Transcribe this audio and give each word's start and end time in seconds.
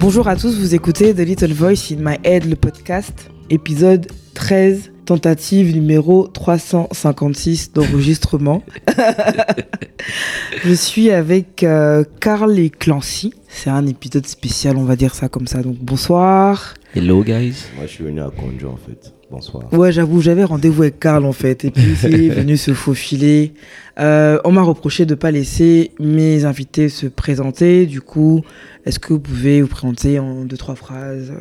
Bonjour 0.00 0.28
à 0.28 0.34
tous, 0.34 0.58
vous 0.58 0.74
écoutez 0.74 1.12
The 1.12 1.18
Little 1.18 1.52
Voice 1.52 1.92
in 1.92 1.96
My 1.98 2.16
Head, 2.24 2.46
le 2.46 2.56
podcast, 2.56 3.30
épisode 3.50 4.06
13, 4.32 4.92
tentative 5.04 5.74
numéro 5.74 6.26
356 6.26 7.74
d'enregistrement. 7.74 8.62
Je 10.64 10.72
suis 10.72 11.10
avec 11.10 11.62
euh, 11.64 12.04
Carl 12.18 12.58
et 12.58 12.70
Clancy. 12.70 13.34
C'est 13.46 13.68
un 13.68 13.86
épisode 13.86 14.26
spécial, 14.26 14.78
on 14.78 14.84
va 14.84 14.96
dire 14.96 15.14
ça 15.14 15.28
comme 15.28 15.46
ça. 15.46 15.60
Donc 15.62 15.76
bonsoir. 15.76 16.72
Hello 16.94 17.22
guys. 17.22 17.66
Moi, 17.76 17.84
je 17.84 17.90
suis 17.90 18.04
venu 18.04 18.22
à 18.22 18.30
Conjo 18.30 18.70
en 18.70 18.78
fait. 18.78 19.12
Bonsoir. 19.30 19.72
Ouais, 19.72 19.92
j'avoue, 19.92 20.20
j'avais 20.20 20.42
rendez-vous 20.42 20.82
avec 20.82 20.98
Carl 20.98 21.24
en 21.24 21.32
fait, 21.32 21.64
et 21.64 21.70
puis 21.70 21.84
il 22.04 22.14
est 22.24 22.28
venu 22.34 22.56
se 22.56 22.74
faufiler. 22.74 23.54
Euh, 23.98 24.40
on 24.44 24.50
m'a 24.50 24.62
reproché 24.62 25.06
de 25.06 25.14
pas 25.14 25.30
laisser 25.30 25.92
mes 26.00 26.44
invités 26.44 26.88
se 26.88 27.06
présenter. 27.06 27.86
Du 27.86 28.00
coup, 28.00 28.42
est-ce 28.84 28.98
que 28.98 29.12
vous 29.12 29.20
pouvez 29.20 29.62
vous 29.62 29.68
présenter 29.68 30.18
en 30.18 30.44
deux 30.44 30.56
trois 30.56 30.74
phrases? 30.74 31.32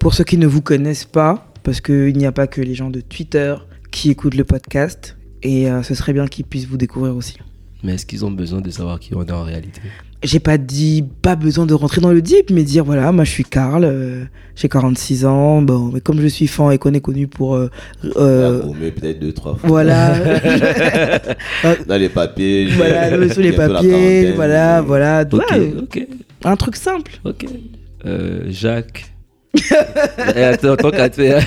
Pour 0.00 0.14
ceux 0.14 0.24
qui 0.24 0.38
ne 0.38 0.46
vous 0.48 0.60
connaissent 0.60 1.04
pas, 1.04 1.52
parce 1.62 1.80
qu'il 1.80 2.16
n'y 2.16 2.26
a 2.26 2.32
pas 2.32 2.48
que 2.48 2.60
les 2.60 2.74
gens 2.74 2.90
de 2.90 3.00
Twitter 3.00 3.54
qui 3.92 4.10
écoutent 4.10 4.34
le 4.34 4.44
podcast, 4.44 5.16
et 5.42 5.70
euh, 5.70 5.84
ce 5.84 5.94
serait 5.94 6.12
bien 6.12 6.26
qu'ils 6.26 6.46
puissent 6.46 6.66
vous 6.66 6.78
découvrir 6.78 7.14
aussi. 7.14 7.36
Mais 7.84 7.94
est-ce 7.94 8.06
qu'ils 8.06 8.24
ont 8.24 8.30
besoin 8.30 8.60
de 8.60 8.70
savoir 8.70 8.98
qui 8.98 9.14
on 9.14 9.24
est 9.24 9.32
en 9.32 9.44
réalité? 9.44 9.80
J'ai 10.22 10.38
pas 10.38 10.58
dit 10.58 11.02
pas 11.22 11.34
besoin 11.34 11.64
de 11.64 11.72
rentrer 11.72 12.02
dans 12.02 12.12
le 12.12 12.20
deep, 12.20 12.50
mais 12.50 12.62
dire 12.62 12.84
voilà, 12.84 13.10
moi 13.10 13.24
je 13.24 13.30
suis 13.30 13.44
Carl, 13.44 13.84
euh, 13.84 14.24
j'ai 14.54 14.68
46 14.68 15.24
ans, 15.24 15.62
bon, 15.62 15.90
mais 15.94 16.02
comme 16.02 16.20
je 16.20 16.26
suis 16.26 16.46
fan 16.46 16.72
et 16.72 16.78
qu'on 16.78 16.92
est 16.92 17.00
connu 17.00 17.26
pour 17.26 17.54
euh, 17.56 17.70
euh, 18.16 18.60
Euh, 18.62 18.90
peut-être 18.90 19.18
deux, 19.18 19.32
trois 19.32 19.56
fois. 19.56 19.66
voilà, 19.66 20.14
Dans 21.88 21.96
les 21.96 22.10
papiers. 22.10 22.68
voilà, 22.76 23.10
le- 23.16 23.30
sur 23.32 23.40
les 23.40 23.52
papiers, 23.52 24.32
voilà, 24.32 24.82
voilà, 24.82 25.24
Ok, 25.32 25.42
Ouais, 25.52 25.72
ok, 25.80 26.06
un 26.44 26.56
truc 26.56 26.76
simple. 26.76 27.12
ok. 27.24 27.46
Euh, 28.04 28.44
Jacques. 28.50 29.06
Eh, 30.36 30.42
attends, 30.44 30.76
tant 30.76 30.90
qu'à 30.90 31.08
te 31.08 31.16
faire. 31.16 31.42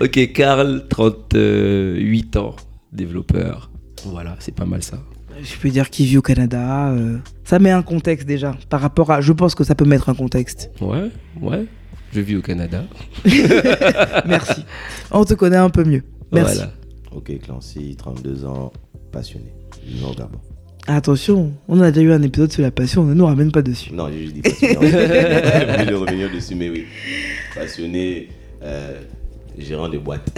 ok, 0.00 0.32
Karl, 0.32 0.84
38 0.88 2.36
ans, 2.38 2.56
développeur. 2.92 3.70
Voilà, 4.06 4.36
c'est 4.40 4.54
pas 4.54 4.64
mal 4.64 4.82
ça. 4.82 4.98
Je 5.42 5.54
peux 5.60 5.68
dire 5.70 5.90
qu'il 5.90 6.06
vit 6.06 6.18
au 6.18 6.22
Canada, 6.22 6.88
euh, 6.88 7.18
ça 7.44 7.58
met 7.58 7.70
un 7.70 7.82
contexte 7.82 8.26
déjà 8.26 8.56
par 8.70 8.80
rapport 8.80 9.10
à, 9.10 9.20
je 9.20 9.32
pense 9.32 9.54
que 9.54 9.64
ça 9.64 9.74
peut 9.74 9.84
mettre 9.84 10.08
un 10.08 10.14
contexte. 10.14 10.70
Ouais, 10.80 11.10
ouais. 11.40 11.64
Je 12.12 12.20
vis 12.20 12.36
au 12.36 12.42
Canada. 12.42 12.84
Merci, 14.26 14.64
on 15.10 15.24
te 15.24 15.34
connaît 15.34 15.56
un 15.56 15.70
peu 15.70 15.84
mieux. 15.84 16.02
Merci. 16.30 16.56
Voilà. 16.56 16.72
Ok, 17.14 17.32
Clancy, 17.42 17.94
32 17.96 18.44
ans, 18.44 18.72
passionné. 19.10 19.52
Au 20.04 20.14
Gabon. 20.14 20.38
Attention, 20.86 21.52
on 21.68 21.80
a 21.80 21.90
déjà 21.90 22.06
eu 22.06 22.12
un 22.12 22.22
épisode 22.22 22.50
sur 22.52 22.62
la 22.62 22.70
passion, 22.70 23.04
ne 23.04 23.14
nous 23.14 23.26
ramène 23.26 23.52
pas 23.52 23.62
dessus. 23.62 23.92
Non, 23.92 24.08
j'ai 24.10 24.22
juste 24.22 24.34
dit 24.34 24.42
passionné. 24.42 24.76
J'ai 25.78 25.84
voulu 25.84 25.94
revenir 25.96 26.30
dessus, 26.32 26.54
mais 26.54 26.70
oui. 26.70 26.84
Passionné, 27.54 28.28
euh, 28.64 28.98
gérant 29.58 29.88
de 29.88 29.98
boîte. 29.98 30.28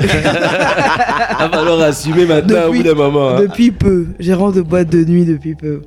Il 0.00 0.06
va 0.06 1.48
falloir 1.50 1.80
assumer 1.80 2.26
maintenant 2.26 2.64
au 2.64 2.72
bout 2.72 2.78
Depuis- 2.78 2.82
d'un 2.82 2.94
moment. 2.94 3.30
hein. 3.30 3.40
Depuis 3.40 3.70
peu, 3.70 4.06
gérant 4.18 4.50
de 4.50 4.60
boîte 4.60 4.90
de 4.90 5.04
nuit 5.04 5.24
depuis 5.24 5.54
peu. 5.54 5.82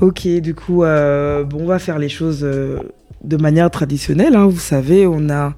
Ok, 0.00 0.26
du 0.26 0.54
coup, 0.54 0.84
euh, 0.84 1.44
bon, 1.44 1.60
on 1.62 1.66
va 1.66 1.78
faire 1.78 1.98
les 1.98 2.08
choses 2.10 2.40
euh, 2.44 2.78
de 3.24 3.36
manière 3.36 3.70
traditionnelle. 3.70 4.36
hein. 4.36 4.46
Vous 4.46 4.58
savez, 4.58 5.06
on 5.06 5.30
a 5.30 5.54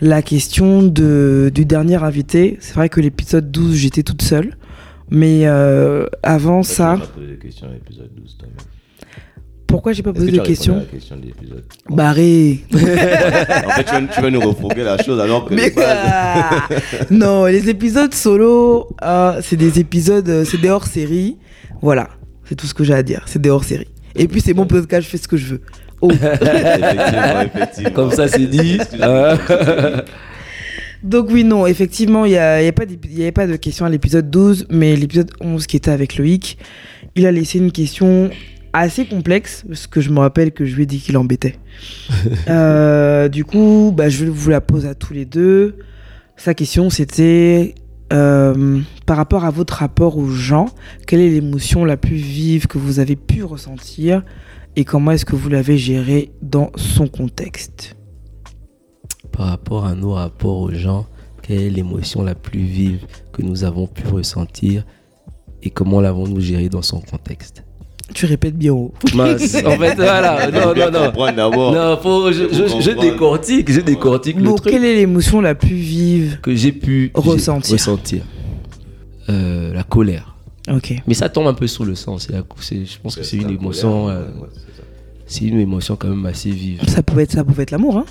la 0.00 0.20
question 0.20 0.82
de, 0.82 1.50
du 1.54 1.64
dernier 1.64 2.02
invité. 2.02 2.58
C'est 2.60 2.74
vrai 2.74 2.88
que 2.88 3.00
l'épisode 3.00 3.50
12, 3.50 3.74
j'étais 3.74 4.02
toute 4.02 4.22
seule. 4.22 4.56
Mais 5.10 5.42
euh, 5.46 6.06
avant 6.22 6.62
ça, 6.62 6.96
m'as 6.96 7.06
posé 7.06 7.26
des 7.28 7.38
questions 7.38 7.68
à 7.68 7.72
l'épisode 7.72 8.10
12, 8.14 8.36
toi-même. 8.38 8.56
pourquoi 9.68 9.92
j'ai 9.92 10.02
pas 10.02 10.12
posé 10.12 10.32
que 10.32 10.36
de 10.36 10.40
questions 10.42 10.84
question 10.90 11.16
de 11.16 11.94
Barré. 11.94 12.60
En 12.72 12.78
fait, 12.78 13.84
tu 13.84 13.92
vas, 13.92 14.02
tu 14.02 14.20
vas 14.20 14.30
nous 14.30 14.40
refourguer 14.40 14.82
la 14.82 15.00
chose 15.00 15.20
alors 15.20 15.44
que 15.46 15.54
Mais 15.54 15.70
de 15.70 15.76
ah 15.80 16.68
non, 17.10 17.44
les 17.46 17.70
épisodes 17.70 18.12
solo, 18.12 18.88
ah, 19.00 19.36
c'est 19.42 19.56
des 19.56 19.78
épisodes, 19.78 20.28
euh, 20.28 20.44
c'est 20.44 20.60
des 20.60 20.70
hors-série. 20.70 21.36
Voilà, 21.82 22.08
c'est 22.48 22.54
tout 22.54 22.66
ce 22.66 22.74
que 22.74 22.84
j'ai 22.84 22.94
à 22.94 23.02
dire. 23.02 23.22
C'est 23.26 23.40
des 23.40 23.50
hors-série. 23.50 23.88
Et 24.14 24.28
puis 24.28 24.40
c'est 24.40 24.54
mon 24.54 24.66
podcast, 24.66 25.04
je 25.04 25.10
fais 25.10 25.18
ce 25.18 25.28
que 25.28 25.36
je 25.36 25.46
veux. 25.46 25.60
Oh. 26.00 26.10
effectivement, 26.12 27.40
effectivement. 27.42 27.90
Comme 27.90 28.10
ça, 28.12 28.28
c'est 28.28 28.46
dit. 28.46 28.78
Donc 31.02 31.28
oui, 31.30 31.44
non, 31.44 31.66
effectivement, 31.66 32.24
il 32.24 32.30
n'y 32.30 32.38
a, 32.38 32.62
y 32.62 32.68
a 32.68 32.72
pas 32.72 32.84
y 32.84 33.22
avait 33.22 33.32
pas 33.32 33.46
de 33.46 33.56
question 33.56 33.86
à 33.86 33.90
l'épisode 33.90 34.30
12, 34.30 34.66
mais 34.70 34.96
l'épisode 34.96 35.30
11 35.40 35.66
qui 35.66 35.76
était 35.76 35.90
avec 35.90 36.16
Loïc, 36.16 36.58
il 37.14 37.26
a 37.26 37.32
laissé 37.32 37.58
une 37.58 37.72
question 37.72 38.30
assez 38.72 39.06
complexe, 39.06 39.64
parce 39.66 39.86
que 39.86 40.00
je 40.00 40.10
me 40.10 40.18
rappelle 40.18 40.52
que 40.52 40.64
je 40.64 40.74
lui 40.76 40.82
ai 40.82 40.86
dit 40.86 40.98
qu'il 40.98 41.16
embêtait. 41.16 41.56
Euh, 42.48 43.28
du 43.28 43.44
coup, 43.44 43.92
bah, 43.94 44.08
je 44.08 44.24
vous 44.24 44.50
la 44.50 44.60
pose 44.60 44.86
à 44.86 44.94
tous 44.94 45.12
les 45.12 45.24
deux. 45.24 45.76
Sa 46.36 46.54
question, 46.54 46.90
c'était 46.90 47.74
euh, 48.12 48.80
par 49.04 49.16
rapport 49.16 49.44
à 49.44 49.50
votre 49.50 49.74
rapport 49.74 50.16
aux 50.16 50.28
gens, 50.28 50.66
quelle 51.06 51.20
est 51.20 51.30
l'émotion 51.30 51.84
la 51.84 51.96
plus 51.96 52.16
vive 52.16 52.66
que 52.66 52.78
vous 52.78 53.00
avez 53.00 53.16
pu 53.16 53.42
ressentir 53.42 54.22
et 54.76 54.84
comment 54.84 55.10
est-ce 55.10 55.24
que 55.24 55.34
vous 55.34 55.48
l'avez 55.48 55.76
gérée 55.76 56.30
dans 56.42 56.70
son 56.76 57.08
contexte? 57.08 57.96
Par 59.32 59.46
rapport 59.46 59.86
à 59.86 59.94
nos 59.94 60.12
rapports 60.12 60.58
aux 60.58 60.72
gens, 60.72 61.06
quelle 61.42 61.60
est 61.60 61.70
l'émotion 61.70 62.22
la 62.22 62.34
plus 62.34 62.60
vive 62.60 63.06
que 63.32 63.42
nous 63.42 63.64
avons 63.64 63.86
pu 63.86 64.06
ressentir 64.06 64.84
et 65.62 65.70
comment 65.70 66.00
l'avons-nous 66.00 66.40
gérée 66.40 66.68
dans 66.68 66.82
son 66.82 67.00
contexte? 67.00 67.65
Tu 68.14 68.24
répètes 68.26 68.56
bien 68.56 68.72
haut. 68.72 68.92
Mince, 69.14 69.56
en 69.64 69.70
fait, 69.78 69.94
voilà, 69.96 70.50
non, 70.50 70.74
non, 70.74 71.50
non. 71.50 71.72
Non, 71.72 71.98
faut, 72.00 72.32
je, 72.32 72.44
je, 72.52 72.80
je 72.80 72.90
décortique, 72.98 73.70
je 73.70 73.80
décortique 73.80 74.36
le 74.36 74.44
Bon, 74.44 74.54
truc 74.54 74.72
quelle 74.72 74.84
est 74.84 74.94
l'émotion 74.94 75.40
la 75.40 75.54
plus 75.54 75.74
vive 75.74 76.38
que 76.40 76.54
j'ai 76.54 76.72
pu 76.72 77.10
Ressentir. 77.14 77.72
ressentir? 77.72 78.22
Euh, 79.28 79.74
la 79.74 79.82
colère. 79.82 80.34
Ok. 80.72 80.94
Mais 81.06 81.14
ça 81.14 81.28
tombe 81.28 81.46
un 81.48 81.54
peu 81.54 81.66
sous 81.66 81.84
le 81.84 81.94
sens. 81.94 82.26
c'est 82.26 82.32
la- 82.32 82.42
c'est- 82.60 82.84
Je 82.86 82.98
pense 83.02 83.16
que 83.16 83.24
c'est 83.24 83.36
une 83.36 83.50
émotion, 83.50 84.04
colère, 84.06 84.18
euh, 84.20 84.40
ouais, 84.42 84.48
c'est 85.26 85.44
une 85.44 85.58
émotion 85.60 85.96
quand 85.96 86.08
même 86.08 86.26
assez 86.26 86.50
vive. 86.50 86.80
Ça 86.88 87.02
pouvait 87.02 87.24
être, 87.24 87.32
ça 87.32 87.44
pouvait 87.44 87.64
être 87.64 87.72
l'amour, 87.72 87.98
hein. 87.98 88.04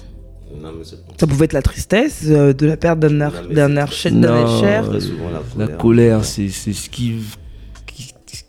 Non, 0.62 0.70
mais 0.78 0.84
c'est 0.84 0.98
Ça 1.20 1.28
pouvait 1.28 1.46
être 1.46 1.54
la 1.54 1.62
tristesse 1.62 2.24
euh, 2.28 2.54
de 2.54 2.66
la 2.66 2.78
perte 2.78 3.00
d'un 3.00 3.20
ar- 3.22 3.32
Non, 3.32 3.40
mais 3.50 3.56
d'un 3.56 3.68
c'est- 3.70 3.80
archer- 3.80 4.10
la 4.12 5.66
colère. 5.68 5.78
colère, 5.78 6.26
c'est 6.26 6.48
c'est 6.50 6.72
ce 6.74 6.90
qui, 6.90 7.16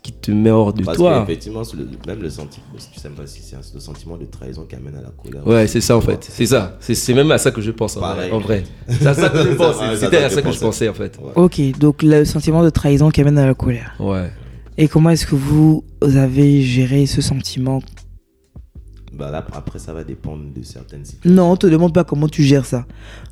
qui, 0.07 0.13
te 0.13 0.31
met 0.31 0.49
hors 0.51 0.73
de 0.73 0.83
Parce 0.83 0.97
toi. 0.97 1.25
le- 1.29 1.87
même 2.07 2.21
le 2.21 2.29
sentiment, 2.29 2.65
tu 2.93 2.99
sais 2.99 3.09
pas 3.09 3.27
si 3.27 3.41
c'est 3.41 3.55
un- 3.55 3.61
le 3.73 3.79
sentiment 3.79 4.17
de 4.17 4.25
trahison 4.25 4.65
qui 4.65 4.75
amène 4.75 4.95
à 4.95 5.01
la 5.01 5.09
colère. 5.09 5.45
Ouais, 5.45 5.67
c'est 5.67 5.81
ça 5.81 5.97
en 5.97 6.01
fait. 6.01 6.25
C'est 6.29 6.45
ça. 6.45 6.77
C'est 6.79 6.95
c'est 6.95 7.13
même 7.13 7.29
à 7.31 7.37
ça 7.37 7.51
que 7.51 7.61
je 7.61 7.71
pense 7.71 7.97
en 7.97 7.99
vrai. 7.99 8.09
Pareil. 8.15 8.31
En 8.31 8.39
vrai. 8.39 8.63
C'est 8.87 9.05
à 9.07 9.13
ça 9.13 9.29
que 9.29 9.37
je 9.43 9.53
pense. 9.55 9.75
C'était 9.99 10.17
à 10.17 10.29
je 10.29 10.35
ça 10.35 10.41
que 10.41 10.51
je 10.51 10.59
pensais. 10.59 10.87
en 10.89 10.93
fait. 10.93 11.17
Ouais. 11.21 11.31
Ok, 11.35 11.59
donc 11.79 12.03
le 12.03 12.23
sentiment 12.25 12.63
de 12.63 12.69
trahison 12.69 13.09
qui 13.11 13.21
amène 13.21 13.37
à 13.37 13.45
la 13.45 13.53
colère. 13.53 13.95
Ouais. 13.99 14.31
Et 14.77 14.87
comment 14.87 15.09
est-ce 15.09 15.25
que 15.25 15.35
vous 15.35 15.83
avez 16.01 16.61
géré 16.61 17.05
ce 17.05 17.21
sentiment? 17.21 17.81
Bah 19.13 19.31
là, 19.31 19.45
après, 19.53 19.79
ça 19.79 19.93
va 19.93 20.03
dépendre 20.03 20.43
de 20.55 20.61
certaines 20.63 21.03
situations. 21.03 21.35
Non, 21.35 21.51
on 21.51 21.55
te 21.57 21.65
demande 21.67 21.93
pas 21.93 22.03
comment 22.03 22.27
tu 22.27 22.43
gères 22.43 22.65
ça. 22.65 22.85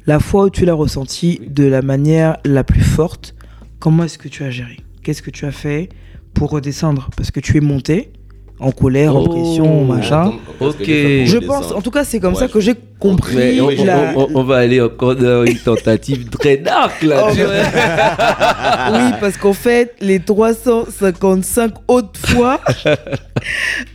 La 0.07 0.19
fois 0.19 0.45
où 0.45 0.49
tu 0.49 0.65
l'as 0.65 0.73
ressenti 0.73 1.39
de 1.47 1.63
la 1.65 1.81
manière 1.83 2.37
la 2.43 2.63
plus 2.63 2.81
forte, 2.81 3.35
comment 3.79 4.03
est-ce 4.03 4.17
que 4.17 4.27
tu 4.27 4.43
as 4.43 4.49
géré? 4.49 4.77
Qu'est-ce 5.03 5.21
que 5.21 5.29
tu 5.29 5.45
as 5.45 5.51
fait? 5.51 5.89
Pour 6.35 6.51
redescendre 6.51 7.09
Parce 7.17 7.31
que 7.31 7.39
tu 7.39 7.57
es 7.57 7.61
monté 7.61 8.11
en 8.57 8.71
colère, 8.71 9.13
en 9.17 9.23
Oh. 9.23 9.27
pression, 9.27 9.83
machin. 9.83 10.21
Attends, 10.21 10.39
qu'est-ce 10.59 10.77
que 10.77 11.23
Ok. 11.23 11.27
Je 11.27 11.37
pense, 11.45 11.71
en 11.73 11.81
tout 11.81 11.91
cas, 11.91 12.05
c'est 12.05 12.21
comme 12.21 12.35
Ouais, 12.35 12.39
ça 12.39 12.47
que 12.47 12.61
j'ai 12.61 12.73
compris 12.99 13.35
Mais 13.35 13.59
on, 13.59 13.67
la- 13.83 14.13
on- 14.15 14.21
on- 14.33 14.39
on 14.39 14.43
va 14.45 14.57
aller 14.59 14.79
encore 14.79 15.13
dans 15.17 15.43
une 15.45 15.57
tentative 15.57 16.29
très 16.29 16.55
dark 16.55 17.01
là. 17.03 17.27
Oh. 17.27 17.33
Oui, 18.93 19.11
parce 19.19 19.35
qu'en 19.35 19.51
fait, 19.51 19.93
les 19.99 20.19
355 20.21 21.73
autres 21.89 22.19
fois, 22.29 22.61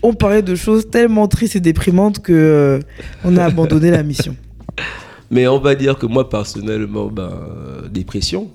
on 0.03 0.13
parlait 0.13 0.43
de 0.43 0.55
choses 0.55 0.91
tellement 0.91 1.27
tristes 1.29 1.57
et 1.57 1.61
déprimantes 1.61 2.19
que 2.21 2.33
euh, 2.35 2.81
on 3.25 3.37
a 3.39 3.45
abandonné 3.45 3.91
la 3.91 4.03
mission. 4.03 4.37
Mais 5.31 5.47
on 5.47 5.59
va 5.59 5.75
dire 5.75 5.97
que 5.97 6.05
moi 6.07 6.29
personnellement, 6.29 7.07
ben, 7.07 7.31
euh, 7.33 7.89
dépression. 7.89 8.51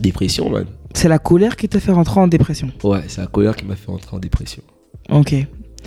Dépression, 0.00 0.48
man. 0.50 0.66
C'est 0.94 1.08
la 1.08 1.18
colère 1.18 1.56
qui 1.56 1.68
t'a 1.68 1.80
fait 1.80 1.92
rentrer 1.92 2.20
en 2.20 2.28
dépression. 2.28 2.70
Ouais, 2.84 3.02
c'est 3.08 3.20
la 3.20 3.26
colère 3.26 3.56
qui 3.56 3.64
m'a 3.64 3.76
fait 3.76 3.90
entrer 3.90 4.16
en 4.16 4.18
dépression. 4.18 4.62
Ok. 5.10 5.34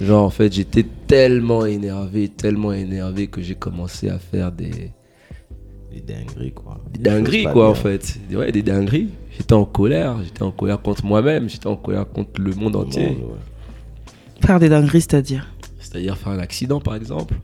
Genre, 0.01 0.23
en 0.25 0.29
fait, 0.29 0.51
j'étais 0.53 0.85
tellement 1.07 1.65
énervé, 1.65 2.27
tellement 2.29 2.73
énervé 2.73 3.27
que 3.27 3.41
j'ai 3.41 3.55
commencé 3.55 4.09
à 4.09 4.19
faire 4.19 4.51
des, 4.51 4.91
Des 5.91 6.01
dingueries, 6.01 6.51
quoi. 6.51 6.81
des 6.91 6.99
Des 6.99 7.09
dingueries, 7.09 7.43
quoi, 7.45 7.69
en 7.69 7.75
fait. 7.75 8.17
Ouais, 8.33 8.51
des 8.51 8.61
dingueries. 8.63 9.09
J'étais 9.37 9.53
en 9.53 9.63
colère. 9.65 10.17
J'étais 10.23 10.43
en 10.43 10.51
colère 10.51 10.81
contre 10.81 11.05
moi-même. 11.05 11.47
J'étais 11.49 11.67
en 11.67 11.77
colère 11.77 12.07
contre 12.09 12.41
le 12.41 12.53
monde 12.55 12.73
Le 12.73 12.79
entier. 12.79 13.07
monde, 13.09 13.17
ouais. 13.19 14.41
Faire 14.45 14.59
des 14.59 14.67
dingueries, 14.69 15.01
c'est-à-dire? 15.01 15.47
C'est-à-dire 15.79 16.17
faire 16.17 16.33
un 16.33 16.39
accident, 16.39 16.81
par 16.81 16.95
exemple. 16.95 17.35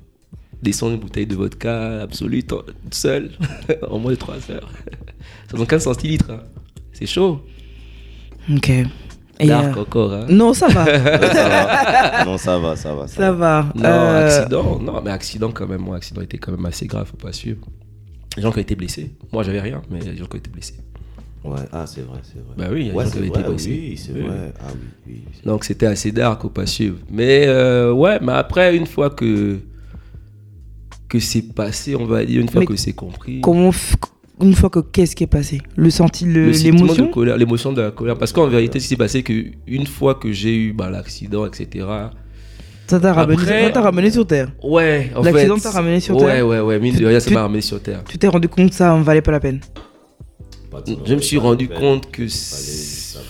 Descendre 0.62 0.94
une 0.96 1.00
bouteille 1.00 1.26
de 1.26 1.36
vodka 1.36 2.02
absolue, 2.02 2.44
t- 2.44 2.56
seul, 2.92 3.32
en 3.90 3.98
moins 3.98 4.12
de 4.12 4.18
3 4.18 4.36
heures. 4.52 4.70
75 5.50 5.84
centilitres. 5.84 6.30
hein. 6.32 6.42
C'est 7.02 7.08
chaud. 7.08 7.42
Ok. 8.56 8.70
Et, 9.40 9.48
Dark 9.48 9.76
euh, 9.76 9.82
encore, 9.82 10.14
hein. 10.14 10.26
Non, 10.30 10.54
ça 10.54 10.68
va. 10.68 10.86
ça 11.34 11.50
va. 11.50 12.26
Non, 12.26 12.38
ça 12.38 12.60
va, 12.60 12.76
ça 12.76 12.94
va. 12.94 13.08
ça 13.08 13.32
va. 13.32 13.66
Non, 13.74 13.84
Euh, 13.84 14.28
accident, 14.28 14.80
non, 14.80 15.02
mais 15.04 15.10
accident 15.10 15.52
quand 15.52 15.66
même. 15.68 15.82
Moi, 15.82 15.96
accident 15.96 16.22
était 16.22 16.38
quand 16.38 16.52
même 16.52 16.66
assez 16.68 16.86
grave, 16.86 17.08
faut 17.08 17.18
pas 17.18 17.34
suivre. 17.34 17.66
Les 18.38 18.44
gens 18.44 18.52
qui 18.52 18.60
ont 18.60 18.62
été 18.62 18.76
blessés. 18.76 19.16
Moi, 19.32 19.42
j'avais 19.42 19.62
rien, 19.62 19.82
mais 19.90 20.00
les 20.00 20.16
gens 20.16 20.26
qui 20.28 20.36
ont 20.36 20.40
été 20.40 20.52
blessés. 20.52 20.76
Ouais, 21.44 21.58
ah, 21.72 21.88
c'est 21.88 22.02
vrai, 22.02 22.20
c'est 22.22 22.36
vrai. 22.38 22.54
Bah 22.56 22.66
oui, 22.72 22.82
il 22.82 22.88
y 22.88 22.90
a 22.90 22.92
des 22.92 22.98
ouais, 22.98 23.04
gens 23.06 23.10
qui 23.12 23.18
c'est 23.18 23.26
été 23.26 23.40
vrai, 23.40 23.50
blessés. 23.50 23.70
oui, 23.72 23.98
c'est 23.98 24.14
Oui, 24.14 24.22
vrai. 24.22 24.54
Ah 24.60 24.66
oui, 24.76 24.80
oui. 25.08 25.24
oui. 25.26 25.34
Donc 25.44 25.64
c'était 25.64 25.88
assez 25.88 26.12
dark, 26.12 26.40
faut 26.44 26.50
pas 26.50 26.68
suivre. 26.68 26.98
Mais 27.10 27.46
euh, 27.48 27.92
ouais, 27.92 28.20
mais 28.22 28.34
après, 28.34 28.78
une 28.78 28.86
fois 28.86 29.10
que 29.10 29.58
que 31.10 31.20
c'est 31.20 31.42
passé, 31.56 31.96
on 31.96 32.06
va 32.06 32.24
dire, 32.24 32.40
une 32.42 32.48
fois 32.48 32.60
Mais 32.62 32.68
que 32.68 32.76
c'est 32.76 32.94
compris. 32.94 33.42
comment 33.42 33.72
une 34.40 34.54
fois 34.54 34.70
que 34.70 34.80
qu'est-ce 34.80 35.16
qui 35.16 35.24
est 35.24 35.28
passé? 35.28 35.62
Le 35.76 35.90
senti, 35.90 36.26
le 36.26 36.52
l'émotion 36.52 37.10
de 37.10 37.38
l'émotion? 37.38 37.74
de 37.74 37.82
la 37.82 37.92
colère. 37.92 38.18
Parce 38.18 38.32
qu'en 38.32 38.48
vérité, 38.48 38.80
ce 38.80 38.86
qui 38.86 38.90
s'est 38.90 38.96
passé, 38.96 39.24
que 39.24 39.34
une 39.68 39.86
fois 39.88 40.16
que 40.16 40.32
j'ai 40.32 40.56
eu 40.56 40.74
bah, 40.74 40.90
l'accident, 40.90 41.46
etc. 41.46 41.86
Ça 42.88 43.00
t'a 43.00 43.14
ramené, 43.14 44.10
sur 44.12 44.28
terre? 44.28 44.52
Ouais, 44.64 45.12
en 45.16 45.24
fait. 45.24 45.32
L'accident 45.32 45.58
t'a 45.58 45.72
ramené 45.72 46.00
sur 46.00 46.18
Ouais, 46.18 46.26
terre? 46.26 46.48
ouais, 46.48 46.60
ouais. 46.60 46.80
Mine 46.80 46.96
de 46.96 47.06
rien, 47.06 47.20
ça 47.20 47.28
Tu- 47.30 47.34
m'a 47.34 47.44
ramené 47.44 47.62
sur 47.62 47.82
terre. 47.82 48.04
Tu 48.08 48.18
t'es 48.18 48.28
rendu 48.28 48.50
compte 48.50 48.70
que 48.70 48.76
ça 48.76 48.94
en 48.94 49.02
valait 49.02 49.22
pas 49.22 49.32
la 49.32 49.40
peine? 49.40 49.62
Je 51.06 51.16
me 51.16 51.22
suis 51.22 51.38
rendu 51.38 51.68
compte 51.68 52.12
que 52.12 52.28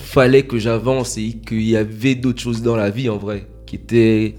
fallait 0.03 0.43
que 0.43 0.59
j'avance 0.59 1.17
et 1.17 1.31
qu'il 1.45 1.63
y 1.63 1.75
avait 1.75 2.15
d'autres 2.15 2.41
choses 2.41 2.61
dans 2.61 2.75
la 2.75 2.89
vie 2.91 3.09
en 3.09 3.17
vrai 3.17 3.47
qui 3.65 3.77
étaient 3.77 4.35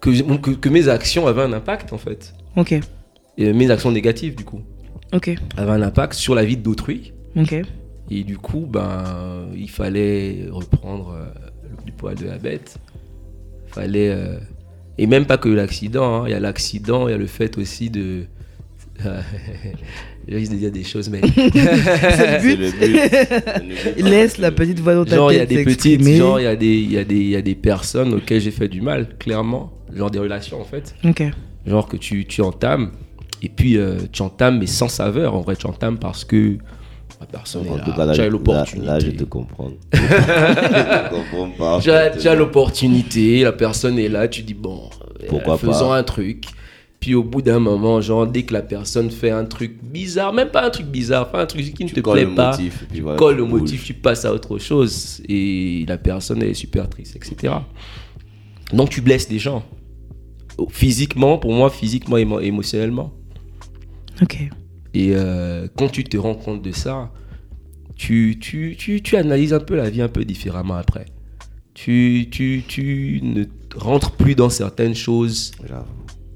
que, 0.00 0.36
que, 0.36 0.50
que 0.52 0.68
mes 0.68 0.88
actions 0.88 1.26
avaient 1.26 1.42
un 1.42 1.52
impact 1.52 1.92
en 1.92 1.98
fait 1.98 2.32
Ok, 2.56 2.74
et 3.36 3.52
mes 3.52 3.70
actions 3.70 3.90
négatives 3.90 4.34
du 4.36 4.44
coup 4.44 4.60
ok, 5.14 5.34
avaient 5.56 5.70
un 5.72 5.82
impact 5.82 6.14
sur 6.14 6.34
la 6.34 6.44
vie 6.44 6.56
d'autrui 6.56 7.12
ok. 7.36 7.54
et 8.10 8.24
du 8.24 8.36
coup 8.36 8.66
ben 8.68 9.46
il 9.56 9.70
fallait 9.70 10.46
reprendre 10.50 11.14
euh, 11.16 11.26
le 11.78 11.84
du 11.84 11.92
poil 11.92 12.16
de 12.16 12.26
la 12.26 12.38
bête 12.38 12.78
fallait 13.68 14.10
euh, 14.10 14.38
et 14.98 15.06
même 15.06 15.26
pas 15.26 15.38
que 15.38 15.48
l'accident 15.48 16.22
hein. 16.22 16.24
il 16.26 16.32
y 16.32 16.34
a 16.34 16.40
l'accident 16.40 17.08
il 17.08 17.12
y 17.12 17.14
a 17.14 17.18
le 17.18 17.26
fait 17.26 17.56
aussi 17.58 17.90
de 17.90 18.24
je 20.28 20.34
risque 20.36 20.52
de 20.52 20.56
dire 20.56 20.70
des 20.70 20.84
choses 20.84 21.10
mais 21.10 21.20
C'est 21.36 21.36
le 21.36 22.40
but. 22.40 22.58
le. 22.80 24.02
Laisse 24.08 24.38
la 24.38 24.52
petite 24.52 24.78
voix 24.78 24.94
dans 24.94 25.04
ta 25.04 25.16
genre 25.16 25.32
il 25.32 25.38
y 25.38 25.40
a 25.40 25.46
tête 25.46 25.58
des 25.58 25.64
petites 25.64 26.02
genre 26.16 26.38
il 26.38 26.44
y 26.44 26.46
a 26.46 26.54
des 26.54 26.76
il 26.76 26.92
y 26.92 26.98
a 26.98 27.04
des 27.04 27.16
il 27.16 27.28
y 27.28 27.36
a 27.36 27.42
des 27.42 27.56
personnes 27.56 28.14
auxquelles 28.14 28.40
j'ai 28.40 28.52
fait 28.52 28.68
du 28.68 28.80
mal 28.80 29.16
clairement 29.18 29.72
genre 29.92 30.10
des 30.12 30.20
relations 30.20 30.60
en 30.60 30.64
fait 30.64 30.94
Ok, 31.04 31.24
genre 31.66 31.88
que 31.88 31.96
tu 31.96 32.24
tu 32.26 32.40
entames 32.40 32.92
et 33.44 33.48
puis 33.48 33.76
euh, 33.76 33.98
tu 34.12 34.22
entames 34.22 34.58
mais 34.58 34.66
sans 34.66 34.88
saveur 34.88 35.34
en 35.34 35.40
vrai 35.42 35.56
tu 35.56 35.66
entames 35.66 35.98
parce 35.98 36.24
que 36.24 36.56
la 37.20 37.26
personne 37.26 37.62
En 37.68 37.76
est 37.76 37.80
tout 37.80 37.90
là, 37.90 37.96
cas, 37.96 38.04
là, 38.06 38.14
tu 38.14 38.20
as 38.22 38.28
l'opportunité 38.28 38.86
là, 38.86 38.98
je 38.98 39.10
te 39.10 39.24
comprends. 39.24 39.70
je 39.92 39.98
te 39.98 41.14
comprends 41.14 41.50
pas. 41.58 41.80
tu 41.80 41.90
as, 41.90 42.10
tu 42.10 42.28
as 42.28 42.34
l'opportunité, 42.34 43.42
la 43.44 43.52
personne 43.52 43.98
est 43.98 44.08
là, 44.08 44.26
tu 44.28 44.42
dis 44.42 44.54
bon, 44.54 44.88
euh, 45.22 45.26
Pourquoi 45.28 45.56
faisons 45.58 45.88
pas. 45.90 45.96
un 45.98 46.02
truc. 46.02 46.44
Puis 47.00 47.14
au 47.14 47.22
bout 47.22 47.42
d'un 47.42 47.58
moment, 47.58 48.00
genre 48.00 48.26
dès 48.26 48.42
que 48.44 48.52
la 48.54 48.62
personne 48.62 49.10
fait 49.10 49.30
un 49.30 49.44
truc 49.44 49.76
bizarre, 49.82 50.32
même 50.32 50.48
pas 50.48 50.64
un 50.66 50.70
truc 50.70 50.86
bizarre, 50.86 51.30
pas 51.30 51.42
un 51.42 51.46
truc 51.46 51.74
qui 51.74 51.84
ne 51.84 51.88
Tu 51.90 51.94
te 51.96 52.00
plaît 52.00 52.26
pas, 52.26 52.50
motif, 52.52 52.84
tu 52.92 53.00
voilà, 53.02 53.18
colles 53.18 53.36
le 53.36 53.44
motif, 53.44 53.84
tu 53.84 53.92
passes 53.94 54.24
à 54.24 54.32
autre 54.32 54.58
chose 54.58 55.22
et 55.28 55.84
la 55.86 55.98
personne 55.98 56.42
elle 56.42 56.48
est 56.50 56.54
super 56.54 56.88
triste, 56.88 57.16
etc. 57.16 57.54
Donc 58.72 58.88
tu 58.90 59.00
blesses 59.02 59.28
des 59.28 59.38
gens. 59.38 59.62
Physiquement, 60.70 61.36
pour 61.38 61.52
moi, 61.52 61.68
physiquement 61.68 62.16
et 62.16 62.24
émo- 62.24 62.40
émotionnellement. 62.40 63.12
Et 64.94 65.12
euh, 65.14 65.66
quand 65.76 65.88
tu 65.88 66.04
te 66.04 66.16
rends 66.16 66.34
compte 66.36 66.62
de 66.62 66.70
ça, 66.72 67.10
tu, 67.96 68.38
tu, 68.40 68.76
tu, 68.78 69.02
tu 69.02 69.16
analyses 69.16 69.52
un 69.52 69.60
peu 69.60 69.74
la 69.76 69.90
vie 69.90 70.02
un 70.02 70.08
peu 70.08 70.24
différemment 70.24 70.74
après. 70.74 71.06
Tu, 71.74 72.28
tu, 72.30 72.62
tu 72.68 73.20
ne 73.22 73.44
rentres 73.76 74.12
plus 74.12 74.34
dans 74.36 74.50
certaines 74.50 74.94
choses 74.94 75.52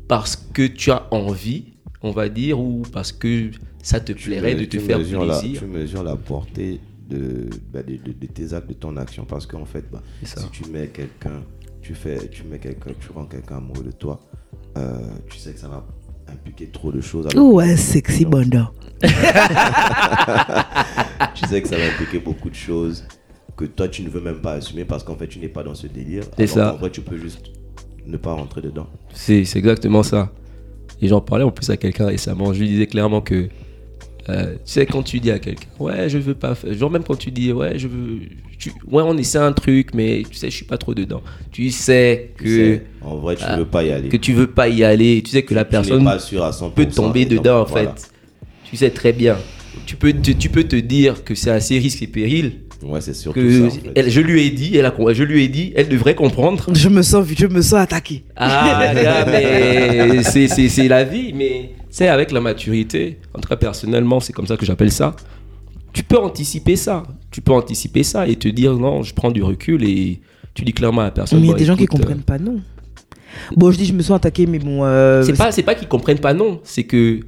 parce 0.08 0.34
que 0.36 0.66
tu 0.66 0.90
as 0.90 1.06
envie, 1.12 1.74
on 2.02 2.10
va 2.10 2.28
dire, 2.28 2.58
ou 2.58 2.82
parce 2.92 3.12
que 3.12 3.50
ça 3.82 4.00
te 4.00 4.12
plairait 4.24 4.54
de 4.56 4.64
te 4.64 4.78
faire 4.80 4.98
mesures 4.98 5.24
la- 5.24 5.38
plaisir. 5.38 5.60
tu 5.60 5.66
mesures 5.66 6.02
la 6.02 6.16
portée 6.16 6.80
de, 7.08 7.48
bah, 7.72 7.82
de, 7.84 7.92
de- 7.96 8.12
de 8.12 8.26
tes 8.26 8.52
actes, 8.52 8.68
de 8.68 8.74
ton 8.74 8.96
action. 8.96 9.24
Parce 9.24 9.46
qu'en 9.46 9.64
fait, 9.64 9.84
bah, 9.92 10.02
si 10.40 10.50
tu 10.50 10.64
mets 10.70 10.88
quelqu'un, 10.88 11.42
tu 11.80 11.94
fais, 11.94 12.28
tu 12.28 12.42
mets 12.44 12.58
quelqu'un, 12.58 12.90
tu 13.00 13.12
rends 13.14 13.26
quelqu'un 13.26 13.58
amoureux 13.58 13.84
de 13.84 13.92
toi, 13.92 14.20
euh, 14.76 14.98
tu 15.30 15.38
sais 15.38 15.52
que 15.52 15.60
ça 15.60 15.68
va 15.68 15.86
impliquer 16.32 16.66
trop 16.66 16.92
de 16.92 17.00
choses. 17.00 17.26
alors 17.30 17.52
Ouais, 17.54 17.76
sexy 17.76 18.24
banda. 18.24 18.70
tu 21.34 21.46
sais 21.46 21.62
que 21.62 21.68
ça 21.68 21.76
va 21.76 21.84
impliquer 21.86 22.18
beaucoup 22.18 22.50
de 22.50 22.54
choses 22.54 23.04
que 23.56 23.64
toi 23.64 23.88
tu 23.88 24.02
ne 24.02 24.08
veux 24.08 24.20
même 24.20 24.40
pas 24.40 24.52
assumer 24.54 24.84
parce 24.84 25.02
qu'en 25.04 25.14
fait 25.16 25.26
tu 25.28 25.38
n'es 25.38 25.48
pas 25.48 25.62
dans 25.62 25.74
ce 25.74 25.86
délire. 25.86 26.24
C'est 26.36 26.46
ça. 26.46 26.70
qu'en 26.72 26.78
vrai 26.78 26.90
tu 26.90 27.00
peux 27.00 27.16
juste 27.18 27.50
ne 28.06 28.16
pas 28.16 28.32
rentrer 28.32 28.60
dedans. 28.62 28.86
C'est 29.12 29.44
c'est 29.44 29.58
exactement 29.58 30.02
ça. 30.02 30.32
Et 31.00 31.08
j'en 31.08 31.20
parlais 31.20 31.44
en 31.44 31.50
plus 31.50 31.68
à 31.70 31.76
quelqu'un 31.76 32.06
récemment. 32.06 32.52
Je 32.52 32.60
lui 32.60 32.68
disais 32.68 32.86
clairement 32.86 33.20
que, 33.20 33.48
euh, 34.28 34.52
tu 34.54 34.58
sais, 34.64 34.86
quand 34.86 35.02
tu 35.02 35.20
dis 35.20 35.30
à 35.30 35.38
quelqu'un, 35.38 35.66
ouais, 35.78 36.08
je 36.08 36.18
veux 36.18 36.34
pas 36.34 36.54
faire. 36.54 36.72
Genre, 36.74 36.90
même 36.90 37.04
quand 37.04 37.16
tu 37.16 37.30
dis, 37.30 37.52
ouais, 37.52 37.78
je 37.78 37.88
veux. 37.88 38.20
tu- 38.58 38.70
ouais, 38.90 39.02
on 39.04 39.16
essaie 39.16 39.38
un 39.38 39.52
truc, 39.52 39.94
mais 39.94 40.22
tu 40.28 40.36
sais, 40.36 40.50
je 40.50 40.56
suis 40.56 40.64
pas 40.66 40.76
trop 40.78 40.94
dedans. 40.94 41.22
Tu 41.50 41.70
sais 41.70 42.30
Tu 42.36 42.44
que, 42.44 42.56
sais, 42.56 42.82
en 43.02 43.16
vrai 43.16 43.36
tu 43.36 43.44
ah, 43.46 43.56
veux 43.56 43.64
pas 43.64 43.82
y 43.84 43.90
aller. 43.90 44.08
que 44.08 44.16
tu 44.18 44.32
veux 44.34 44.48
pas 44.48 44.68
y 44.68 44.84
aller. 44.84 45.22
Tu 45.24 45.30
sais 45.30 45.42
que 45.42 45.54
la 45.54 45.64
Tu 45.64 45.70
personne 45.70 46.04
pas 46.04 46.18
sûr 46.18 46.44
à 46.44 46.50
100%, 46.50 46.70
peut 46.72 46.86
tomber 46.86 47.24
dedans, 47.24 47.62
en 47.62 47.64
voilà. 47.64 47.94
fait. 47.94 48.10
Tu 48.64 48.76
sais 48.76 48.90
très 48.90 49.12
bien. 49.12 49.36
Tu 49.86 49.96
peux 49.96 50.12
te, 50.12 50.30
tu 50.32 50.48
peux 50.50 50.64
te 50.64 50.76
dire 50.76 51.24
que 51.24 51.34
c'est 51.34 51.50
assez 51.50 51.78
risque 51.78 52.02
et 52.02 52.06
péril. 52.06 52.52
Ouais, 52.82 53.00
c'est 53.00 53.14
surtout 53.14 53.40
Que 53.40 53.58
ça. 53.60 53.66
en 53.66 53.70
fait. 53.70 53.92
elle, 53.96 54.08
je 54.10 54.20
lui 54.20 54.46
ai 54.46 54.50
dit, 54.50 54.76
elle 54.76 54.86
a, 54.86 54.94
je 55.12 55.24
lui 55.24 55.42
ai 55.44 55.48
dit, 55.48 55.72
elle 55.74 55.88
devrait 55.88 56.14
comprendre. 56.14 56.66
Je 56.74 56.88
me 56.88 57.02
sens, 57.02 57.26
je 57.36 57.46
me 57.46 57.60
sens 57.60 57.74
attaqué. 57.80 58.22
Ah, 58.36 58.92
mais 59.26 60.22
c'est- 60.22 60.46
c'est 60.48 60.68
c'est 60.68 60.86
la 60.88 61.02
vie, 61.04 61.32
mais 61.34 61.72
c'est 61.90 62.06
avec 62.08 62.30
la 62.30 62.40
maturité. 62.40 63.18
En 63.34 63.40
tout 63.40 63.48
cas, 63.48 63.56
personnellement, 63.56 64.20
c'est 64.20 64.32
comme 64.32 64.46
ça 64.46 64.56
que 64.56 64.64
j'appelle 64.64 64.92
ça. 64.92 65.16
Tu 65.92 66.02
peux 66.04 66.18
anticiper 66.18 66.76
ça. 66.76 67.02
Tu 67.32 67.40
peux 67.40 67.52
anticiper 67.52 68.02
ça 68.04 68.28
et 68.28 68.36
te 68.36 68.46
dire 68.48 68.74
non, 68.74 69.02
je 69.02 69.12
prends 69.12 69.30
du 69.32 69.42
recul 69.42 69.82
et 69.82 70.20
tu 70.54 70.64
dis 70.64 70.72
clairement 70.72 71.00
à 71.00 71.04
la 71.06 71.10
personne. 71.10 71.40
Mais 71.40 71.46
il 71.46 71.50
y 71.50 71.54
a 71.54 71.56
des 71.56 71.64
gens 71.64 71.76
qui 71.76 71.84
écoute, 71.84 71.98
comprennent 72.00 72.22
pas, 72.22 72.38
non. 72.38 72.60
Bon, 73.56 73.70
je 73.72 73.76
dis, 73.78 73.86
je 73.86 73.92
me 73.92 74.02
sens 74.02 74.16
attaqué, 74.16 74.46
mais 74.46 74.58
bon. 74.58 74.84
euh, 74.84 74.86
euh, 74.88 75.22
C'est 75.24 75.32
pas, 75.32 75.50
c'est 75.50 75.62
pas 75.62 75.74
qu'ils 75.74 75.88
comprennent 75.88 76.18
pas 76.20 76.32
non. 76.34 76.60
C'est 76.62 76.84
que 76.84 77.20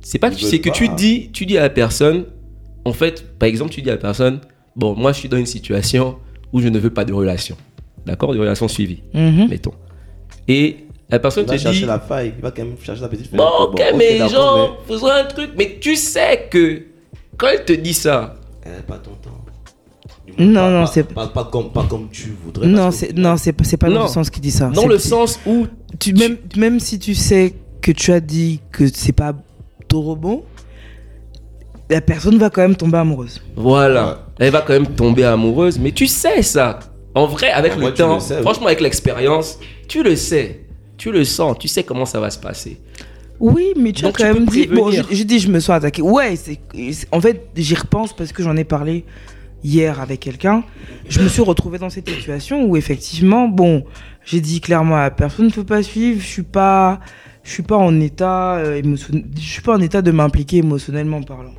c'est 0.00 0.18
pas, 0.18 0.30
c'est 0.32 0.60
que 0.60 0.70
tu 0.70 0.88
dis, 0.90 1.30
tu 1.32 1.44
dis 1.46 1.56
à 1.58 1.62
la 1.62 1.70
personne. 1.70 2.24
En 2.84 2.92
fait, 2.92 3.38
par 3.38 3.48
exemple, 3.48 3.70
tu 3.72 3.82
dis 3.82 3.88
à 3.90 3.94
la 3.94 3.98
personne, 3.98 4.40
bon, 4.76 4.94
moi, 4.94 5.12
je 5.12 5.18
suis 5.20 5.28
dans 5.28 5.36
une 5.38 5.46
situation 5.46 6.16
où 6.52 6.60
je 6.60 6.68
ne 6.68 6.78
veux 6.78 6.90
pas 6.90 7.04
de 7.04 7.12
relation. 7.12 7.56
D'accord, 8.06 8.34
de 8.34 8.38
relation 8.38 8.68
suivie, 8.68 9.02
Mhm. 9.14 9.48
mettons. 9.48 9.72
Et 10.46 10.76
la 11.08 11.18
personne 11.18 11.44
Il 11.44 11.48
va 11.50 11.56
te 11.56 11.60
chercher 11.62 11.80
dit. 11.80 11.86
la 11.86 11.98
faille, 12.00 12.34
il 12.36 12.42
va 12.42 12.50
quand 12.50 12.64
même 12.64 12.76
chercher 12.82 13.00
la 13.00 13.08
petite 13.08 13.30
Bon, 13.34 13.44
fenêtre. 13.72 13.92
ok, 13.92 13.98
mais 13.98 14.28
genre, 14.28 14.78
faisons 14.86 15.06
un 15.10 15.24
truc. 15.24 15.50
Mais 15.56 15.78
tu 15.80 15.96
sais 15.96 16.46
que 16.50 16.82
quand 17.38 17.46
elle 17.48 17.64
te 17.64 17.72
dit 17.72 17.94
ça, 17.94 18.36
mais, 18.64 18.72
eh, 18.78 18.82
pas 18.82 18.98
ton 18.98 19.12
temps. 19.12 19.30
Non, 20.38 20.54
pas- 20.54 20.70
non, 20.70 20.80
pas- 20.84 20.86
c'est- 20.86 21.02
Pas, 21.14 21.26
pas 21.28 21.44
comme, 21.44 21.70
pas 21.70 21.84
comme 21.88 22.08
tu 22.10 22.34
voudrais. 22.44 22.66
Non, 22.66 22.90
c'est 22.90 23.16
non, 23.16 23.36
c'est 23.36 23.52
pas- 23.52 23.64
c'est 23.64 23.76
pas 23.76 23.88
dans 23.88 23.94
Non. 23.96 24.02
le 24.02 24.08
sens 24.08 24.30
qui 24.30 24.40
dit 24.40 24.50
ça. 24.50 24.68
dans 24.68 24.82
C'est- 24.82 24.88
le 24.88 24.98
sens 24.98 25.38
où 25.46 25.66
tu, 25.98 26.14
même, 26.14 26.36
même 26.56 26.80
si 26.80 26.98
tu 26.98 27.14
sais 27.14 27.54
que 27.82 27.92
tu 27.92 28.10
as 28.12 28.20
dit 28.20 28.60
que 28.72 28.86
c'est 28.86 29.12
pas 29.12 29.34
trop 29.86 30.16
bon, 30.16 30.42
la 31.90 32.00
personne 32.00 32.38
va 32.38 32.50
quand 32.50 32.62
même 32.62 32.76
tomber 32.76 32.98
amoureuse. 32.98 33.40
Voilà. 33.56 34.26
Elle 34.38 34.50
va 34.52 34.62
quand 34.62 34.72
même 34.72 34.86
tomber 34.86 35.24
amoureuse, 35.24 35.78
mais 35.78 35.92
tu 35.92 36.06
sais 36.06 36.42
ça. 36.42 36.78
En 37.14 37.26
vrai, 37.26 37.50
avec 37.50 37.74
En 37.74 37.76
le 37.76 37.82
vrai, 37.82 37.94
temps, 37.94 38.14
le 38.16 38.20
sais, 38.20 38.36
oui. 38.36 38.42
franchement, 38.42 38.66
avec 38.66 38.80
l'expérience, 38.80 39.58
tu 39.88 40.02
le 40.02 40.16
sais. 40.16 40.60
Tu 40.96 41.12
le 41.12 41.24
sens, 41.24 41.56
tu 41.58 41.68
sais 41.68 41.82
comment 41.84 42.06
ça 42.06 42.20
va 42.20 42.30
se 42.30 42.38
passer. 42.38 42.80
Oui, 43.40 43.72
mais 43.76 43.92
tu 43.92 44.02
Donc, 44.02 44.20
as 44.20 44.24
quand 44.28 44.34
tu 44.34 44.40
même 44.40 44.48
dit. 44.48 44.66
Bon, 44.68 44.90
je, 44.90 45.02
je 45.10 45.22
dis, 45.24 45.38
je 45.40 45.48
me 45.50 45.60
sens 45.60 45.76
attaqué. 45.76 46.02
Ouais, 46.02 46.36
c'est- 46.36 46.58
en 47.12 47.20
fait, 47.20 47.48
j'y 47.56 47.74
repense 47.74 48.12
parce 48.14 48.32
que 48.32 48.42
j'en 48.42 48.56
ai 48.56 48.64
parlé 48.64 49.04
hier 49.62 50.00
avec 50.00 50.20
quelqu'un. 50.20 50.62
Je 51.08 51.20
me 51.20 51.28
suis 51.28 51.42
retrouvée 51.42 51.78
dans 51.78 51.90
cette 51.90 52.08
situation 52.08 52.64
où 52.64 52.76
effectivement, 52.76 53.48
bon, 53.48 53.84
j'ai 54.24 54.40
dit 54.40 54.60
clairement 54.60 54.96
à 54.96 55.02
la 55.02 55.10
personne, 55.10 55.46
ne 55.46 55.50
peut 55.50 55.64
pas 55.64 55.82
suivre. 55.82 56.20
Je 56.20 56.26
suis 56.26 56.42
pas, 56.42 57.00
je 57.42 57.50
suis 57.50 57.62
pas 57.64 57.76
en 57.76 58.00
état 58.00 58.56
euh, 58.56 58.76
émotion- 58.82 59.22
je 59.36 59.40
suis 59.48 59.62
pas 59.62 59.74
en 59.76 59.80
état 59.80 60.00
de 60.00 60.10
m'impliquer 60.10 60.58
émotionnellement 60.58 61.22
parlant. 61.22 61.54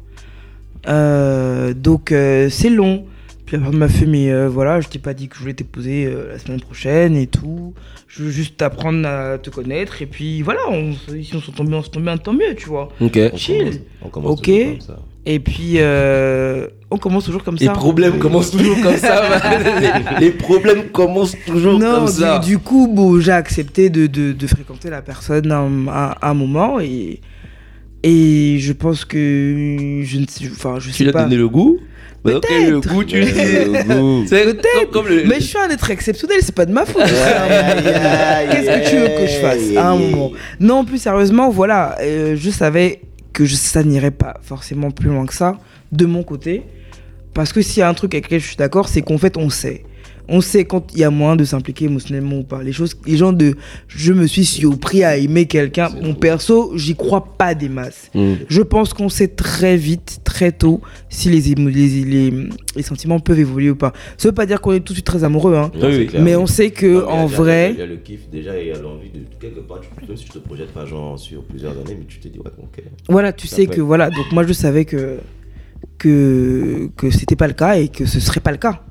Euh, 0.88 1.74
donc 1.74 2.12
euh, 2.12 2.50
c'est 2.50 2.70
long. 2.70 3.06
Puis 3.46 3.58
la 3.58 3.62
personne 3.62 3.80
m'a 3.80 3.88
fait, 3.88 4.08
mais 4.08 4.32
euh, 4.32 4.50
voilà, 4.50 4.82
je 4.82 4.88
t'ai 4.88 4.98
pas 4.98 5.14
dit 5.14 5.28
que 5.28 5.36
je 5.36 5.42
voulais 5.42 5.54
t'épouser 5.54 6.06
euh, 6.08 6.30
la 6.32 6.40
semaine 6.40 6.60
prochaine 6.62 7.16
et 7.16 7.28
tout. 7.28 7.76
Je 8.08 8.24
veux 8.24 8.32
juste 8.32 8.58
t'apprendre 8.58 9.08
à 9.08 9.38
te 9.38 9.52
connaître. 9.52 10.02
Et 10.02 10.08
puis 10.08 10.42
voilà, 10.42 10.62
on, 10.72 10.94
si 11.22 11.32
on 11.36 11.42
se 11.42 11.52
tombe 11.52 11.68
bien, 11.70 11.78
on 11.78 11.84
se 11.84 11.90
tombe 11.92 12.04
bien, 12.04 12.18
tant 12.18 12.34
mieux, 12.34 12.56
tu 12.58 12.68
vois. 12.70 12.90
Ok. 13.00 13.20
on 13.34 13.38
chill. 13.38 13.58
commence- 13.60 13.80
On 14.04 14.08
commence 14.10 14.32
Ok. 14.40 14.46
toujours 14.46 14.66
comme 14.72 14.82
ça. 14.82 15.00
Et 15.28 15.40
puis, 15.40 15.74
euh, 15.78 16.68
on 16.92 16.98
commence 16.98 17.26
toujours 17.26 17.44
comme 17.44 17.56
Les 17.60 17.66
ça. 17.66 17.72
problèmes 17.74 18.20
commencent 18.20 18.52
toujours 18.52 18.80
comme 18.82 18.98
ça. 18.98 19.24
les, 20.20 20.26
les 20.26 20.32
problèmes 20.32 20.90
commencent 20.90 21.36
toujours 21.48 21.80
non, 21.80 21.96
comme 21.96 22.08
ça. 22.08 22.38
du, 22.40 22.48
du 22.50 22.58
coup, 22.60 22.88
bon, 22.88 23.20
j'ai 23.20 23.32
accepté 23.32 23.90
de, 23.90 24.06
de, 24.06 24.34
de 24.34 24.48
fréquenter 24.48 24.92
la 24.92 25.02
personne 25.02 25.52
un, 25.52 25.88
un, 25.88 26.14
un 26.22 26.34
moment 26.36 26.80
et, 26.80 27.22
et 28.08 28.58
je 28.60 28.72
pense 28.74 29.04
que 29.06 29.18
je 30.04 30.18
ne 30.20 30.26
sais, 30.28 30.46
enfin, 30.52 30.78
je 30.80 30.88
Tu 30.90 30.94
sais 30.94 31.04
lui 31.04 31.10
as 31.10 31.14
pas. 31.14 31.24
donné 31.24 31.38
le 31.38 31.50
goût 31.50 31.80
Mais 32.24 32.34
dans 32.34 32.40
quel 32.40 32.72
Peut-être. 32.80 32.90
goût 32.94 33.04
tu 33.04 33.20
le 33.20 33.26
Le. 33.26 34.26
C'est 34.28 34.44
Peut-être. 34.46 34.92
comme, 34.92 35.08
le. 35.08 35.24
Mais 35.26 35.36
je 35.40 35.46
suis 35.46 35.58
un 35.58 35.70
être 35.70 35.90
exceptionnel, 35.92 36.38
c'est 36.42 36.54
pas 36.56 36.66
de 36.66 36.72
ma 36.72 36.86
faute. 36.86 37.04
Qu'est-ce 37.06 38.68
que 38.68 38.90
tu 38.90 38.98
veux 38.98 39.08
que 39.08 39.28
je 39.28 39.40
fasse 39.40 39.70
aïe, 39.70 39.78
à 39.78 39.90
un 39.90 39.98
aïe, 39.98 40.12
moment 40.12 40.28
aïe. 40.34 40.40
Non, 40.60 40.86
plus 40.86 40.98
sérieusement, 41.00 41.50
voilà, 41.50 41.98
euh, 42.02 42.36
je 42.38 42.50
savais 42.50 43.02
que 43.34 43.46
je- 43.46 43.56
ça 43.56 43.84
n'irait 43.84 44.12
pas 44.12 44.36
forcément 44.42 44.92
plus 44.92 45.10
loin 45.10 45.26
que 45.26 45.34
ça 45.34 45.58
de 45.92 46.06
mon 46.06 46.24
côté. 46.24 46.64
Parce 47.34 47.52
que 47.52 47.62
s'il 47.62 47.80
y 47.80 47.84
a 47.84 47.90
un 47.90 47.94
truc 47.94 48.14
avec 48.14 48.26
lequel 48.26 48.40
je 48.40 48.48
suis 48.48 48.56
d'accord, 48.56 48.88
c'est 48.88 49.02
qu'en 49.02 49.18
fait, 49.18 49.36
on 49.38 49.50
sait. 49.50 49.84
On 50.28 50.42
sait 50.42 50.66
quand 50.66 50.92
il 50.94 51.00
y 51.00 51.04
a 51.04 51.10
moyen 51.10 51.36
de 51.36 51.44
s'impliquer 51.44 51.86
émotionnellement 51.86 52.40
ou 52.40 52.44
pas. 52.44 52.64
Les 52.64 52.72
choses, 52.74 52.96
les 53.06 53.18
gens 53.18 53.32
de 53.34 53.56
je 53.88 54.14
me 54.14 54.26
suis 54.28 54.46
surpris 54.46 55.04
à 55.04 55.18
aimer 55.18 55.46
quelqu'un. 55.46 55.90
Mon 56.02 56.14
perso, 56.16 56.72
j'y 56.78 56.96
crois 56.96 57.36
pas 57.38 57.54
des 57.56 57.70
masses. 57.70 58.10
Mm. 58.14 58.34
Je 58.48 58.62
pense 58.62 58.94
qu'on 58.94 59.10
sait 59.10 59.28
très 59.28 59.78
vite, 59.78 60.22
très 60.24 60.52
tôt, 60.52 60.82
si 61.10 61.30
les, 61.30 61.52
émo- 61.54 61.70
les, 61.70 62.04
les, 62.04 62.34
les 62.76 62.82
sentiments 62.84 63.20
peuvent 63.20 63.40
évoluer 63.40 63.70
ou 63.70 63.76
pas. 63.76 63.94
Ça 64.18 64.28
veut 64.30 64.34
pas 64.36 64.46
dire 64.46 64.62
qu'on 64.62 64.74
est 64.74 64.80
tout 64.80 64.94
de 64.94 64.98
suite 64.98 65.06
très 65.06 65.24
amoureux, 65.24 65.56
hein. 65.56 65.72
Non, 65.76 65.88
Oui, 65.88 65.94
c'est 65.94 65.98
oui. 66.00 66.08
clair. 66.08 66.22
mais 66.24 66.36
on 66.36 66.48
sait 66.48 66.72
que 66.72 66.86
Non, 67.02 67.08
en 67.10 67.26
il 67.28 67.32
y 67.32 67.34
a- 67.34 67.38
vrai, 67.38 67.72
Il 67.74 67.80
y 67.80 67.82
a 67.82 67.86
le 67.86 67.98
kiff 67.98 68.30
déjà 68.32 68.58
et 68.58 68.62
il 68.64 68.68
y 68.70 68.72
a 68.72 68.80
l'envie 68.82 69.10
de 69.10 69.20
quelque 69.40 69.60
part. 69.60 69.80
Tu, 69.82 70.08
même 70.08 70.18
si 70.18 70.26
tu 70.26 70.32
te 70.32 70.40
projettes 70.40 70.72
pas 70.72 70.86
genre 70.86 71.20
sur 71.20 71.44
plusieurs 71.44 71.74
années, 71.74 71.98
mais 72.00 72.06
tu 72.08 72.20
te 72.20 72.28
dis, 72.28 72.40
ouais, 72.40 72.52
ok. 72.58 72.84
Voilà, 73.10 73.32
tu 73.34 73.48
sais 73.48 73.66
que 73.68 73.82
voilà, 73.82 74.10
donc 74.10 74.32
moi 74.32 74.44
je 74.46 74.54
savais 74.54 74.86
que 74.86 75.18
que 75.98 76.90
que 76.98 77.10
c'était 77.12 77.36
pas 77.36 77.48
le 77.48 77.54
cas 77.54 77.78
et 77.78 77.88
que 77.90 78.06
ce 78.06 78.20
serait 78.20 78.40
pas 78.40 78.52
le 78.52 78.58
cas. 78.58 78.82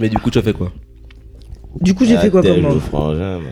Mais 0.00 0.08
du 0.08 0.18
coup, 0.18 0.30
tu 0.30 0.38
as 0.38 0.42
fait 0.42 0.52
quoi 0.52 0.72
Du 1.80 1.94
coup, 1.94 2.04
j'ai 2.04 2.16
fait 2.18 2.30
quoi 2.30 2.42
comme 2.42 2.62
le 2.62 2.80
frangin, 2.80 3.38
man. 3.38 3.42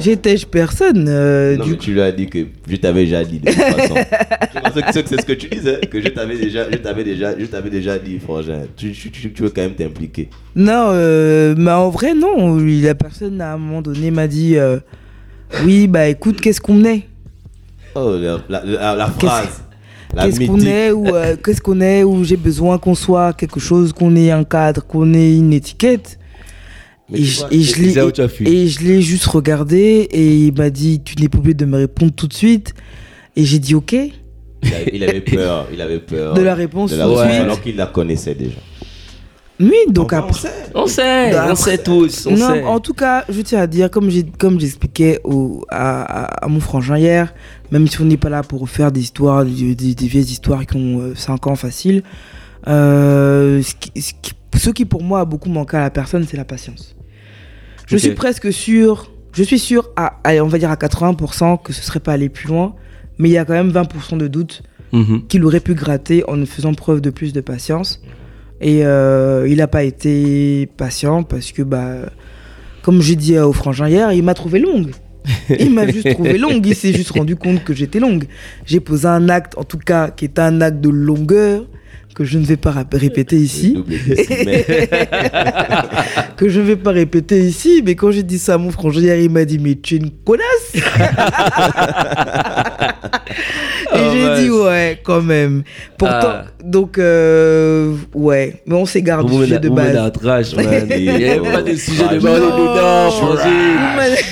J'étais 0.00 0.34
personne. 0.50 1.06
euh, 1.08 1.56
Non, 1.56 1.64
du 1.64 1.70
mais 1.72 1.76
tu 1.76 1.92
lui 1.92 2.00
as 2.00 2.10
dit 2.10 2.26
que 2.26 2.46
je 2.68 2.74
t'avais 2.76 3.04
déjà 3.04 3.22
dit 3.22 3.38
de 3.38 3.46
toute 3.46 3.54
façon. 3.54 3.94
Je 4.54 4.60
pensais 4.60 4.82
que 4.82 4.92
c'est 4.92 5.08
c'est 5.08 5.20
ce 5.20 5.26
que 5.26 5.32
tu 5.34 5.48
disais, 5.48 5.78
que 5.88 6.00
je 6.00 6.08
t'avais 6.08 6.36
déjà, 6.36 6.68
je 6.70 6.76
t'avais 6.78 7.04
déjà, 7.04 7.38
je 7.38 7.44
t'avais 7.46 7.70
déjà 7.70 7.96
dit, 7.98 8.18
frangin. 8.18 8.62
Tu, 8.76 8.90
tu, 8.92 9.10
tu, 9.12 9.32
tu 9.32 9.42
veux 9.42 9.50
quand 9.50 9.62
même 9.62 9.74
t'impliquer. 9.74 10.30
Non, 10.56 10.88
euh, 10.90 11.54
mais 11.56 11.70
en 11.70 11.90
vrai 11.90 12.12
non. 12.14 12.56
La 12.58 12.94
personne 12.96 13.40
à 13.40 13.52
un 13.52 13.56
moment 13.56 13.82
donné 13.82 14.10
m'a 14.10 14.26
dit, 14.26 14.56
euh, 14.56 14.78
oui 15.64 15.86
bah 15.86 16.08
écoute, 16.08 16.40
qu'est-ce 16.40 16.60
qu'on 16.60 16.84
est? 16.84 17.02
Oh, 17.94 18.16
la, 18.18 18.38
la, 18.48 18.64
la, 18.64 18.96
la 18.96 19.06
phrase. 19.06 19.62
Qu'est-ce 20.14 20.46
qu'on 20.46 20.60
est 20.60 20.90
ou 20.92 21.06
euh, 21.08 21.36
qu'est-ce 21.42 21.60
qu'on 21.60 21.80
est 21.80 22.02
ou 22.04 22.24
j'ai 22.24 22.36
besoin 22.36 22.78
qu'on 22.78 22.94
soit 22.94 23.32
quelque 23.32 23.60
chose, 23.60 23.92
qu'on 23.92 24.14
ait 24.16 24.30
un 24.30 24.44
cadre, 24.44 24.84
qu'on 24.86 25.12
ait 25.14 25.36
une 25.36 25.52
étiquette. 25.52 26.18
Et 27.12 27.22
je, 27.22 27.42
et 27.50 27.56
l'ai 27.58 28.50
et 28.50 28.66
je 28.68 29.00
juste 29.00 29.26
regardé 29.26 30.08
et 30.10 30.46
il 30.46 30.54
m'a 30.56 30.70
dit 30.70 31.02
tu 31.04 31.16
n'es 31.20 31.28
pas 31.28 31.36
obligé 31.38 31.54
de 31.54 31.66
me 31.66 31.76
répondre 31.76 32.12
tout 32.14 32.26
de 32.26 32.32
suite 32.32 32.72
et 33.36 33.44
j'ai 33.44 33.58
dit 33.58 33.74
ok 33.74 33.92
Il 33.92 34.72
avait, 34.74 34.90
il 34.94 35.04
avait 35.04 35.20
peur, 35.36 35.66
il 35.72 35.80
avait 35.82 35.98
peur. 36.00 36.32
de 36.32 36.40
la 36.40 36.54
réponse 36.54 36.92
de 36.92 36.96
tout 36.96 37.00
la 37.02 37.06
de 37.06 37.10
Ouais. 37.12 37.28
suite. 37.28 37.40
alors 37.42 37.60
qu'il 37.60 37.76
la 37.76 37.86
connaissait 37.86 38.34
déjà. 38.34 38.56
Oui 39.60 39.72
donc 39.88 40.12
Enfin, 40.12 40.22
on 40.22 40.28
après. 40.30 40.40
sait. 40.40 40.52
On 40.74 40.86
sait, 40.86 41.50
on 41.50 41.54
sait 41.54 41.78
tous. 41.78 42.26
On 42.26 42.32
non, 42.36 42.48
sait. 42.54 42.62
en 42.64 42.80
tout 42.80 42.94
cas, 42.94 43.24
je 43.28 43.40
tiens 43.42 43.60
à 43.60 43.66
dire, 43.68 43.88
comme 43.90 44.10
j'expliquais 44.10 45.20
au- 45.22 45.64
à, 45.70 46.02
à- 46.02 46.44
à 46.44 46.48
mon 46.48 46.58
frangin 46.60 46.98
hier, 46.98 47.32
même 47.70 47.86
si 47.86 48.00
on 48.00 48.04
n'est 48.04 48.16
pas 48.16 48.28
là 48.30 48.42
pour 48.42 48.68
faire 48.68 48.90
des 48.90 49.00
histoires, 49.00 49.44
des, 49.44 49.74
des- 49.76 49.94
des 49.94 50.06
vieilles 50.08 50.24
histoires 50.24 50.66
qui 50.66 50.76
ont 50.76 51.12
5 51.14 51.46
ans 51.46 51.54
facile, 51.54 52.02
euh, 52.66 53.62
ce, 53.62 53.74
qui, 53.74 54.02
ce, 54.02 54.12
qui, 54.20 54.32
ce 54.56 54.70
qui 54.70 54.84
pour 54.84 55.02
moi 55.02 55.20
a 55.20 55.24
beaucoup 55.24 55.48
manqué 55.50 55.76
à 55.76 55.80
la 55.80 55.90
personne, 55.90 56.26
c'est 56.28 56.36
la 56.36 56.44
patience. 56.44 56.96
Je 57.86 57.96
suis 57.96 58.12
presque 58.14 58.52
sûr, 58.52 59.10
je 59.32 59.42
suis 59.42 59.58
sûr, 59.58 59.90
à, 59.94 60.14
on 60.42 60.46
va 60.48 60.58
dire 60.58 60.70
à 60.70 60.76
80% 60.76 61.62
que 61.62 61.72
ce 61.72 61.82
serait 61.82 62.00
pas 62.00 62.12
aller 62.14 62.28
plus 62.28 62.48
loin, 62.48 62.74
mais 63.18 63.28
il 63.28 63.32
y 63.32 63.38
a 63.38 63.44
quand 63.44 63.52
même 63.52 63.70
20% 63.70 64.16
de 64.16 64.26
doute 64.26 64.62
Mhm. 64.92 65.26
qu'il 65.28 65.44
aurait 65.44 65.60
pu 65.60 65.74
gratter 65.74 66.22
en 66.28 66.44
faisant 66.46 66.72
preuve 66.74 67.00
de 67.00 67.10
plus 67.10 67.32
de 67.32 67.40
patience. 67.40 68.00
Et 68.60 68.84
euh, 68.84 69.46
il 69.48 69.56
n'a 69.56 69.66
pas 69.66 69.84
été 69.84 70.68
patient 70.76 71.22
parce 71.22 71.52
que, 71.52 71.62
bah, 71.62 72.10
comme 72.82 73.02
j'ai 73.02 73.16
dit 73.16 73.38
au 73.38 73.52
frangin 73.52 73.88
hier, 73.88 74.12
il 74.12 74.22
m'a 74.22 74.34
trouvé 74.34 74.58
longue. 74.58 74.90
Il 75.58 75.72
m'a 75.72 75.86
juste 75.86 76.10
trouvé 76.12 76.38
longue, 76.38 76.66
il 76.66 76.74
s'est 76.74 76.92
juste 76.92 77.10
rendu 77.16 77.36
compte 77.36 77.64
que 77.64 77.72
j'étais 77.74 77.98
longue. 77.98 78.24
J'ai 78.66 78.80
posé 78.80 79.06
un 79.06 79.28
acte, 79.28 79.56
en 79.56 79.64
tout 79.64 79.78
cas, 79.78 80.10
qui 80.10 80.24
est 80.24 80.38
un 80.38 80.60
acte 80.60 80.80
de 80.80 80.90
longueur, 80.90 81.64
que 82.14 82.24
je 82.24 82.38
ne 82.38 82.44
vais 82.44 82.56
pas 82.56 82.72
répéter 82.92 83.36
ici. 83.36 83.72
Double 83.74 83.94
décimètre. 84.06 84.70
que 86.36 86.48
je 86.48 86.60
ne 86.60 86.66
vais 86.66 86.76
pas 86.76 86.92
répéter 86.92 87.40
ici, 87.40 87.82
mais 87.84 87.96
quand 87.96 88.12
j'ai 88.12 88.22
dit 88.22 88.38
ça 88.38 88.54
à 88.54 88.58
mon 88.58 88.70
frangin 88.70 89.00
hier, 89.00 89.16
il 89.16 89.30
m'a 89.30 89.44
dit 89.44 89.58
Mais 89.58 89.74
tu 89.74 89.94
es 89.94 89.98
une 89.98 90.10
connasse 90.10 90.44
Et 93.94 93.98
Oh, 93.98 94.10
j'ai 94.12 94.42
dit 94.44 94.50
Ouais, 94.50 94.98
quand 95.04 95.22
même. 95.22 95.62
Pourtant, 95.98 96.14
Ah. 96.22 96.44
donc, 96.64 96.98
euh, 96.98 97.94
ouais, 98.14 98.60
mais 98.66 98.74
on 98.74 98.86
s'égare 98.86 99.24
du 99.24 99.32
sujet 99.34 99.58
de 99.58 99.68
vous 99.68 99.74
menez 99.74 99.92
base. 99.92 100.04
un 100.06 100.10
trash, 100.10 100.54
man. 100.56 100.66
Il 100.90 101.02
n'y 101.14 101.24
avait 101.24 101.40
pas 101.50 101.62
de 101.62 101.74
sujet 101.76 102.02
de 102.08 102.18
base 102.18 102.40
dedans, 102.40 103.10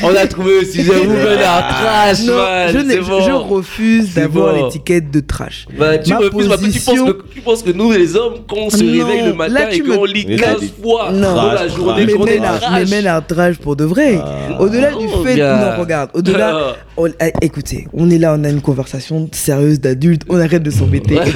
On 0.02 0.14
a 0.16 0.26
trouvé 0.26 0.60
le 0.60 0.66
sujet, 0.66 0.92
vous 0.92 1.12
menez 1.12 1.44
un 1.44 1.62
trash, 1.62 2.22
Non, 2.24 2.36
man. 2.36 2.68
je, 2.72 3.00
bon. 3.00 3.20
je 3.20 3.32
refuse 3.32 4.10
C'est 4.14 4.20
d'avoir 4.20 4.54
bon. 4.54 4.64
l'étiquette 4.66 5.10
de 5.10 5.20
trash. 5.20 5.66
Bah, 5.78 5.98
tu 5.98 6.10
Ma 6.10 6.18
refuses, 6.18 6.48
parce 6.48 6.60
que 6.60 6.66
tu 6.66 6.72
penses 6.72 6.84
position- 6.84 7.06
que, 7.06 7.22
tu 7.34 7.40
penses 7.40 7.62
que 7.62 7.70
nous, 7.70 7.92
les 7.92 8.16
hommes, 8.16 8.34
quand 8.48 8.56
on 8.58 8.70
se 8.70 8.82
Non, 8.82 8.92
réveille 9.06 9.26
le 9.26 9.34
matin 9.34 9.52
là, 9.54 9.72
et 9.74 9.80
me- 9.82 9.96
qu'on 9.96 10.04
lit 10.04 10.24
Mais 10.28 10.36
15 10.36 10.56
t'as 10.60 10.82
fois 10.82 11.10
Non. 11.12 11.34
dans 11.34 11.52
la 11.52 11.68
journée, 11.68 12.06
mais 12.06 12.12
qu'on 12.14 12.26
est 12.26 12.38
trash. 12.38 12.60
mais 12.72 12.84
mène 12.86 13.06
un 13.06 13.20
trash 13.20 13.56
pour 13.58 13.76
de 13.76 13.84
vrai. 13.84 14.18
Ah. 14.22 14.60
Au-delà 14.60 14.90
du 14.90 15.06
Oh, 15.14 15.22
fait, 15.24 15.36
non, 15.36 15.80
regarde, 15.80 16.10
au-delà, 16.14 16.74
on- 16.96 17.08
ah, 17.20 17.26
écoutez, 17.40 17.86
on 17.92 18.10
est 18.10 18.18
là, 18.18 18.34
on 18.38 18.44
a 18.44 18.48
une 18.48 18.60
conversation 18.60 19.28
sérieuse 19.52 19.80
d'adultes, 19.80 20.22
on 20.28 20.38
arrête 20.40 20.62
de 20.62 20.70
s'embêter. 20.70 21.18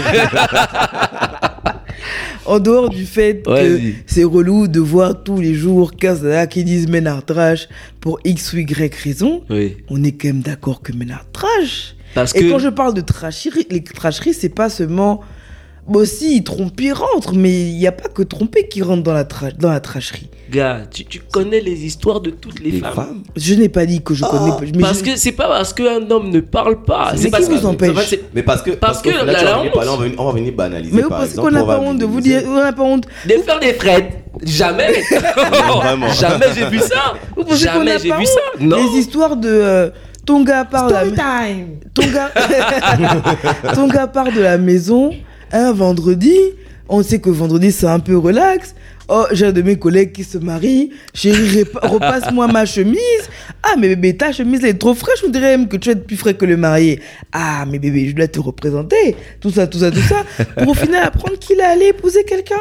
en 2.47 2.59
dehors 2.61 2.89
du 2.89 3.05
fait 3.05 3.43
que 3.45 3.81
c'est 4.07 4.25
relou 4.25 4.69
de 4.69 4.81
voir 4.81 5.23
tous 5.23 5.41
les 5.41 5.55
jours 5.55 5.93
15 5.95 6.23
nanas 6.23 6.47
qui 6.47 6.65
disent 6.65 6.89
Ménard 6.89 7.25
trash 7.25 7.69
pour 8.01 8.19
X 8.25 8.53
ou 8.53 8.59
Y 8.59 8.95
raison, 8.95 9.43
Oui. 9.51 9.77
on 9.91 10.03
est 10.05 10.13
quand 10.13 10.29
même 10.29 10.41
d'accord 10.41 10.81
que 10.81 10.93
Ménard 10.93 11.27
trash. 11.33 11.95
Parce 12.15 12.35
Et 12.35 12.41
que. 12.41 12.51
quand 12.51 12.59
je 12.59 12.69
parle 12.69 12.95
de 12.95 13.01
trasherie, 13.03 13.67
les 13.71 13.83
trasheries, 13.83 14.35
c'est 14.35 14.49
pas 14.49 14.71
seulement. 14.71 15.21
Bon, 15.89 16.05
si, 16.05 16.43
tromper 16.43 16.91
rentre, 16.93 17.35
mais 17.35 17.53
il 17.71 17.77
n'y 17.79 17.87
a 17.87 17.93
pas 17.93 18.09
que 18.09 18.23
tromper 18.23 18.67
qui 18.67 18.83
rentre 18.83 19.03
dans 19.05 19.13
la, 19.13 19.23
tra- 19.25 19.57
dans 19.57 19.71
la 19.71 19.79
tracherie. 19.81 20.29
Gars, 20.51 20.83
tu, 20.91 21.05
tu 21.05 21.21
connais 21.21 21.61
les 21.61 21.85
histoires 21.85 22.21
de 22.21 22.31
toutes 22.31 22.61
les 22.61 22.73
Les 22.73 22.79
femmes. 22.81 22.95
femmes. 22.95 23.23
Je 23.37 23.55
n'ai 23.55 23.69
pas 23.69 23.87
dit 23.87 24.03
que 24.03 24.13
je 24.15 24.25
connais. 24.25 24.53
mais 24.75 24.81
Parce 24.81 24.99
je- 25.01 25.05
que 25.05 25.17
c'est 25.17 25.33
pas 25.33 25.49
parce 25.49 25.73
qu'un 25.73 26.09
homme 26.11 26.31
ne 26.31 26.41
parle 26.41 26.83
pas. 26.83 27.11
Mais 27.13 27.19
C'est 27.19 27.25
qui 27.27 27.31
parce 27.31 27.49
vous 27.49 27.61
que- 27.61 27.67
empêche 27.67 27.91
en 27.91 27.95
fait, 28.01 28.07
c'est- 28.07 28.25
Mais 28.35 28.43
parce 28.43 28.63
que. 28.63 28.71
Parce 28.73 29.01
que 29.03 29.11
honte- 29.11 29.73
parler, 29.73 29.89
on 29.91 29.97
va 29.97 30.03
venir- 30.05 30.15
on 30.21 30.25
va 30.27 30.33
venir 30.33 30.53
banaliser. 30.55 30.95
Mais 30.97 31.03
vous 31.03 31.09
pensez 31.09 31.37
qu'on 31.37 31.51
n'a 31.51 31.65
pas 31.65 31.79
honte 31.81 31.99
de 31.99 32.05
vous 32.05 32.21
dire. 32.21 32.43
On 32.47 32.55
n'a 32.63 32.73
pas 32.73 32.83
honte. 32.83 33.07
De 33.25 33.33
faire 33.35 33.61
des 33.61 33.73
frettes. 33.75 34.25
Jamais. 34.45 34.93
vraiment. 35.77 36.09
Jamais 36.09 36.47
j'ai 36.55 36.67
vu 36.69 36.79
ça. 36.81 37.15
Vous 37.37 37.45
pensez 37.45 37.65
Jamais 37.65 37.85
n'a 37.85 37.99
j'ai 37.99 38.09
pas 38.09 38.17
vu 38.19 38.23
honte 38.23 38.29
ça. 38.29 38.65
Non. 38.65 38.77
Les 38.93 38.99
histoires 38.99 39.37
de. 39.37 39.49
euh, 39.49 39.91
ton 40.25 40.43
gars 40.43 40.65
part 40.65 40.89
de 40.89 40.93
la 40.95 41.01
ton 41.95 42.03
gars 42.13 42.31
ton 43.75 43.87
gars 43.89 44.07
part 44.09 44.33
de 44.33 44.41
la 44.41 44.59
maison 44.59 45.11
un 45.53 45.73
vendredi 45.73 46.37
on 46.89 47.03
sait 47.03 47.19
que 47.19 47.31
vendredi 47.31 47.73
c'est 47.73 47.87
un 47.89 47.99
peu 47.99 48.17
relax. 48.17 48.75
Oh 49.09 49.25
j'ai 49.33 49.47
un 49.47 49.53
de 49.53 49.61
mes 49.63 49.77
collègues 49.77 50.13
qui 50.13 50.23
se 50.23 50.39
marie 50.39 50.91
chérie 51.15 51.63
repa- 51.65 51.85
repasse-moi 51.87 52.47
ma 52.47 52.65
chemise. 52.65 53.01
Ah 53.65 53.75
mais 53.77 53.89
bébé 53.89 54.17
ta 54.17 54.31
chemise 54.31 54.61
elle 54.63 54.71
est 54.71 54.75
trop 54.79 54.95
fraîche. 54.95 55.19
On 55.27 55.31
dirait 55.31 55.57
même 55.57 55.67
que 55.69 55.77
tu 55.77 55.91
es 55.91 55.97
plus 55.97 56.17
frais 56.17 56.35
que 56.35 56.45
le 56.45 56.57
marié. 56.57 57.01
Ah 57.33 57.65
mais 57.69 57.81
bébé 57.81 58.09
je 58.09 58.15
dois 58.15 58.29
te 58.29 58.39
représenter. 58.39 59.17
Tout 59.41 59.51
ça 59.51 59.67
tout 59.67 59.79
ça 59.79 59.91
tout 59.91 59.99
ça. 60.01 60.25
Pour 60.59 60.69
au 60.69 60.75
final 60.75 61.03
apprendre 61.05 61.37
qu'il 61.41 61.59
est 61.59 61.65
allé 61.65 61.87
épouser 61.87 62.23
quelqu'un. 62.25 62.55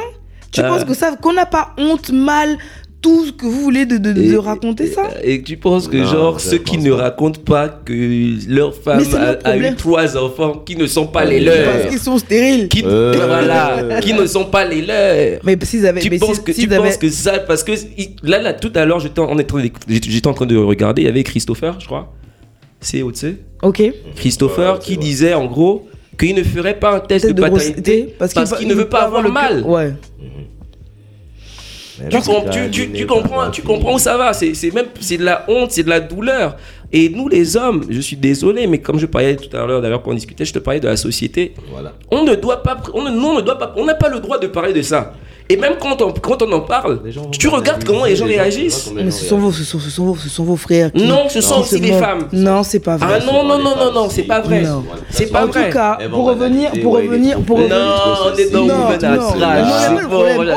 Tu 0.52 0.62
Ah. 0.62 0.70
penses 0.70 0.86
que 0.86 0.94
ça 0.96 1.16
qu'on 1.22 1.34
n'a 1.34 1.46
pas 1.46 1.76
honte 1.78 2.10
mal 2.12 2.58
tout 3.06 3.26
ce 3.28 3.32
que 3.34 3.46
vous 3.46 3.62
voulez 3.62 3.86
de, 3.86 3.98
de, 3.98 4.12
de 4.14 4.22
Et- 4.34 4.36
raconter 4.38 4.88
ça 4.88 5.04
Et 5.24 5.44
tu 5.44 5.58
penses 5.58 5.88
que, 5.88 5.98
Non, 5.98 6.06
genre, 6.06 6.40
ceux 6.40 6.58
qui 6.58 6.80
ne 6.80 6.90
pas. 6.90 7.04
racontent 7.04 7.40
pas 7.46 7.70
que 7.70 7.94
leur 8.52 8.74
femme 8.74 9.04
a, 9.44 9.58
eu 9.58 9.76
trois 9.76 10.18
enfants 10.18 10.54
qui 10.66 10.76
ne 10.76 10.88
sont 10.88 11.06
pas 11.06 11.24
les 11.24 11.40
leurs. 11.40 11.72
parce 11.72 11.90
qu'ils 11.92 12.00
sont 12.00 12.18
stériles 12.18 12.68
Qui, 12.68 12.82
Euh. 12.84 13.14
voilà, 13.16 14.00
qui 14.02 14.14
ne 14.14 14.26
sont 14.26 14.46
pas 14.46 14.66
les 14.66 14.82
leurs. 14.82 15.40
mais 15.44 15.56
s'ils 15.62 15.86
avaient 15.86 16.02
Tu 16.02 16.10
mais 16.10 16.18
penses 16.18 16.38
si- 16.38 16.44
que 16.44 16.52
tu 16.52 16.66
avaient- 16.74 16.78
penses 16.78 16.98
que 16.98 17.10
ça 17.10 17.38
parce 17.40 17.64
que 17.64 17.74
là 18.24 18.42
là 18.42 18.54
tout 18.54 18.72
à 18.74 18.86
l'heure 18.86 19.00
j'étais 19.00 19.20
en, 19.20 19.26
en 19.26 19.36
train 19.44 19.62
d'éc- 19.62 19.74
j'étais 19.88 20.10
j'étais 20.10 20.28
en 20.28 20.34
train 20.34 20.48
de 20.48 20.58
regarder 20.58 21.04
il 21.04 21.06
y 21.06 21.10
avait 21.10 21.24
Christopher 21.24 21.80
je 21.80 21.86
crois 21.86 22.12
c'est 22.82 23.04
tu 23.14 23.38
ok 23.62 23.84
Christopher 24.16 24.74
Ouais, 24.74 24.80
qui 24.80 24.96
vrai. 24.96 25.04
disait 25.04 25.34
en 25.36 25.46
gros 25.46 25.88
qu'il 26.18 26.34
ne 26.36 26.44
ferait 26.44 26.80
pas 26.80 26.96
un 26.96 27.00
test 27.02 27.28
de 27.28 27.40
paternité 27.40 28.16
parce 28.18 28.34
qu'il 28.58 28.68
ne 28.68 28.74
veut 28.74 28.90
pas 28.90 29.02
avoir 29.04 29.22
le 29.22 29.30
mal. 29.32 29.62
Ouais. 29.64 29.94
Mais 30.20 30.28
Tu, 32.10 32.18
com- 32.22 32.44
tu, 32.72 33.06
comprends, 33.06 33.50
tu 33.52 33.62
comprends 33.62 33.96
où 33.96 34.00
ça 34.00 34.18
va. 34.18 34.34
C'est 34.34 34.74
même 34.74 34.88
c'est 35.00 35.18
de 35.18 35.24
la 35.24 35.46
honte, 35.48 35.72
c'est 35.72 35.84
de 35.84 35.90
la 35.90 36.00
douleur. 36.00 36.58
Et 36.92 37.10
nous 37.10 37.28
les 37.28 37.58
hommes, 37.58 37.86
je 37.90 38.00
suis 38.00 38.16
désolé, 38.16 38.68
mais 38.68 38.80
comme 38.80 39.00
je 39.00 39.06
parlais 39.06 39.36
tout 39.36 39.56
à 39.56 39.66
l'heure 39.66 39.82
d'ailleurs 39.82 40.02
pour 40.02 40.12
en 40.12 40.16
discuter, 40.16 40.46
je 40.46 40.54
te 40.54 40.60
parlais 40.60 40.80
de 40.80 40.88
la 40.88 40.98
société. 40.98 41.54
Voilà. 41.72 41.94
On 42.12 42.24
ne 42.24 42.36
doit 42.36 42.62
pas, 42.64 42.78
on 42.94 43.04
ne, 43.04 43.10
nous, 43.10 43.26
on 43.28 43.36
ne 43.36 43.42
doit 43.42 43.58
pas, 43.58 43.74
on 43.78 43.86
n'a 43.86 43.96
pas 43.96 44.10
le 44.10 44.20
droit 44.20 44.38
de 44.38 44.48
parler 44.48 44.74
de 44.74 44.82
ça. 44.82 45.14
Et 45.48 45.58
même 45.58 45.74
quand 45.80 46.02
on, 46.02 46.12
quand 46.12 46.42
on 46.42 46.52
en 46.54 46.62
parle, 46.62 47.02
tu 47.38 47.48
regardes 47.50 47.84
comment 47.84 48.06
les 48.06 48.16
gens 48.16 48.26
réagissent. 48.26 48.92
Mais 48.96 49.04
gens 49.04 49.12
ce 49.12 49.26
sont, 49.26 49.38
vos, 49.38 49.52
ce, 49.52 49.64
sont, 49.64 49.80
ce, 49.80 49.90
sont 49.92 50.06
vos, 50.06 50.16
ce 50.16 50.28
sont 50.28 50.44
vos 50.44 50.56
frères 50.56 50.92
qui. 50.92 51.06
Non, 51.06 51.30
ce 51.30 51.40
sont 51.40 51.60
aussi 51.62 51.80
des 51.80 51.94
femmes. 51.94 52.28
Non, 52.34 52.64
c'est 52.64 52.80
pas 52.80 52.98
vrai. 52.98 53.20
Ah 53.22 53.26
non, 53.26 53.44
non, 53.44 53.60
non, 53.60 53.76
non, 53.76 53.92
non, 53.94 54.10
c'est 54.10 54.24
pas 54.24 54.42
vrai. 54.42 54.62
Non. 54.62 54.84
C'est 55.12 55.32
pas 55.32 55.44
en 55.44 55.48
vrai. 55.48 55.68
tout 55.68 55.74
cas, 55.74 56.00
pour 56.10 56.26
revenir, 56.26 56.72
pour 56.82 56.96
revenir, 56.96 57.40
pour 57.42 57.58
revenir. 57.58 57.78
Non, 57.78 58.32
on 58.34 58.36
est 58.36 58.50
dans 58.52 58.66
non, 58.66 58.68
le 58.68 58.74
non, 58.74 58.90
menace. 58.90 59.36
non, 60.02 60.50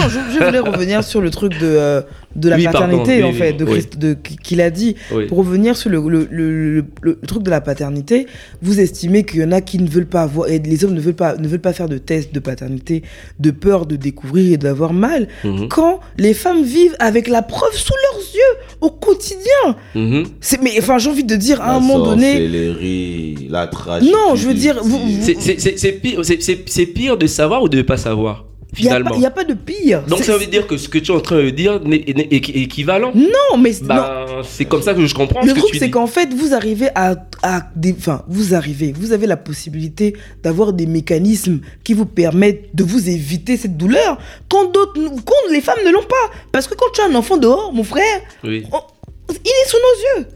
non, 0.00 0.08
je, 0.08 0.38
je 0.38 0.44
voulais 0.44 0.58
revenir 0.60 1.02
sur 1.02 1.20
le 1.20 1.30
truc 1.30 1.58
de, 1.58 1.66
euh, 1.66 2.02
de 2.36 2.48
la 2.48 2.56
Oui, 2.56 2.64
paternité, 2.64 3.22
en 3.22 3.28
oui, 3.30 3.34
fait, 3.34 3.52
de. 3.52 3.64
Christ, 3.64 3.98
de, 3.98 4.14
qu'il 4.14 4.60
a 4.60 4.70
dit. 4.70 4.96
Pour 5.28 5.38
revenir 5.38 5.76
sur 5.76 5.90
le, 5.90 6.00
le, 6.30 6.84
le, 7.02 7.16
truc 7.26 7.42
de 7.42 7.50
la 7.50 7.60
paternité, 7.60 8.26
vous 8.62 8.80
estimez 8.80 9.24
qu'il 9.24 9.40
y 9.40 9.44
en 9.44 9.52
a 9.52 9.60
qui 9.60 9.78
ne 9.78 9.88
veulent 9.88 10.06
pas 10.06 10.22
avoir, 10.22 10.48
et 10.48 10.58
les 10.58 10.84
hommes 10.84 10.94
ne 10.94 11.00
veulent 11.00 11.14
pas, 11.14 11.36
ne 11.36 11.46
veulent 11.48 11.60
pas 11.60 11.72
faire 11.72 11.88
de 11.88 11.98
test 11.98 12.34
de 12.34 12.40
paternité, 12.40 13.02
de 13.40 13.50
peur 13.50 13.86
de 13.86 13.96
découvrir 13.96 14.52
et 14.52 14.56
d'avoir 14.56 14.92
mal, 14.92 15.28
Mhm. 15.44 15.68
quand 15.68 16.00
les 16.18 16.34
femmes 16.34 16.62
vivent 16.62 16.96
avec 16.98 17.28
la 17.28 17.42
preuve 17.42 17.74
sous 17.74 17.94
leurs 18.12 18.20
yeux 18.20 18.58
au 18.80 18.90
quotidien. 18.90 19.76
Mhm. 19.94 20.24
C'est, 20.40 20.60
mais 20.62 20.72
enfin, 20.78 20.98
j'ai 20.98 21.10
envie 21.10 21.24
de 21.24 21.36
dire, 21.36 21.60
à 21.60 21.74
un 21.76 21.80
moment 21.80 22.04
donné, 22.04 22.48
la 23.48 23.66
tragédie. 23.66 24.10
Non, 24.12 24.34
je 24.34 24.48
veux 24.48 24.54
dire, 24.54 24.80
vous- 24.82 25.00
C'est- 25.20 25.92
pire, 25.92 26.20
c'est 26.24 26.86
pire 26.86 27.16
de 27.16 27.26
savoir 27.26 27.62
ou 27.62 27.68
de 27.68 27.76
ne 27.78 27.82
pas 27.82 27.96
savoir, 27.96 28.44
il 28.78 28.82
n'y 28.84 28.88
a, 28.88 28.92
finalement. 28.92 29.10
pas- 29.10 29.16
y 29.18 29.26
a 29.26 29.30
pas 29.30 29.44
de 29.44 29.54
pire. 29.54 30.02
Donc 30.08 30.20
ça 30.24 30.36
veut 30.36 30.46
dire 30.46 30.66
que 30.66 30.76
ce 30.76 30.88
que 30.88 30.98
tu 30.98 31.12
es 31.12 31.14
en 31.14 31.20
train 31.20 31.36
de 31.42 31.50
dire 31.50 31.80
est 31.90 32.48
équivalent 32.56 33.12
Non, 33.14 33.58
mais. 33.58 33.72
Ben, 33.82 34.26
c'est 34.44 34.64
comme 34.64 34.82
ça 34.82 34.94
que 34.94 35.04
je 35.06 35.14
comprends 35.14 35.42
Le 35.42 35.48
ce 35.50 35.54
truc, 35.54 35.74
c'est 35.78 35.90
qu'en 35.90 36.06
fait, 36.06 36.32
vous 36.32 36.54
arrivez 36.54 36.88
à, 36.94 37.16
à 37.42 37.62
des, 37.76 37.92
enfin, 37.98 38.22
vous 38.28 38.54
arrivez, 38.54 38.92
vous 38.96 39.12
avez 39.12 39.26
la 39.26 39.36
possibilité 39.36 40.14
d'avoir 40.42 40.72
des 40.72 40.86
mécanismes 40.86 41.60
qui 41.84 41.94
vous 41.94 42.06
permettent 42.06 42.74
de 42.74 42.84
vous 42.84 43.08
éviter 43.08 43.56
cette 43.56 43.76
douleur 43.76 44.18
quand 44.48 44.72
d'autres, 44.72 44.94
quand 45.24 45.52
les 45.52 45.60
femmes 45.60 45.78
ne 45.84 45.90
l'ont 45.90 46.02
pas. 46.04 46.30
Parce 46.52 46.66
que 46.66 46.74
quand 46.74 46.86
tu 46.94 47.00
as 47.02 47.06
un 47.06 47.14
enfant 47.14 47.36
dehors, 47.36 47.72
mon 47.72 47.84
frère, 47.84 48.20
Oui. 48.44 48.64
on- 48.72 48.80
il 49.30 49.34
est 49.34 49.68
sous 49.68 49.76
nos 49.76 50.20
yeux. 50.22 50.26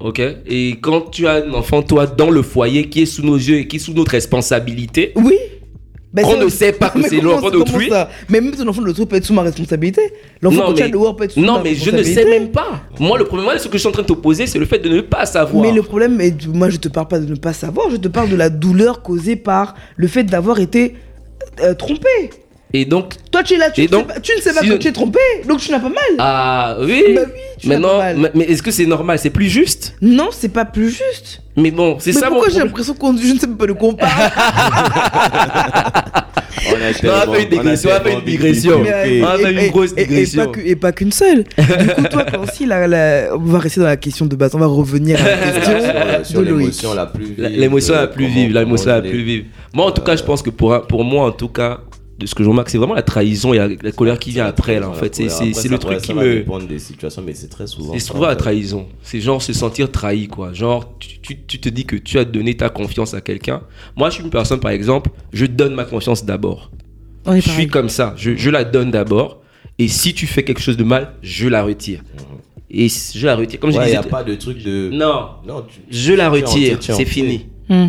Ok. 0.00 0.20
Et 0.46 0.78
quand 0.80 1.10
tu 1.10 1.26
as 1.26 1.44
un 1.44 1.52
enfant, 1.52 1.82
toi, 1.82 2.06
dans 2.06 2.30
le 2.30 2.42
foyer, 2.42 2.88
qui 2.88 3.02
est 3.02 3.06
sous 3.06 3.22
nos 3.22 3.36
yeux 3.36 3.58
et 3.58 3.68
qui 3.68 3.76
est 3.76 3.80
sous 3.80 3.92
notre 3.92 4.12
responsabilité, 4.12 5.12
Oui. 5.16 5.36
Ben, 6.12 6.24
qu'on 6.24 6.38
ne 6.38 6.48
sait 6.48 6.72
pas 6.72 6.90
que 6.90 6.98
Mais 7.02 7.08
c'est 7.08 7.20
l'enfant 7.20 7.50
d'autrui. 7.50 7.88
Mais 8.28 8.40
même 8.40 8.50
ton 8.50 8.66
enfant 8.66 8.82
d'autrui 8.82 9.06
peut 9.06 9.16
être 9.16 9.24
sous 9.24 9.32
ma 9.32 9.42
responsabilité. 9.42 10.02
L'enfant 10.42 10.56
Non, 10.66 10.68
que 10.72 10.76
tu 10.78 10.82
as 10.82 10.86
mais- 10.86 10.90
dehors 10.92 11.14
peut 11.14 11.24
être 11.24 11.32
sous 11.32 11.40
Non, 11.40 11.54
ma 11.58 11.62
mais 11.62 11.74
je 11.76 11.90
ne 11.90 12.02
sais 12.02 12.22
responsabilité. 12.22 12.40
même 12.40 12.50
pas. 12.50 12.82
Moi, 12.98 13.16
le 13.16 13.24
problème, 13.26 13.48
ce 13.58 13.68
que 13.68 13.74
je 13.74 13.78
suis 13.78 13.88
en 13.88 13.92
train 13.92 14.02
de 14.02 14.08
t'opposer, 14.08 14.46
c'est 14.48 14.58
le 14.58 14.66
fait 14.66 14.78
de 14.80 14.88
ne 14.88 15.00
pas 15.02 15.24
savoir. 15.24 15.62
Mais 15.62 15.70
le 15.72 15.82
problème, 15.82 16.20
est, 16.20 16.46
moi 16.48 16.68
je 16.68 16.78
te 16.78 16.88
parle 16.88 17.06
pas 17.08 17.20
de 17.20 17.26
ne 17.30 17.36
pas 17.36 17.52
savoir, 17.52 17.90
je 17.90 17.96
te 17.96 18.08
parle 18.08 18.28
de 18.28 18.36
la 18.36 18.50
douleur 18.50 19.02
causée 19.02 19.36
par 19.36 19.74
le 19.96 20.08
fait 20.08 20.24
d'avoir 20.24 20.58
été 20.58 20.96
euh, 21.62 21.74
trompé. 21.74 22.08
Et 22.72 22.84
donc, 22.84 23.14
Toi 23.32 23.42
tu 23.42 23.54
es 23.54 23.56
là, 23.56 23.68
tu, 23.70 23.80
ne 23.82 23.86
sais 23.86 23.90
donc, 23.90 24.06
pas, 24.06 24.20
tu 24.20 24.30
ne 24.36 24.40
sais 24.40 24.54
pas 24.54 24.60
si 24.60 24.68
que 24.68 24.72
je- 24.74 24.78
tu 24.78 24.86
es 24.88 24.92
trompé, 24.92 25.18
donc 25.48 25.58
tu 25.58 25.72
n'as 25.72 25.80
pas 25.80 25.88
mal. 25.88 25.98
ah 26.20 26.76
oui. 26.80 27.02
Bah 27.16 27.22
oui, 27.26 27.32
tu 27.58 27.68
n'as 27.68 27.74
Maintenant, 27.78 27.98
pas 27.98 28.14
mal. 28.14 28.16
mais 28.18 28.30
mais 28.34 28.44
est-ce 28.44 28.62
que 28.62 28.70
c'est 28.70 28.86
normal? 28.86 29.18
C'est 29.18 29.30
plus 29.30 29.48
juste? 29.48 29.94
Non, 30.00 30.28
c'est 30.30 30.50
pas 30.50 30.64
plus 30.64 30.90
juste. 30.90 31.42
Mais 31.56 31.72
bon, 31.72 31.96
c'est 31.98 32.12
Mais 32.12 32.20
ça 32.20 32.26
mon 32.30 32.36
pourquoi 32.36 32.52
j'ai 32.52 32.60
l'impression 32.60 32.94
qu'on 32.94 33.16
je 33.16 33.32
ne 33.32 33.38
sais 33.40 33.48
pas 33.48 33.66
de 33.66 33.72
quoi 33.72 33.88
on 33.88 33.94
parle? 33.94 34.10
On 36.68 36.74
a 36.74 37.26
Non, 37.26 37.32
fait 37.32 37.42
une 37.44 37.48
digression, 37.48 37.90
on 37.90 37.94
a 37.96 38.00
fait 38.00 38.12
une 38.12 38.20
digression. 38.24 38.80
Mais, 38.82 39.22
On 39.22 39.26
a 39.26 39.36
et- 39.38 39.42
fait 39.42 39.52
une 39.66 39.70
grosse 39.70 39.92
et- 39.96 40.02
et 40.02 40.06
digression. 40.06 40.52
Et 40.64 40.76
pas 40.76 40.92
qu'une 40.92 41.12
seule. 41.12 41.44
Du 41.56 41.94
coup, 41.94 42.02
toi, 42.10 42.24
si 42.52 42.66
la, 42.66 42.86
la- 42.86 43.34
on 43.34 43.38
va 43.38 43.58
rester 43.60 43.80
dans 43.80 43.86
la 43.86 43.96
question 43.96 44.26
de 44.26 44.36
base, 44.36 44.54
on 44.54 44.58
va 44.58 44.66
revenir 44.66 45.18
à 45.20 45.24
la 45.28 45.36
question 45.52 46.24
sur 46.24 46.40
de 46.40 46.46
Loïc. 46.50 46.58
l'émotion 46.60 46.94
la 46.94 47.06
plus 47.06 47.24
vive. 47.24 47.40
L'émotion 47.56 47.94
la 47.94 48.06
plus 48.08 48.26
vive, 48.26 48.52
l'émotion 48.52 48.90
la 48.90 49.00
plus 49.00 49.22
vive. 49.22 49.44
Moi, 49.72 49.86
en 49.86 49.90
tout 49.90 50.02
cas, 50.02 50.16
je 50.16 50.22
pense 50.22 50.42
que 50.42 50.50
pour 50.50 51.04
moi, 51.04 51.26
en 51.26 51.32
tout 51.32 51.48
cas, 51.48 51.78
de 52.20 52.26
ce 52.26 52.34
que 52.34 52.44
je 52.44 52.48
remarque, 52.48 52.68
c'est 52.70 52.78
vraiment 52.78 52.94
la 52.94 53.02
trahison 53.02 53.52
et 53.54 53.58
la, 53.58 53.68
la 53.68 53.92
colère 53.92 54.18
qui 54.18 54.30
vient 54.30 54.44
après, 54.46 54.78
là, 54.78 54.88
en 54.88 54.92
fait. 54.92 55.14
C'est- 55.14 55.68
le 55.68 55.78
truc 55.78 55.98
qui 56.02 56.14
me. 56.14 56.34
dépendre 56.34 56.66
des 56.68 56.78
situations, 56.78 57.22
mais 57.24 57.34
c'est 57.34 57.48
très 57.48 57.66
souvent. 57.66 57.92
C'est 57.94 57.98
souvent 58.00 58.24
en 58.24 58.28
la 58.28 58.36
trahison. 58.36 58.86
C'est 59.02 59.20
genre 59.20 59.40
se 59.42 59.52
sentir 59.52 59.90
trahi, 59.90 60.28
quoi. 60.28 60.52
Genre, 60.52 60.96
tu, 60.98 61.18
tu- 61.20 61.38
tu 61.46 61.58
te 61.60 61.68
dis 61.68 61.84
que 61.84 61.96
tu 61.96 62.18
as 62.18 62.24
donné 62.24 62.56
ta 62.56 62.68
confiance 62.68 63.14
à 63.14 63.20
quelqu'un. 63.20 63.62
Moi, 63.96 64.10
je 64.10 64.16
suis 64.16 64.24
une 64.24 64.30
personne, 64.30 64.60
par 64.60 64.70
exemple, 64.70 65.10
je 65.32 65.46
donne 65.46 65.74
ma 65.74 65.84
confiance 65.84 66.24
d'abord. 66.24 66.70
Je 67.26 67.40
suis 67.40 67.50
pareil. 67.50 67.68
comme 67.68 67.88
ça. 67.88 68.14
Je, 68.16 68.36
je 68.36 68.50
la 68.50 68.64
donne 68.64 68.90
d'abord. 68.90 69.40
Et 69.78 69.88
si 69.88 70.12
tu 70.14 70.26
fais 70.26 70.42
quelque 70.42 70.60
chose 70.60 70.76
de 70.76 70.84
mal, 70.84 71.14
je 71.22 71.48
la 71.48 71.62
retire. 71.62 72.02
Et 72.70 72.86
s- 72.86 73.12
je 73.16 73.26
la 73.26 73.34
retire. 73.36 73.58
Comme 73.60 73.72
je 73.72 73.76
Ouais, 73.78 73.84
il 73.84 73.86
disais. 73.86 74.00
n'y 74.00 74.06
a 74.06 74.08
pas 74.10 74.22
de 74.24 74.34
truc 74.34 74.62
de. 74.62 74.90
Non, 74.92 75.30
Non, 75.46 75.62
tu- 75.62 75.80
je 75.90 76.12
la 76.12 76.28
retire. 76.30 76.78
C'est 76.80 77.04
fini. 77.04 77.46
Hmm. 77.68 77.88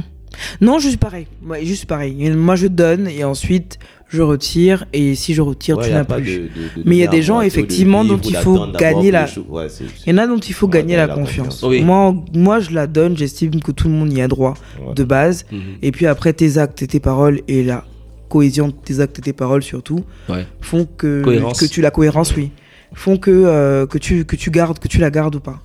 Non, 0.62 0.80
juste 0.80 0.98
pareil. 0.98 1.28
Ouais, 1.46 1.66
juste 1.66 1.86
pareil. 1.86 2.30
Moi, 2.32 2.56
je 2.56 2.68
donne 2.68 3.08
et 3.08 3.24
ensuite 3.24 3.78
je 4.12 4.22
retire. 4.22 4.86
Et 4.94 5.16
si 5.16 5.34
je 5.34 5.42
retire, 5.42 5.78
Ouais, 5.78 5.88
tu 5.88 5.94
n'as 5.94 6.04
pas 6.04 6.20
plus. 6.20 6.26
de- 6.26 6.42
de- 6.42 6.82
de 6.82 6.84
Mais 6.86 6.96
il 6.98 7.00
y 7.00 7.04
a 7.04 7.08
des 7.08 7.22
gens, 7.22 7.42
effectivement, 7.42 8.04
dont 8.06 8.18
il 8.20 8.36
faut 8.36 8.68
gagner 8.74 9.10
la-. 9.12 9.28
Ouais, 9.50 9.68
Il 10.06 10.12
y 10.12 10.14
en 10.14 10.18
a 10.20 10.28
dont 10.28 10.38
il 10.38 10.54
faut 10.54 10.68
Ouais, 10.68 10.74
gagner 10.74 10.96
la, 10.98 11.08
la 11.08 11.14
confiance. 11.16 11.62
confiance. 11.62 11.64
Oui. 11.70 11.82
Moi, 11.84 12.16
moi, 12.36 12.60
je 12.60 12.72
la 12.72 12.88
donne. 12.88 13.18
J'estime 13.18 13.60
que 13.62 13.72
tout 13.72 13.88
le 13.88 13.94
monde 13.94 14.12
y 14.14 14.22
a 14.22 14.28
droit 14.28 14.54
Ouais. 14.86 14.94
de 14.94 15.04
base. 15.04 15.46
Mhm. 15.52 15.60
Et 15.82 15.92
puis 15.92 16.06
après, 16.06 16.34
tes 16.34 16.58
actes 16.58 16.82
et 16.82 16.88
tes 16.88 17.00
paroles 17.00 17.42
et 17.48 17.64
la 17.64 17.86
cohésion 18.30 18.68
de 18.68 18.74
tes 18.74 19.00
actes 19.00 19.20
et 19.20 19.22
tes 19.22 19.34
paroles 19.34 19.64
surtout 19.64 20.04
Ouais. 20.30 20.46
font 20.62 20.86
que, 20.98 21.22
Cohérence. 21.24 21.60
que 21.60 21.66
tu 21.66 21.82
la 21.82 21.92
cohérence, 21.92 22.34
oui, 22.36 22.52
font 22.94 23.18
que 23.18 23.30
euh, 23.32 23.86
que 23.86 23.98
tu 23.98 24.24
que 24.26 24.36
tu 24.38 24.52
gardes 24.52 24.80
que 24.80 24.88
tu 24.88 25.00
la 25.00 25.10
gardes 25.10 25.36
ou 25.36 25.40
pas. 25.42 25.62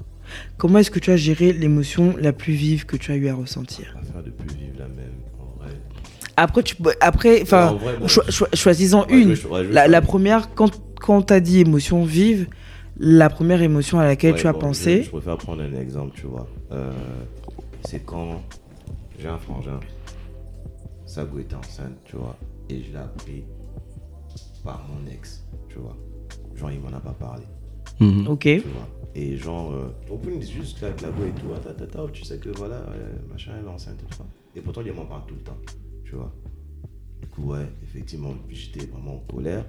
Comment 0.59 0.81
est-ce 0.81 0.91
que 0.91 0.99
tu 0.99 1.11
as 1.13 1.17
géré 1.17 1.53
l'émotion 1.53 2.15
la 2.21 2.33
plus 2.33 2.53
vive 2.55 2.85
que 2.85 2.97
tu 2.97 3.13
as 3.13 3.17
eu 3.17 3.29
à 3.29 3.35
ressentir? 3.35 3.95
Affaire 4.01 4.23
de 4.25 4.31
plus 4.31 4.49
vivre 4.57 4.75
la 4.81 4.87
même. 4.89 5.06
Après, 6.37 6.63
tu 6.63 6.77
peux- 6.77 6.95
après, 7.01 7.41
enfin, 7.43 7.79
cho- 8.07 8.23
cho- 8.29 8.47
choisis-en 8.53 9.03
Ouais, 9.03 9.07
je 9.11 9.15
une. 9.17 9.29
vais 9.31 9.37
cho- 9.37 9.49
ouais, 9.49 9.63
je 9.65 9.69
vais 9.73 9.89
La, 9.89 10.01
première, 10.03 10.55
quand 10.55 10.71
quand 11.01 11.23
t'as 11.23 11.41
dit 11.41 11.61
émotion 11.61 12.05
vive, 12.05 12.49
la 12.99 13.29
première 13.29 13.61
émotion 13.63 13.99
à 14.01 14.05
laquelle 14.07 14.35
Ouais, 14.35 14.41
tu 14.41 14.47
as 14.47 14.53
bon, 14.53 14.59
pensé. 14.61 14.99
Je, 14.99 15.03
je 15.05 15.11
préfère 15.11 15.37
prendre 15.37 15.63
un 15.63 15.75
exemple, 15.81 16.13
tu 16.19 16.27
vois. 16.27 16.47
Euh, 16.73 16.91
c'est 17.87 18.01
quand 18.01 18.43
j'ai 19.19 19.29
un 19.29 19.39
frangin, 19.39 19.79
sa 21.07 21.25
go 21.25 21.39
était 21.39 21.55
enceinte, 21.55 21.97
tu 22.05 22.17
vois, 22.17 22.37
et 22.69 22.83
je 22.83 22.93
l'ai 22.93 22.99
appris 22.99 23.45
par 24.65 24.85
mon 24.89 25.11
ex, 25.11 25.45
tu 25.69 25.79
vois. 25.79 25.97
Genre, 26.57 26.71
il 26.73 26.81
m'en 26.81 26.97
a 26.97 27.01
pas 27.01 27.13
parlé, 27.19 27.45
Mhm. 28.01 28.27
Ok. 28.29 28.41
tu 28.43 28.59
vois. 28.61 28.89
Et 29.15 29.37
genre, 29.37 29.73
euh, 29.73 29.95
on 30.11 30.17
peut 30.17 30.33
juste 30.41 30.81
là, 30.83 30.89
avec 30.89 31.01
la 31.03 31.09
go 31.09 31.23
et 31.27 31.31
tout, 31.41 31.47
ah, 31.55 31.59
ta, 31.61 31.73
ta, 31.73 31.87
ta, 31.87 32.01
tu 32.13 32.25
sais 32.25 32.39
que 32.39 32.49
voilà, 32.51 32.77
euh, 32.77 33.13
machin, 33.31 33.53
elle 33.59 33.65
est 33.67 33.69
enceinte 33.69 33.97
et 34.03 34.07
tout 34.07 34.15
ça. 34.17 34.25
Et 34.55 34.61
pourtant, 34.61 34.81
il 34.85 34.93
m'en 34.93 35.05
parle 35.07 35.23
tout 35.27 35.35
le 35.35 35.41
temps, 35.43 35.57
tu 36.07 36.15
vois. 36.15 36.33
Du 37.21 37.27
coup, 37.29 37.53
ouais, 37.53 37.67
effectivement, 37.83 38.35
j'étais 38.49 38.87
vraiment 38.87 39.17
en 39.17 39.33
colère. 39.33 39.65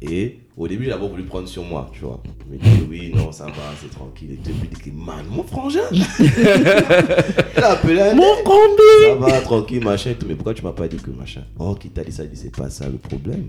Et 0.00 0.38
au 0.56 0.68
début, 0.68 0.84
j'avais 0.84 1.08
voulu 1.08 1.24
prendre 1.24 1.48
sur 1.48 1.64
moi, 1.64 1.90
tu 1.92 2.00
vois. 2.00 2.22
Je 2.46 2.52
me 2.52 2.58
dis, 2.58 2.86
oui, 2.88 3.12
non, 3.14 3.32
ça 3.32 3.46
va, 3.46 3.52
c'est 3.80 3.90
tranquille. 3.90 4.32
Et 4.32 4.36
depuis, 4.36 4.68
il 4.70 4.78
dit, 4.78 4.96
man, 4.96 5.24
mon 5.28 5.42
frangin 5.42 5.80
Elle 6.20 7.64
a 7.64 7.70
appelé 7.70 8.00
un 8.00 8.14
Mon 8.14 8.42
combi 8.44 9.08
Ça 9.08 9.14
va, 9.16 9.40
tranquille, 9.40 9.82
machin 9.82 10.10
et 10.10 10.14
tout. 10.14 10.26
Mais 10.28 10.36
pourquoi 10.36 10.54
tu 10.54 10.62
m'as 10.62 10.72
pas 10.72 10.86
dit 10.86 10.98
que 10.98 11.10
machin? 11.10 11.42
Oh, 11.58 11.74
qui 11.74 11.90
t'a 11.90 12.04
dit 12.04 12.12
ça 12.12 12.22
Il 12.22 12.30
dit, 12.30 12.36
c'est 12.36 12.54
pas 12.54 12.70
ça 12.70 12.88
le 12.88 12.98
problème. 12.98 13.44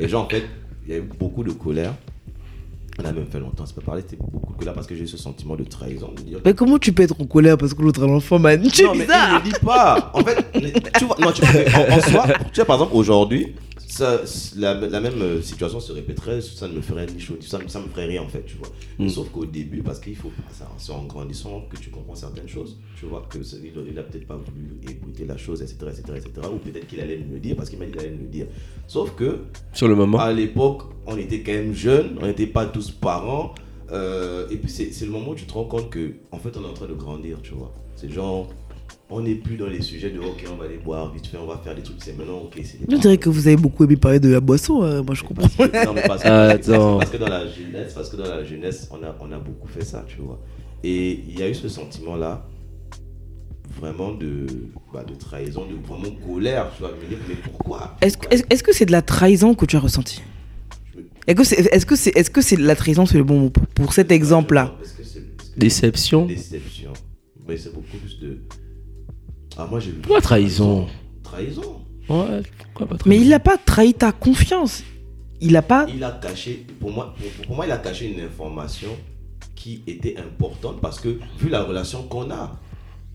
Et 0.00 0.08
genre, 0.08 0.24
en 0.26 0.28
fait, 0.28 0.44
il 0.86 0.92
y 0.92 0.94
a 0.94 0.98
eu 0.98 1.08
beaucoup 1.18 1.42
de 1.42 1.50
colère. 1.50 1.94
On 2.98 3.04
a 3.04 3.12
même 3.12 3.26
fait 3.26 3.40
longtemps, 3.40 3.64
c'est 3.66 3.74
pas 3.74 3.80
parler, 3.80 4.02
c'était 4.02 4.22
beaucoup 4.22 4.52
de 4.52 4.58
colère 4.58 4.74
parce 4.74 4.86
que 4.86 4.94
j'ai 4.94 5.04
eu 5.04 5.08
ce 5.08 5.16
sentiment 5.16 5.56
de 5.56 5.64
trahison. 5.64 6.10
De 6.14 6.22
dire, 6.22 6.40
Mais 6.44 6.52
comment 6.54 6.78
tu 6.78 6.92
peux 6.92 7.02
être 7.02 7.14
en 7.20 7.24
colère 7.24 7.56
parce 7.56 7.72
que 7.72 7.82
l'autre 7.82 8.02
a 8.02 8.06
l'enfant, 8.06 8.38
man? 8.38 8.62
Tu 8.70 8.84
non, 8.84 8.94
mais 8.94 9.04
il 9.04 9.32
ne 9.32 9.38
le 9.38 9.42
dit 9.44 9.58
pas. 9.64 10.10
En 10.14 10.22
fait, 10.22 10.92
tu 10.98 11.04
vois, 11.06 11.16
non, 11.18 11.32
tu 11.32 11.42
vois, 11.42 11.60
en, 11.60 11.96
en 11.96 12.00
soi, 12.00 12.26
tu 12.52 12.56
vois, 12.56 12.64
par 12.66 12.76
exemple, 12.76 12.92
aujourd'hui, 12.94 13.54
ça, 13.92 14.22
la, 14.56 14.72
la 14.74 15.00
même 15.02 15.20
euh, 15.20 15.42
situation 15.42 15.78
se 15.78 15.92
répéterait, 15.92 16.40
ça 16.40 16.66
ne 16.66 16.72
me 16.72 16.80
ferait 16.80 17.04
ni 17.06 17.20
chaud, 17.20 17.36
ça, 17.40 17.58
ça 17.66 17.78
me 17.78 17.88
ferait 17.88 18.06
rien 18.06 18.22
en 18.22 18.28
fait, 18.28 18.42
tu 18.46 18.56
vois. 18.56 18.68
Mm. 18.98 19.08
Sauf 19.10 19.28
qu'au 19.30 19.44
début, 19.44 19.82
parce 19.82 20.00
qu'il 20.00 20.16
faut, 20.16 20.32
c'est 20.78 20.92
en 20.92 21.04
grandissant 21.04 21.66
que 21.70 21.76
tu 21.76 21.90
comprends 21.90 22.14
certaines 22.14 22.48
choses, 22.48 22.78
tu 22.98 23.04
vois, 23.04 23.26
que 23.28 23.38
il, 23.38 23.72
il 23.90 23.98
a 23.98 24.02
peut-être 24.02 24.26
pas 24.26 24.36
voulu 24.36 24.78
écouter 24.88 25.26
la 25.26 25.36
chose, 25.36 25.60
etc., 25.60 25.76
etc., 25.90 26.02
etc., 26.24 26.48
ou 26.50 26.56
peut-être 26.56 26.86
qu'il 26.86 27.00
allait 27.00 27.18
me 27.18 27.34
le 27.34 27.38
dire 27.40 27.54
parce 27.54 27.68
qu'il 27.68 27.78
m'a 27.78 27.84
dit 27.84 27.92
qu'il 27.92 28.00
allait 28.00 28.12
me 28.12 28.22
le 28.22 28.28
dire. 28.28 28.46
Sauf 28.86 29.14
que 29.14 29.40
Sur 29.74 29.88
le 29.88 29.94
moment. 29.94 30.18
à 30.20 30.32
l'époque, 30.32 30.84
on 31.06 31.18
était 31.18 31.40
quand 31.42 31.52
même 31.52 31.74
jeunes, 31.74 32.16
on 32.22 32.26
n'était 32.26 32.46
pas 32.46 32.64
tous 32.64 32.90
parents. 32.90 33.54
euh, 33.90 34.48
et 34.48 34.56
puis 34.56 34.70
c'est 34.70 34.90
c'est 34.92 35.04
le 35.04 35.10
moment 35.10 35.32
où 35.32 35.34
tu 35.34 35.44
te 35.44 35.52
rends 35.52 35.64
compte 35.66 35.90
que 35.90 36.14
en 36.30 36.38
fait 36.38 36.56
on 36.56 36.62
est 36.64 36.66
en 36.66 36.72
train 36.72 36.86
de 36.86 36.94
grandir, 36.94 37.36
tu 37.42 37.52
vois. 37.52 37.74
C'est 37.94 38.08
genre, 38.10 38.48
on 39.14 39.20
n'est 39.20 39.34
plus 39.34 39.56
dans 39.56 39.66
les 39.66 39.80
sujets 39.82 40.10
de 40.10 40.18
ok, 40.18 40.44
on 40.52 40.56
va 40.56 40.64
aller 40.64 40.78
boire 40.78 41.12
vite 41.12 41.26
fait, 41.26 41.36
on 41.38 41.46
va 41.46 41.58
faire 41.62 41.74
des 41.74 41.82
trucs. 41.82 41.96
C'est 42.02 42.16
maintenant 42.16 42.38
ok, 42.44 42.58
c'est 42.64 42.78
des 42.86 42.94
On 42.94 42.98
dirait 42.98 43.18
que 43.18 43.28
vous 43.28 43.46
avez 43.46 43.56
beaucoup 43.56 43.84
aimé 43.84 43.96
parler 43.96 44.20
de 44.20 44.28
la 44.30 44.40
boisson, 44.40 44.82
euh, 44.82 45.02
moi 45.02 45.14
je 45.14 45.22
comprends. 45.22 45.48
parce 45.56 45.70
que, 45.70 45.86
non, 45.86 45.92
mais 45.94 46.02
parce 46.06 46.22
que- 46.22 46.28
Attends. 46.28 46.98
parce 46.98 47.10
que 47.10 47.16
dans 47.18 47.28
la 47.28 47.46
jeunesse, 47.46 47.92
parce 47.94 48.08
que 48.10 48.16
dans 48.16 48.28
la 48.28 48.44
jeunesse, 48.44 48.88
on 48.90 49.02
a, 49.04 49.14
on 49.20 49.30
a 49.32 49.38
beaucoup 49.38 49.68
fait 49.68 49.84
ça, 49.84 50.04
tu 50.08 50.16
vois. 50.18 50.40
Et 50.84 51.12
il 51.28 51.38
y 51.38 51.42
a 51.42 51.48
eu 51.48 51.54
ce 51.54 51.68
sentiment-là, 51.68 52.46
vraiment 53.80 54.12
de, 54.12 54.46
bah, 54.92 55.04
de 55.04 55.14
trahison, 55.14 55.64
de 55.66 55.74
vraiment 55.86 56.14
colère, 56.26 56.70
tu 56.76 56.82
vois. 56.82 56.90
de 56.92 56.96
me 57.02 57.08
dire, 57.08 57.18
mais 57.28 57.34
pourquoi? 57.36 57.96
Est-ce 58.00 58.16
que 58.18 58.26
est-ce- 58.32 58.44
est-ce 58.50 58.62
que 58.62 58.72
c'est 58.74 58.86
de 58.86 58.92
la 58.92 59.02
trahison 59.02 59.54
que 59.54 59.64
tu 59.66 59.76
as 59.76 59.80
ressenti 59.80 60.22
Est-ce 61.26 61.36
que 61.36 61.44
c'est 61.44 61.60
est-ce 61.72 61.86
que 61.86 61.96
c'est 61.96 62.16
est-ce 62.16 62.30
que 62.30 62.40
c'est 62.42 62.56
la 62.56 62.74
trahison 62.76 63.06
c'est 63.06 63.18
le 63.18 63.24
bon 63.24 63.38
mot 63.40 63.50
pour, 63.50 63.66
pour 63.68 63.92
cet 63.92 64.10
exemple-là? 64.10 64.74
Est-ce 64.82 64.92
que 64.94 65.04
c'est- 65.04 65.18
est-ce 65.20 65.50
que- 65.54 65.58
Déception. 65.58 66.26
Déception. 66.26 66.92
Mais 67.48 67.56
c'est 67.56 67.72
beaucoup 67.72 67.96
plus 67.96 68.18
de. 68.20 68.38
Ah, 69.56 69.66
moi 69.70 69.80
j'ai 69.80 69.90
vu. 69.90 69.98
Pourquoi 69.98 70.20
trahison 70.20 70.86
Trahison. 71.22 71.80
Ouais, 72.08 72.42
pourquoi 72.72 72.86
pas 72.86 72.94
Mais 73.06 73.16
trahison 73.16 73.22
il 73.24 73.28
n'a 73.28 73.40
pas 73.40 73.56
trahi 73.58 73.94
ta 73.94 74.12
confiance. 74.12 74.82
il 75.40 75.56
a 75.56 75.62
pas. 75.62 75.86
il 75.92 76.02
a 76.04 76.10
caché, 76.12 76.66
pour 76.80 76.90
moi, 76.92 77.14
pour, 77.46 77.56
moi, 77.56 77.66
il 77.66 77.72
a 77.72 77.78
caché 77.78 78.06
une 78.12 78.20
information 78.20 78.88
qui 79.54 79.82
était 79.86 80.16
importante 80.18 80.80
parce 80.80 80.98
que 81.00 81.18
vu 81.38 81.48
la 81.48 81.62
relation 81.62 82.02
qu'on 82.04 82.30
a, 82.30 82.58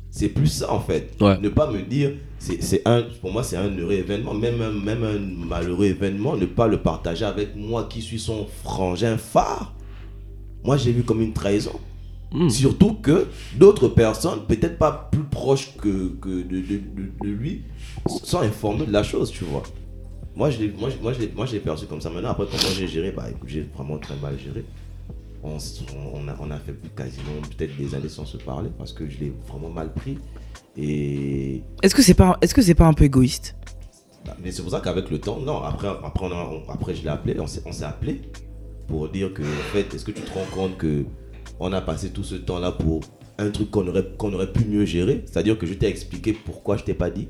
c'est 0.09 0.29
plus 0.29 0.47
ça 0.47 0.71
en 0.71 0.79
fait. 0.79 1.15
Ouais. 1.19 1.37
Ne 1.39 1.49
pas 1.49 1.69
me 1.69 1.81
dire, 1.81 2.11
c'est 2.39 2.61
c'est 2.63 2.81
un, 2.87 3.03
pour 3.21 3.31
moi, 3.31 3.43
c'est 3.43 3.57
un 3.57 3.69
heureux 3.77 3.93
événement, 3.93 4.33
même 4.33 4.61
un, 4.61 4.71
même 4.71 5.03
un 5.03 5.45
malheureux 5.45 5.85
événement, 5.85 6.35
ne 6.37 6.45
pas 6.45 6.67
le 6.67 6.77
partager 6.81 7.25
avec 7.25 7.55
moi 7.55 7.87
qui 7.89 8.01
suis 8.01 8.19
son 8.19 8.47
frangin 8.63 9.17
phare. 9.17 9.73
Moi, 10.63 10.77
j'ai 10.77 10.91
vu 10.91 11.03
comme 11.03 11.21
une 11.21 11.33
trahison. 11.33 11.79
Hmm. 12.31 12.49
Surtout 12.49 12.93
que 12.95 13.27
d'autres 13.55 13.87
personnes, 13.87 14.41
peut-être 14.47 14.77
pas 14.77 15.09
plus 15.11 15.23
proches 15.23 15.75
que, 15.77 16.09
que 16.19 16.29
de, 16.29 16.59
de- 16.59 16.77
de- 16.77 17.11
de 17.23 17.29
lui, 17.29 17.63
sont 18.23 18.39
informées 18.41 18.85
de 18.85 18.91
la 18.91 19.03
chose, 19.03 19.31
tu 19.31 19.45
vois. 19.45 19.63
Moi, 20.35 20.49
je 20.49 20.59
l'ai 20.59 20.67
moi, 20.77 20.89
moi, 21.01 21.13
je 21.13 21.25
moi, 21.35 21.45
je 21.45 21.57
perçu 21.57 21.85
comme 21.85 22.01
ça. 22.01 22.09
Maintenant, 22.09 22.29
après, 22.31 22.45
comment 22.45 22.73
j'ai 22.75 22.87
géré 22.87 23.11
Bah, 23.11 23.25
écoute, 23.29 23.47
j'ai 23.49 23.61
vraiment 23.75 23.97
très 23.97 24.15
mal 24.17 24.37
géré. 24.37 24.65
On, 25.43 25.55
a, 26.27 26.35
on 26.41 26.51
a 26.51 26.57
fait 26.57 26.75
quasiment 26.95 27.39
peut-être 27.57 27.77
des 27.77 27.95
années 27.95 28.09
sans 28.09 28.25
se 28.25 28.37
parler 28.37 28.69
parce 28.77 28.91
que 28.91 29.07
je 29.09 29.19
l'ai 29.19 29.33
vraiment 29.47 29.69
mal 29.69 29.93
pris. 29.93 30.17
Et 30.75 31.63
Est-ce 31.81 31.95
que 31.95 32.01
c'est 32.01 32.13
pas, 32.13 32.37
est-ce 32.41 32.53
que 32.53 32.61
c'est 32.61 32.75
pas 32.75 32.87
un 32.87 32.93
peu 32.93 33.05
égoïste? 33.05 33.55
Bah, 34.25 34.35
Mais 34.43 34.51
c'est 34.51 34.61
pour 34.61 34.71
ça 34.71 34.81
qu'avec 34.81 35.09
le 35.09 35.19
temps, 35.19 35.39
non, 35.39 35.61
après, 35.63 35.87
après, 35.87 36.25
on 36.25 36.31
a- 36.31 36.49
on- 36.67 36.69
après 36.71 36.93
je 36.95 37.03
l'ai 37.03 37.09
appelé, 37.09 37.39
on 37.39 37.47
s'est 37.47 37.61
on 37.65 37.71
s'est 37.71 37.85
appelé 37.85 38.21
pour 38.87 39.07
dire 39.09 39.33
que, 39.33 39.43
en 39.43 39.71
fait, 39.73 39.93
est-ce 39.93 40.03
que 40.05 40.11
tu 40.11 40.21
te 40.21 40.33
rends 40.33 40.45
compte 40.53 40.77
que 40.77 41.05
on 41.59 41.71
a 41.73 41.81
passé 41.81 42.09
tout 42.09 42.23
ce 42.23 42.35
temps-là 42.35 42.71
pour 42.71 43.01
un 43.37 43.49
truc 43.51 43.69
qu'on 43.71 43.87
aurait, 43.87 44.05
qu'on 44.17 44.33
aurait 44.33 44.51
pu 44.51 44.65
mieux 44.65 44.85
gérer 44.85 45.23
C'est-à-dire 45.25 45.57
que 45.57 45.65
je 45.67 45.73
t'ai 45.73 45.87
expliqué 45.87 46.33
pourquoi 46.33 46.77
je 46.77 46.83
t'ai 46.83 46.93
pas 46.93 47.09
dit. 47.09 47.27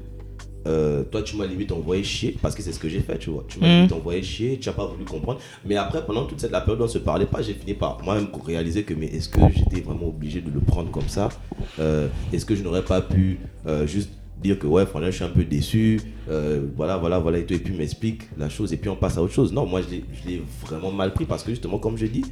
Euh, 0.65 1.03
toi, 1.03 1.21
tu 1.21 1.37
m'as 1.37 1.45
limite 1.45 1.71
envoyé 1.71 2.03
chier 2.03 2.35
parce 2.41 2.53
que 2.53 2.61
c'est 2.61 2.73
ce 2.73 2.79
que 2.79 2.89
j'ai 2.89 2.99
fait, 2.99 3.17
tu 3.17 3.29
vois. 3.29 3.45
Tu 3.47 3.57
m'as 3.59 3.67
Mhm. 3.67 3.75
limite 3.75 3.91
envoyé 3.93 4.21
chier, 4.21 4.57
tu 4.59 4.67
n'as 4.67 4.75
pas 4.75 4.85
voulu 4.85 5.05
comprendre. 5.05 5.39
Mais 5.65 5.77
après, 5.77 6.05
pendant 6.05 6.25
toute 6.25 6.41
cette 6.41 6.51
la 6.51 6.59
période 6.59 6.81
où 6.81 6.83
on 6.83 6.87
se 6.89 6.97
parlait 6.97 7.25
pas, 7.25 7.41
j'ai 7.41 7.53
fini 7.53 7.73
par 7.73 8.03
moi-même 8.03 8.27
réaliser 8.45 8.83
que, 8.83 8.93
mais 8.93 9.05
est-ce 9.05 9.29
que 9.29 9.39
j'étais 9.55 9.79
vraiment 9.81 10.07
obligé 10.09 10.41
de 10.41 10.51
le 10.51 10.59
prendre 10.59 10.91
comme 10.91 11.07
ça? 11.07 11.29
Euh, 11.79 12.07
Est-ce 12.33 12.45
que 12.45 12.53
je 12.55 12.63
n'aurais 12.63 12.83
pas 12.83 12.99
pu 13.01 13.39
euh, 13.65 13.87
juste 13.87 14.09
dire 14.43 14.59
que 14.59 14.67
ouais 14.67 14.85
franchement 14.85 15.07
je 15.09 15.15
suis 15.15 15.23
un 15.23 15.29
peu 15.29 15.43
déçu 15.43 15.99
voilà 16.75 16.97
voilà 16.97 17.17
voilà 17.17 17.39
et 17.39 17.45
tout 17.47 17.55
et 17.55 17.59
puis 17.59 17.73
m'explique 17.75 18.21
la 18.37 18.49
chose 18.49 18.71
et 18.71 18.77
puis 18.77 18.87
on 18.87 18.95
passe 18.95 19.17
à 19.17 19.23
autre 19.23 19.33
chose 19.33 19.51
non 19.51 19.65
moi 19.65 19.81
je 19.81 20.29
l'ai 20.29 20.43
vraiment 20.63 20.91
mal 20.91 21.11
pris 21.11 21.25
parce 21.25 21.41
que 21.41 21.49
justement 21.49 21.79
comme 21.79 21.97
je 21.97 22.05
dis 22.05 22.23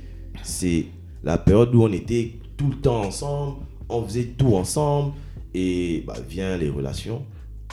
c'est 0.43 0.85
la 1.25 1.37
période 1.37 1.75
où 1.75 1.83
on 1.83 1.91
était 1.91 2.33
tout 2.57 2.69
le 2.69 2.75
temps 2.77 3.01
ensemble 3.01 3.57
on 3.89 4.01
faisait 4.03 4.29
tout 4.37 4.55
ensemble 4.55 5.13
et 5.53 6.03
bah, 6.07 6.15
vient 6.29 6.57
les 6.57 6.69
relations 6.69 7.23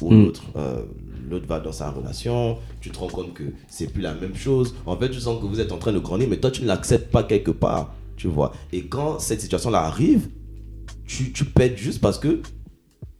où 0.00 0.10
Mm. 0.12 0.24
l'autre 0.24 0.42
euh, 0.56 0.82
l'autre 1.30 1.46
va 1.46 1.60
dans 1.60 1.70
sa 1.72 1.90
relation 1.90 2.58
tu 2.80 2.90
te 2.90 2.98
rends 2.98 3.06
compte 3.08 3.32
que 3.34 3.44
c'est 3.68 3.92
plus 3.92 4.02
la 4.02 4.14
même 4.14 4.34
chose 4.34 4.74
en 4.86 4.96
fait 4.96 5.10
tu 5.10 5.20
sens 5.20 5.40
que 5.40 5.46
vous 5.46 5.60
êtes 5.60 5.70
en 5.70 5.78
train 5.78 5.92
de 5.92 5.98
grandir 6.00 6.26
mais 6.28 6.38
toi 6.38 6.50
tu 6.50 6.62
ne 6.62 6.66
l'acceptes 6.66 7.10
pas 7.12 7.22
quelque 7.22 7.52
part 7.52 7.94
tu 8.16 8.26
vois 8.26 8.52
et 8.72 8.82
quand 8.86 9.18
cette 9.20 9.40
situation 9.40 9.70
là 9.70 9.82
arrive 9.82 10.28
tu, 11.06 11.32
tu 11.32 11.44
pètes 11.44 11.76
juste 11.78 12.00
parce 12.00 12.18
que 12.18 12.40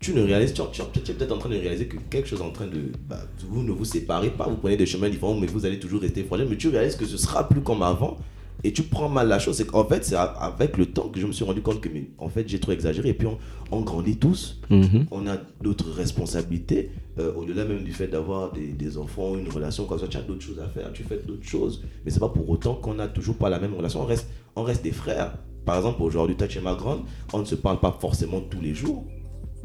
tu 0.01 0.15
ne 0.15 0.23
réalises, 0.23 0.53
tu, 0.53 0.63
tu- 0.73 1.01
tu 1.03 1.11
es 1.13 1.15
peut-être 1.15 1.31
en 1.31 1.39
train 1.39 1.49
de 1.51 1.55
réaliser 1.57 1.87
que 1.87 1.97
quelque 2.11 2.29
chose 2.29 2.41
est 2.41 2.45
en 2.45 2.51
train 2.51 2.67
de. 2.67 2.91
bah, 3.09 3.21
vous 3.49 3.63
ne 3.63 3.71
vous 3.71 3.85
séparez 3.85 4.31
pas, 4.31 4.49
vous 4.49 4.57
prenez 4.57 4.77
des 4.77 4.87
chemins 4.87 5.09
différents, 5.09 5.37
mais 5.39 5.47
vous 5.47 5.65
allez 5.65 5.79
toujours 5.79 6.01
rester 6.01 6.25
fragile. 6.25 6.49
Mais 6.51 6.57
tu 6.57 6.67
réalises 6.71 6.97
que 6.97 7.05
ce 7.07 7.17
sera 7.17 7.49
plus 7.49 7.61
comme 7.61 7.83
avant 7.83 8.17
et 8.65 8.73
tu 8.73 8.83
prends 8.85 9.09
mal 9.09 9.29
la 9.29 9.39
chose. 9.39 9.57
C'est 9.57 9.67
qu'en 9.67 9.85
fait, 9.85 10.05
c'est 10.05 10.15
avec 10.17 10.77
le 10.77 10.87
temps 10.87 11.09
que 11.09 11.19
je 11.21 11.27
me 11.27 11.33
suis 11.33 11.45
rendu 11.45 11.63
compte 11.63 11.81
que, 11.81 11.89
mais, 11.89 12.11
en 12.19 12.29
fait, 12.29 12.49
j'ai 12.49 12.61
trop 12.61 12.73
exagéré. 12.73 13.09
Et 13.11 13.15
puis, 13.15 13.27
on, 13.27 13.39
on 13.71 13.81
grandit 13.83 14.17
tous, 14.17 14.61
Mhm. 14.71 15.07
on 15.11 15.27
a 15.27 15.37
d'autres 15.61 15.91
responsabilités, 15.91 16.91
euh, 17.19 17.33
au-delà 17.35 17.65
même 17.65 17.83
du 17.85 17.93
fait 17.93 18.07
d'avoir 18.07 18.53
des, 18.53 18.69
des 18.69 18.99
enfants, 18.99 19.37
une 19.37 19.49
relation 19.49 19.85
comme 19.87 19.99
ça, 19.99 20.07
tu 20.09 20.17
as 20.17 20.23
d'autres 20.23 20.43
choses 20.43 20.61
à 20.61 20.69
faire, 20.69 20.93
tu 20.93 21.03
fais 21.03 21.19
d'autres 21.27 21.47
choses. 21.47 21.83
Mais 22.05 22.11
c'est 22.11 22.21
pas 22.21 22.29
pour 22.29 22.49
autant 22.49 22.75
qu'on 22.75 22.95
n'a 22.95 23.09
toujours 23.09 23.37
pas 23.37 23.51
la 23.51 23.59
même 23.59 23.75
relation. 23.75 24.01
On 24.03 24.07
reste, 24.07 24.29
on 24.57 24.63
reste 24.63 24.83
des 24.85 24.93
frères. 24.93 25.35
Par 25.65 25.77
exemple, 25.77 26.03
aujourd'hui, 26.03 26.37
toi, 26.37 26.47
tu 26.49 26.59
es 26.59 26.61
ma 26.61 26.75
grande, 26.75 27.01
on 27.33 27.39
ne 27.41 27.45
se 27.45 27.55
parle 27.55 27.79
pas 27.81 27.97
forcément 28.01 28.41
tous 28.41 28.61
les 28.61 28.75
jours, 28.75 29.05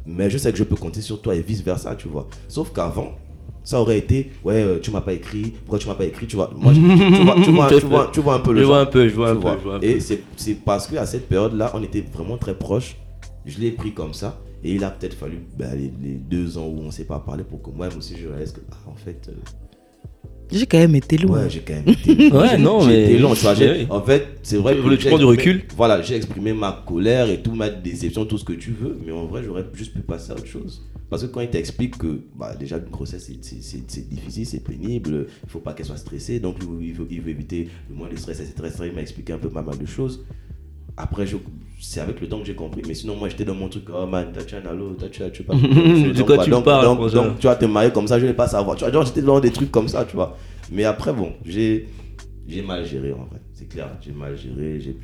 mais 0.06 0.30
je 0.30 0.38
sais 0.38 0.52
que 0.52 0.58
je 0.58 0.64
peux 0.64 0.76
compter 0.76 1.02
sur 1.02 1.22
toi 1.22 1.36
et 1.36 1.42
vice 1.42 1.62
versa, 1.64 1.96
tu 1.96 2.08
vois. 2.08 2.28
Sauf 2.48 2.72
qu'avant, 2.74 3.14
ça 3.68 3.82
aurait 3.82 3.98
été, 3.98 4.32
ouais, 4.46 4.64
euh, 4.64 4.80
tu 4.82 4.92
m'as 4.92 5.02
pas 5.02 5.12
écrit, 5.12 5.52
pourquoi 5.66 5.78
tu 5.78 5.88
m'as 5.90 5.96
pas 5.96 6.06
écrit, 6.06 6.26
tu 6.26 6.38
vois. 6.38 6.50
Moi, 6.56 6.72
je- 6.74 6.80
tu, 6.80 7.24
vois, 7.26 7.36
tu, 7.44 7.52
vois, 7.52 7.68
tu, 7.82 7.86
vois, 7.86 8.10
tu 8.14 8.20
vois 8.22 8.36
un 8.36 8.40
peu 8.40 8.54
le 8.54 8.62
Je 8.62 8.66
vois 8.66 8.76
genre. 8.80 8.88
un 8.88 8.92
peu, 8.92 9.10
je 9.10 9.14
vois 9.16 9.30
un 9.32 9.36
Tu 9.36 9.42
peu, 9.42 9.42
vois. 9.42 9.58
je 9.58 9.64
vois 9.66 9.76
un 9.76 9.80
peu. 9.80 9.86
Et 9.86 10.00
c'est 10.00 10.22
c'est 10.38 10.54
parce 10.54 10.88
qu'à 10.88 11.06
cette 11.06 11.28
période-là, 11.28 11.72
on 11.74 11.84
était 11.84 12.00
vraiment 12.14 12.38
très 12.38 12.54
proches. 12.54 12.96
Je 13.46 13.60
l'ai 13.60 13.72
pris 13.72 13.92
comme 13.92 14.14
ça. 14.14 14.40
Et 14.64 14.74
il 14.76 14.84
a 14.86 14.90
peut-être 14.90 15.16
fallu 15.16 15.40
bah, 15.60 15.66
les, 15.76 15.92
les 16.02 16.16
deux 16.16 16.58
ans 16.58 16.66
où 16.66 16.80
on 16.82 16.86
ne 16.88 16.92
s'est 16.92 17.04
pas 17.04 17.20
parlé 17.20 17.44
pour 17.44 17.62
que 17.62 17.70
moi 17.70 17.90
aussi 17.98 18.16
je 18.18 18.30
réalise 18.30 18.54
que, 18.54 18.62
ah, 18.72 18.76
en 18.90 18.96
fait, 18.96 19.30
euh, 19.30 19.34
J'ai 20.50 20.66
quand 20.66 20.78
même 20.80 20.96
été 20.96 21.18
loin. 21.18 21.44
ouais, 21.44 21.50
j'ai 21.50 21.60
quand 21.60 21.74
même 21.74 21.90
été. 21.90 22.32
Ouais, 22.32 22.48
j'ai- 22.52 22.58
non, 22.58 22.86
mais- 22.86 23.04
été 23.04 23.20
long, 23.20 23.34
tu 23.34 23.42
vois, 23.42 23.54
oui. 23.60 23.86
En 23.90 24.02
fait, 24.02 24.40
c'est 24.44 24.58
vrai 24.58 24.76
Tu 24.76 24.82
que. 24.82 24.96
tu 24.96 25.08
prends 25.10 25.18
du 25.18 25.26
recul? 25.26 25.64
Voilà, 25.76 26.02
j'ai 26.02 26.16
exprimé 26.16 26.54
ma 26.54 26.84
colère 26.88 27.30
et 27.30 27.42
tout, 27.42 27.52
ma 27.54 27.70
déception, 27.70 28.26
tout 28.26 28.38
ce 28.38 28.46
que 28.46 28.54
tu 28.54 28.72
veux. 28.72 28.98
Mais 29.06 29.12
en 29.12 29.26
vrai, 29.26 29.44
j'aurais 29.44 29.66
juste 29.74 29.94
pu 29.94 30.00
passer 30.00 30.32
à 30.32 30.36
autre 30.36 30.48
chose. 30.48 30.82
Parce 31.10 31.22
que 31.24 31.28
quand 31.28 31.42
il 31.42 31.50
t'explique 31.50 31.98
que 31.98 32.22
bah, 32.36 32.56
déjà 32.56 32.78
une 32.78 32.90
grossesse 32.90 33.32
c'est- 33.42 34.10
difficile, 34.10 34.46
c'est 34.46 34.60
pénible, 34.64 35.28
il 35.44 35.50
faut 35.50 35.60
pas 35.60 35.74
qu'elle 35.74 35.86
soit 35.86 35.98
stressée, 35.98 36.40
donc 36.40 36.58
il 36.62 36.94
veut, 36.94 37.08
il 37.10 37.22
veut 37.22 37.32
éviter 37.32 37.70
le 37.90 37.96
moins 37.96 38.10
de 38.10 38.16
stress, 38.18 38.40
etc. 38.42 38.84
Il 38.88 38.94
m'a 38.94 39.02
expliqué 39.02 39.32
un 39.34 39.38
peu 39.38 39.50
pas 39.50 39.62
mal 39.62 39.78
de 39.78 39.86
choses. 39.86 40.26
Après, 40.98 41.26
c'est 41.80 42.00
avec 42.02 42.20
le 42.22 42.28
temps 42.28 42.40
que 42.40 42.46
j'ai 42.46 42.56
compris. 42.56 42.82
Mais 42.88 42.96
sinon, 42.96 43.16
moi, 43.16 43.30
j'étais 43.30 43.46
dans 43.46 43.54
mon 43.54 43.70
truc. 43.70 43.84
Oh 43.94 44.08
man, 44.08 44.32
t'as 44.34 44.44
tué 44.44 44.58
un 44.58 44.66
halo, 44.66 44.96
t'as 45.00 45.10
tué, 45.10 45.32
tu 45.32 45.44
pas. 45.44 45.54
De 45.56 46.12
Donc, 46.14 46.26
quoi 46.26 46.38
bah, 46.38 46.44
tu 46.44 46.50
donc, 46.50 46.66
parles, 46.66 46.86
donc, 46.86 47.12
donc, 47.14 47.40
tu 47.40 47.46
vas 47.48 47.56
te 47.56 47.66
marier 47.66 47.92
comme 47.92 48.08
ça, 48.08 48.20
je 48.20 48.26
vais 48.26 48.34
pas 48.34 48.48
savoir. 48.48 48.76
Tu 48.76 48.84
vois, 48.84 48.92
genre, 48.92 49.06
j'étais 49.06 49.22
dans 49.22 49.40
des 49.40 49.52
trucs 49.52 49.72
comme 49.72 49.88
ça, 49.88 50.06
tu 50.06 50.16
vois. 50.16 50.36
Mais 50.72 50.84
après, 50.86 51.14
bon, 51.14 51.34
j'ai 51.46 51.88
j'ai 52.48 52.62
mal 52.62 52.86
géré 52.86 53.12
en 53.14 53.26
vrai. 53.26 53.40
C'est 53.54 53.68
clair, 53.68 53.90
j'ai 54.02 54.12
mal 54.12 54.36
géré. 54.38 54.80
J'ai 54.80 54.98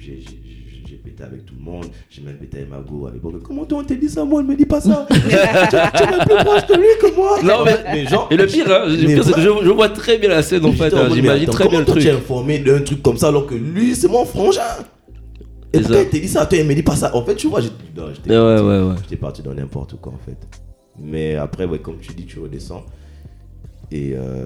j'ai- 0.94 1.02
pété 1.04 1.24
avec 1.24 1.46
tout 1.46 1.54
le 1.58 1.64
monde. 1.64 1.86
J'ai 2.10 2.22
même 2.22 2.36
pété 2.38 2.58
avec 2.58 2.70
Mago 2.70 3.08
à 3.08 3.12
l'époque. 3.12 3.42
Comment 3.44 3.66
on 3.72 3.84
t'a 3.84 3.96
dit 3.96 4.10
ça, 4.10 4.24
moi, 4.24 4.42
ne 4.44 4.48
me 4.48 4.56
dis 4.56 4.66
pas 4.66 4.80
ça. 4.82 5.06
tu, 5.12 5.20
tu 5.20 5.26
es 5.28 6.08
même 6.08 6.20
plus 6.26 6.46
proche 6.46 6.68
de 6.68 6.74
lui 6.76 6.88
que 7.02 7.16
moi. 7.16 7.38
Non, 7.44 7.66
mais- 7.66 8.06
genre, 8.08 8.28
Et 8.32 8.38
le 8.38 8.46
pire, 8.46 8.66
hein, 8.72 8.86
le 8.88 8.96
pire, 8.98 9.24
c'est 9.24 9.32
que 9.34 9.40
vrai. 9.42 9.60
je, 9.62 9.66
je 9.66 9.72
vois 9.72 9.90
très 9.90 10.18
bien 10.18 10.30
la 10.30 10.44
scène 10.44 10.66
en 10.66 10.70
mais 10.70 10.76
fait. 10.76 10.94
hein, 10.94 11.10
J'imagine 11.14 11.48
très 11.50 11.68
bien 11.68 11.80
le 11.80 11.86
comment 11.86 11.86
toi, 11.86 11.94
truc. 11.94 12.04
Tu 12.04 12.10
es 12.10 12.12
informé 12.12 12.60
d'un 12.60 12.82
truc 12.82 13.02
comme 13.02 13.18
ça 13.18 13.28
alors 13.30 13.46
que 13.48 13.56
lui, 13.56 13.96
c'est 13.96 14.08
mon 14.08 14.26
frangin? 14.26 14.62
Et 15.76 15.80
pourquoi 15.80 15.96
ça. 15.98 16.02
il 16.04 16.10
t'a 16.10 16.20
dit 16.20 16.28
ça? 16.28 16.46
Toi, 16.46 16.58
il 16.60 16.68
me 16.68 16.76
dit 16.76 16.84
pas 16.84 16.96
ça. 16.96 17.16
En 17.16 17.24
fait, 17.26 17.36
tu 17.36 17.48
vois, 17.48 17.60
j'ai- 17.62 17.70
non, 17.98 18.06
j'étais 18.14 18.30
Ouais, 18.30 18.36
parti. 18.56 18.64
ouais, 18.64 18.82
ouais. 18.82 18.96
J'étais 19.04 19.16
parti 19.18 19.42
dans 19.42 19.54
n'importe 19.54 19.96
quoi 20.00 20.14
en 20.14 20.20
fait. 20.24 20.38
Mais 21.00 21.36
après, 21.36 21.66
ouais, 21.66 21.80
comme 21.80 21.98
tu 22.00 22.14
dis, 22.14 22.26
tu 22.26 22.40
redescends. 22.40 22.84
Et 23.92 24.14
euh, 24.16 24.46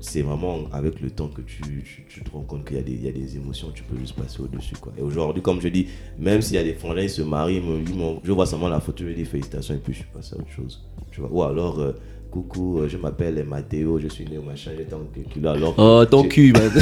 c'est 0.00 0.22
vraiment 0.22 0.60
avec 0.72 1.00
le 1.00 1.10
temps 1.10 1.28
que 1.28 1.42
tu, 1.42 1.60
tu, 1.62 2.04
tu 2.08 2.22
te 2.24 2.30
rends 2.30 2.40
compte 2.42 2.64
qu'il 2.66 2.76
y, 2.76 2.80
a 2.80 2.82
des- 2.82 2.92
il 2.92 3.04
y 3.04 3.08
a 3.08 3.12
des 3.12 3.36
émotions, 3.36 3.68
tu 3.74 3.82
peux 3.82 3.98
juste 3.98 4.14
passer 4.14 4.40
au-dessus. 4.40 4.74
Quoi. 4.80 4.92
Et 4.98 5.02
aujourd'hui, 5.02 5.42
comme 5.42 5.60
je 5.60 5.68
dis, 5.68 5.86
même 6.18 6.40
s'il 6.42 6.56
y 6.56 6.58
a 6.58 6.64
des 6.64 6.74
frangins, 6.74 7.02
ils 7.02 7.10
se 7.10 7.22
marient, 7.22 7.56
ils 7.56 7.62
me- 7.62 7.80
ils 7.88 7.94
m'ont- 7.94 8.20
je 8.24 8.32
vois 8.32 8.46
seulement 8.46 8.68
la 8.68 8.80
photo, 8.80 9.04
je 9.06 9.12
dis 9.12 9.24
félicitations 9.24 9.74
et 9.74 9.78
puis 9.78 9.92
je 9.92 9.98
suis 9.98 10.08
passé 10.08 10.34
à 10.34 10.38
autre 10.38 10.50
chose. 10.50 10.82
Tu 11.12 11.20
vois. 11.20 11.30
Ou 11.30 11.42
alors, 11.42 11.78
euh, 11.80 11.92
coucou, 12.30 12.78
euh, 12.80 12.88
je 12.88 12.96
m'appelle 12.96 13.44
Mathéo, 13.44 13.98
je 13.98 14.08
suis 14.08 14.24
né 14.24 14.38
au 14.38 14.42
machin, 14.42 14.70
j'étais 14.76 14.94
en 14.94 15.00
kilo 15.30 15.48
alors. 15.50 15.74
Oh, 15.76 16.04
ton 16.06 16.22
cul, 16.24 16.52
man. 16.52 16.70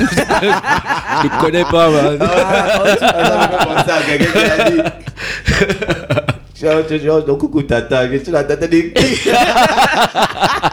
Je 1.21 1.27
te 1.29 1.41
connais 1.41 1.65
pas, 1.65 1.91
man. 1.91 2.19
Ah, 2.21 4.01
quelqu'un 4.07 4.31
qui 4.31 4.39
a 4.39 4.71
dit. 4.71 6.33
Donc, 6.61 7.39
coucou 7.39 7.63
tata, 7.63 8.09
tu 8.19 8.31
la 8.33 8.43
tata 8.45 8.67
des 8.67 8.93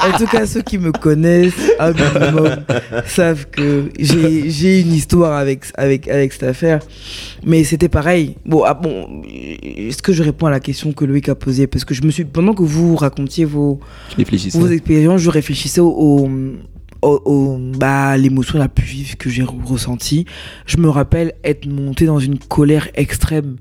En 0.01 0.17
tout 0.17 0.25
cas, 0.25 0.45
ceux 0.47 0.61
qui 0.61 0.77
me 0.79 0.91
connaissent 0.91 1.53
un 1.79 1.91
minimum 1.91 2.55
savent 3.05 3.45
que 3.51 3.89
j'ai 3.99 4.49
j'ai 4.49 4.81
une 4.81 4.93
histoire 4.93 5.33
avec, 5.37 5.65
avec, 5.75 6.07
avec 6.07 6.33
cette 6.33 6.43
affaire. 6.43 6.79
Mais 7.45 7.63
c'était 7.63 7.89
pareil. 7.89 8.35
Bon, 8.45 8.63
ah, 8.63 8.73
bon, 8.73 9.21
est-ce 9.23 10.01
que 10.01 10.11
je 10.13 10.23
réponds 10.23 10.47
à 10.47 10.51
la 10.51 10.59
question 10.59 10.91
que 10.91 11.05
Loïc 11.05 11.29
a 11.29 11.35
posée? 11.35 11.67
Parce 11.67 11.85
que 11.85 11.93
je 11.93 12.01
me 12.01 12.09
suis, 12.09 12.25
pendant 12.25 12.53
que 12.53 12.63
vous 12.63 12.95
racontiez 12.95 13.45
vos, 13.45 13.79
Je 14.17 14.57
vos 14.57 14.67
expériences, 14.67 15.21
je 15.21 15.29
réfléchissais 15.29 15.81
au, 15.81 16.27
au, 17.03 17.57
bah, 17.77 18.17
l'émotion 18.17 18.57
la 18.57 18.69
plus 18.69 18.85
vive 18.85 19.17
que 19.17 19.29
j'ai 19.29 19.43
re- 19.43 19.63
ressentie. 19.63 20.25
Je 20.65 20.77
me 20.77 20.89
rappelle 20.89 21.33
être 21.43 21.67
monté 21.67 22.05
dans 22.05 22.19
une 22.19 22.39
colère 22.39 22.87
extrême 22.95 23.57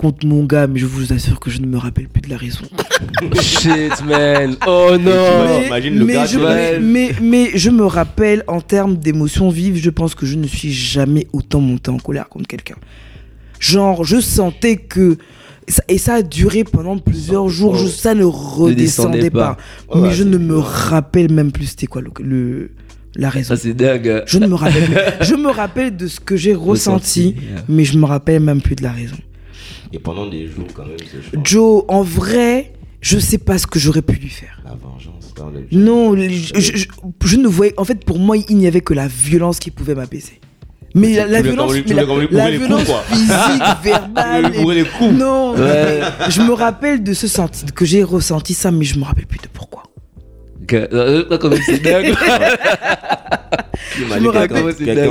contre 0.00 0.24
mon 0.26 0.44
gars, 0.44 0.66
mais 0.66 0.78
je 0.80 0.86
vous 0.86 1.12
assure 1.12 1.38
que 1.40 1.50
je 1.50 1.60
ne 1.60 1.66
me 1.66 1.76
rappelle 1.76 2.08
plus 2.08 2.22
de 2.22 2.30
la 2.30 2.38
raison. 2.38 2.64
Shit, 3.42 4.02
man. 4.06 4.56
Oh 4.66 4.92
non. 4.98 5.44
Mais- 5.46 5.66
imagine 5.66 5.98
le 5.98 6.04
mais 6.06 6.12
gars, 6.14 6.24
je, 6.24 6.38
mais, 6.38 6.78
mais, 6.80 7.10
mais 7.20 7.50
je 7.54 7.68
me 7.68 7.84
rappelle 7.84 8.42
en 8.46 8.62
termes 8.62 8.96
d'émotions 8.96 9.50
vives, 9.50 9.76
je 9.76 9.90
pense 9.90 10.14
que 10.14 10.24
je 10.24 10.36
ne 10.36 10.46
suis 10.46 10.72
jamais 10.72 11.26
autant 11.34 11.60
monté 11.60 11.90
en 11.90 11.98
colère 11.98 12.30
contre 12.30 12.46
quelqu'un. 12.48 12.76
Genre, 13.58 14.02
je 14.04 14.20
sentais 14.20 14.76
que. 14.76 15.18
Et 15.88 15.98
ça 15.98 16.14
a 16.14 16.22
duré 16.22 16.64
pendant 16.64 16.96
plusieurs 16.96 17.50
jours, 17.50 17.76
je- 17.76 17.86
ça 17.86 18.14
ne 18.14 18.24
redescendait 18.24 19.18
descendait 19.20 19.30
pas. 19.30 19.58
mais 19.94 20.12
je 20.12 20.24
ne 20.24 20.38
me 20.38 20.56
rappelle 20.56 21.30
même 21.30 21.52
plus 21.52 21.66
c'était 21.66 21.86
quoi 21.86 22.00
le, 22.00 22.10
le- 22.24 22.70
la 23.16 23.28
raison. 23.28 23.54
Ça, 23.54 23.60
c'est 23.60 23.74
dingue. 23.74 24.22
Je 24.26 24.38
ne 24.38 24.46
me 24.46 24.54
rappelle. 24.54 25.14
Je 25.20 25.34
me 25.34 25.50
rappelle 25.50 25.94
de 25.94 26.06
ce 26.06 26.20
que 26.20 26.36
j'ai 26.36 26.54
ressenti, 26.70 27.34
yeah. 27.36 27.62
mais 27.68 27.84
je 27.84 27.98
me 27.98 28.06
rappelle 28.06 28.40
même 28.40 28.62
plus 28.62 28.76
de 28.76 28.82
la 28.82 28.92
raison. 28.92 29.16
Et 29.92 29.98
pendant 29.98 30.26
des 30.26 30.46
jours, 30.46 30.66
quand 30.74 30.84
même, 30.86 30.96
c'est 31.00 31.22
chaud. 31.22 31.40
Joe, 31.44 31.84
en 31.88 32.02
vrai, 32.02 32.72
je 33.00 33.18
sais 33.18 33.38
pas 33.38 33.58
ce 33.58 33.66
que 33.66 33.78
j'aurais 33.78 34.02
pu 34.02 34.16
lui 34.16 34.28
faire. 34.28 34.60
La 34.64 34.70
vengeance 34.72 35.34
dans 35.34 35.48
le 35.50 35.66
Non, 35.72 36.16
je, 36.16 36.28
je- 36.60 36.76
je- 36.76 36.86
je 37.24 37.36
ne 37.36 37.48
voyais. 37.48 37.74
En 37.76 37.84
fait, 37.84 38.04
pour 38.04 38.18
moi, 38.18 38.36
il 38.36 38.56
n'y 38.56 38.66
avait 38.66 38.80
que 38.82 38.94
la 38.94 39.08
violence 39.08 39.58
qui 39.58 39.70
pouvait 39.70 39.94
m'apaiser. 39.94 40.40
Mais 40.94 41.14
la, 41.14 41.26
la 41.26 41.40
violence, 41.42 41.72
mais 41.72 41.82
la, 41.94 42.02
la 42.02 42.06
coups, 42.06 42.28
violence 42.58 42.84
quoi. 42.84 43.02
physique, 43.02 43.62
verbale. 43.84 44.46
lui 44.52 44.60
bourrer 44.60 44.74
les 44.76 44.84
coups. 44.84 45.12
Non, 45.12 45.54
Ouais. 45.54 46.00
je 46.28 46.42
me 46.42 46.52
rappelle 46.52 47.02
de 47.04 47.14
ce 47.14 47.28
senti 47.28 47.64
que 47.66 47.84
j'ai 47.84 48.02
ressenti 48.02 48.54
ça, 48.54 48.70
mais 48.72 48.84
je 48.84 48.98
me 48.98 49.04
rappelle 49.04 49.26
plus 49.26 49.38
de 49.38 49.46
pourquoi. 49.52 49.84
Que- 50.66 50.88
euh, 50.92 51.24
euh, 51.30 51.38
comme 51.38 51.54
c'est 51.64 51.78
dingue. 51.80 52.12
Imagine 53.98 54.22
me 54.22 54.28
rappelle- 54.40 54.62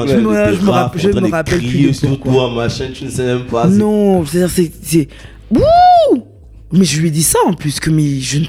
Je 0.08 0.14
me- 0.16 0.34
je 0.54 0.60
rappelle- 0.66 0.70
rap 0.72 0.98
je 0.98 1.08
me 1.10 1.14
rappelle 1.32 1.60
plus 1.60 1.94
sur 1.94 2.20
toi, 2.20 2.54
machin, 2.54 2.86
tu 2.94 3.06
ne 3.06 3.10
sais 3.10 3.26
même 3.26 3.46
pas. 3.46 3.68
Non, 3.68 4.26
c'est-à-dire, 4.26 4.50
c'est. 4.50 4.72
c'est- 4.82 5.08
Wouh 5.52 6.24
Mais 6.72 6.86
je 6.86 7.00
lui 7.02 7.08
ai 7.08 7.12
dit 7.12 7.24
ça 7.24 7.40
en 7.48 7.54
plus, 7.54 7.80
que 7.80 7.90
mais 7.90 8.20
je 8.20 8.40
ne. 8.40 8.46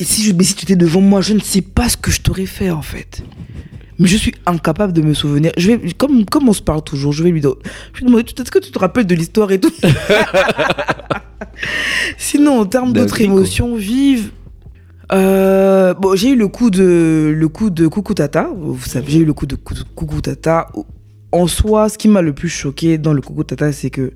Et 0.00 0.04
si, 0.04 0.22
je, 0.22 0.32
mais 0.32 0.44
si 0.44 0.54
tu 0.54 0.64
étais 0.64 0.76
devant 0.76 1.00
moi, 1.00 1.22
je 1.22 1.32
ne 1.32 1.40
sais 1.40 1.62
pas 1.62 1.88
ce 1.88 1.96
que 1.96 2.10
je 2.10 2.20
t'aurais 2.20 2.46
fait 2.46 2.70
en 2.70 2.82
fait. 2.82 3.22
Mais 3.98 4.06
je 4.06 4.16
suis 4.16 4.34
incapable 4.46 4.92
de 4.92 5.00
me 5.02 5.12
souvenir. 5.12 5.50
Je 5.56 5.72
vais, 5.72 5.92
comme, 5.96 6.24
comme 6.24 6.48
on 6.48 6.52
se 6.52 6.62
parle 6.62 6.82
toujours, 6.84 7.12
je 7.12 7.24
vais 7.24 7.30
lui, 7.30 7.42
je 7.42 8.04
demander 8.04 8.22
est-ce 8.22 8.50
que 8.50 8.60
tu 8.60 8.70
te 8.70 8.78
rappelles 8.78 9.06
de 9.06 9.14
l'histoire 9.16 9.50
et 9.50 9.58
tout? 9.58 9.72
Sinon, 12.16 12.60
en 12.60 12.66
termes 12.66 12.92
d'autres 12.92 13.20
émotions 13.20 13.74
vives, 13.76 14.30
euh, 15.12 15.94
bon, 15.94 16.14
j'ai 16.16 16.30
eu 16.30 16.36
le 16.36 16.48
coup 16.48 16.70
de 16.70 17.32
le 17.34 17.48
coup 17.48 17.70
de 17.70 17.86
coucou 17.88 18.14
tata. 18.14 18.48
Vous 18.56 18.80
savez, 18.86 19.06
j'ai 19.10 19.18
eu 19.20 19.24
le 19.24 19.32
coup 19.34 19.46
de, 19.46 19.56
cou- 19.56 19.74
de 19.74 19.82
coucou 19.94 20.20
tata. 20.20 20.68
En 21.30 21.46
soi, 21.46 21.90
ce 21.90 21.98
qui 21.98 22.08
m'a 22.08 22.22
le 22.22 22.32
plus 22.32 22.48
choqué 22.48 22.96
dans 22.96 23.12
le 23.12 23.20
coucou 23.20 23.44
tata, 23.44 23.70
c'est 23.70 23.90
que 23.90 24.12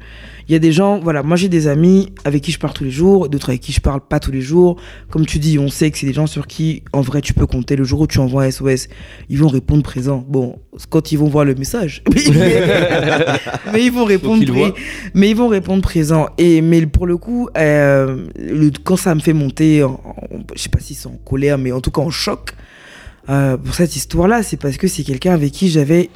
il 0.48 0.52
y 0.52 0.54
a 0.54 0.58
des 0.58 0.72
gens, 0.72 0.98
voilà, 0.98 1.22
moi 1.22 1.36
j'ai 1.36 1.48
des 1.50 1.66
amis 1.68 2.08
avec 2.24 2.42
qui 2.42 2.52
je 2.52 2.58
parle 2.58 2.72
tous 2.72 2.84
les 2.84 2.90
jours, 2.90 3.28
d'autres 3.28 3.50
avec 3.50 3.60
qui 3.60 3.70
je 3.70 3.80
parle 3.82 4.00
pas 4.00 4.18
tous 4.18 4.32
les 4.32 4.40
jours. 4.40 4.76
Comme 5.10 5.26
tu 5.26 5.38
dis, 5.38 5.58
on 5.58 5.68
sait 5.68 5.90
que 5.90 5.98
c'est 5.98 6.06
des 6.06 6.14
gens 6.14 6.26
sur 6.26 6.46
qui, 6.46 6.82
en 6.94 7.02
vrai, 7.02 7.20
tu 7.20 7.34
peux 7.34 7.46
compter. 7.46 7.76
Le 7.76 7.84
jour 7.84 8.00
où 8.00 8.06
tu 8.06 8.18
envoies 8.18 8.44
un 8.44 8.50
SOS, 8.50 8.88
ils 9.28 9.38
vont 9.38 9.48
répondre 9.48 9.82
présent. 9.82 10.24
Bon, 10.26 10.58
quand 10.88 11.12
ils 11.12 11.16
vont 11.18 11.28
voir 11.28 11.44
le 11.44 11.54
message, 11.54 12.02
mais 13.72 13.84
ils 13.84 13.92
vont 13.92 14.04
répondre, 14.04 14.42
mais 15.14 15.28
ils 15.30 15.36
vont 15.36 15.48
répondre 15.48 15.82
présent. 15.82 16.28
Et 16.38 16.62
mais 16.62 16.86
pour 16.86 17.06
le 17.06 17.18
coup, 17.18 17.48
euh, 17.58 18.26
le- 18.38 18.70
quand 18.82 18.96
ça 18.96 19.14
me 19.14 19.20
fait 19.20 19.34
monter, 19.34 19.82
en, 19.82 19.90
en- 20.04 20.38
je 20.56 20.62
sais 20.62 20.68
pas 20.70 20.80
si 20.80 20.94
c'est 20.94 21.08
en 21.08 21.18
colère, 21.24 21.58
mais 21.58 21.72
en 21.72 21.80
tout 21.82 21.90
cas 21.90 22.00
en 22.00 22.10
choc 22.10 22.52
euh, 23.28 23.56
pour 23.56 23.74
cette 23.74 23.94
histoire-là, 23.94 24.42
c'est 24.42 24.56
parce 24.56 24.76
que 24.76 24.88
c'est 24.88 25.04
quelqu'un 25.04 25.32
avec 25.34 25.52
qui 25.52 25.68
j'avais 25.68 26.10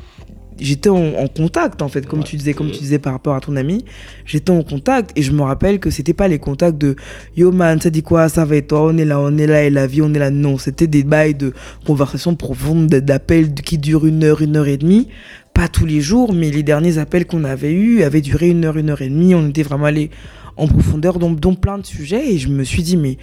j'étais 0.58 0.88
en, 0.88 1.14
en 1.14 1.28
contact 1.28 1.82
en 1.82 1.88
fait 1.88 2.06
comme 2.06 2.24
tu 2.24 2.36
disais 2.36 2.54
comme 2.54 2.70
tu 2.70 2.78
disais 2.78 2.98
par 2.98 3.12
rapport 3.12 3.34
à 3.34 3.40
ton 3.40 3.56
ami 3.56 3.84
j'étais 4.24 4.50
en 4.50 4.62
contact 4.62 5.12
et 5.16 5.22
je 5.22 5.32
me 5.32 5.42
rappelle 5.42 5.78
que 5.80 5.90
c'était 5.90 6.14
pas 6.14 6.28
les 6.28 6.38
contacts 6.38 6.78
de 6.78 6.96
yo 7.36 7.52
man 7.52 7.80
ça 7.80 7.90
dit 7.90 8.02
quoi 8.02 8.28
ça 8.28 8.44
va 8.44 8.56
et 8.56 8.62
toi 8.62 8.82
on 8.86 8.96
est 8.98 9.04
là 9.04 9.20
on 9.20 9.36
est 9.38 9.46
là 9.46 9.64
et 9.64 9.70
la 9.70 9.86
vie 9.86 10.02
on 10.02 10.12
est 10.14 10.18
là. 10.18 10.30
Non 10.30 10.58
c'était 10.58 10.86
des 10.86 11.04
bails 11.04 11.34
de 11.34 11.52
conversations 11.86 12.34
profondes 12.36 12.86
d- 12.86 13.00
d'appels 13.00 13.52
qui 13.54 13.78
durent 13.78 14.06
une 14.06 14.24
heure 14.24 14.40
une 14.42 14.56
heure 14.56 14.68
et 14.68 14.76
demie. 14.76 15.08
Pas 15.54 15.68
tous 15.68 15.86
les 15.86 16.00
jours 16.00 16.32
mais 16.32 16.50
les 16.50 16.62
derniers 16.62 16.98
appels 16.98 17.26
qu'on 17.26 17.44
avait 17.44 17.72
eus 17.72 18.02
avaient 18.02 18.20
duré 18.20 18.48
une 18.48 18.64
heure 18.64 18.76
une 18.76 18.90
heure 18.90 19.02
et 19.02 19.08
demie. 19.08 19.34
On 19.34 19.48
était 19.48 19.62
vraiment 19.62 19.86
allé 19.86 20.10
en 20.56 20.68
profondeur 20.68 21.18
dans, 21.18 21.30
dans 21.30 21.54
plein 21.54 21.76
de 21.78 21.84
sujets 21.86 22.32
et 22.32 22.38
je 22.38 22.48
me 22.48 22.64
suis 22.64 22.82
dit 22.82 22.96
mais 22.96 23.18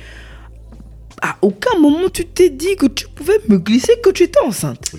à 1.21 1.35
aucun 1.41 1.77
moment 1.79 2.09
tu 2.11 2.25
t'es 2.25 2.49
dit 2.49 2.75
que 2.77 2.85
tu 2.87 3.05
pouvais 3.13 3.37
me 3.47 3.57
glisser 3.57 3.93
que 4.03 4.09
tu 4.09 4.23
étais 4.23 4.39
enceinte 4.45 4.91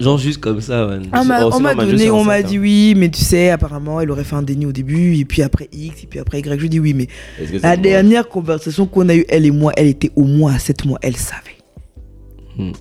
Genre, 0.00 0.18
juste 0.18 0.40
comme 0.40 0.60
ça, 0.60 0.86
man. 0.86 1.08
on 1.12 1.24
m'a, 1.24 1.44
Oh, 1.44 1.50
on 1.54 1.74
donné, 1.84 2.10
on 2.10 2.24
m'a 2.24 2.42
dit 2.42 2.56
hein. 2.56 2.60
oui, 2.60 2.94
mais 2.96 3.08
tu 3.08 3.20
sais, 3.22 3.50
apparemment, 3.50 4.00
elle 4.00 4.10
aurait 4.10 4.24
fait 4.24 4.36
un 4.36 4.42
déni 4.42 4.66
au 4.66 4.72
début, 4.72 5.16
et 5.16 5.24
puis 5.24 5.42
après 5.42 5.68
X, 5.72 6.02
et 6.04 6.06
puis 6.06 6.18
après 6.18 6.40
Y. 6.40 6.44
Je 6.56 6.60
lui 6.62 6.68
dis 6.68 6.80
oui, 6.80 6.94
mais 6.94 7.06
la 7.62 7.76
dernière 7.76 8.28
conversation 8.28 8.86
qu'on 8.86 9.08
a 9.08 9.14
eue, 9.14 9.24
elle 9.28 9.46
et 9.46 9.50
moi, 9.50 9.72
elle 9.76 9.86
était 9.86 10.10
au 10.16 10.24
moins 10.24 10.54
à 10.54 10.58
7 10.58 10.84
mois, 10.84 10.98
elle 11.02 11.16
savait. 11.16 11.56
Hmm. 12.58 12.72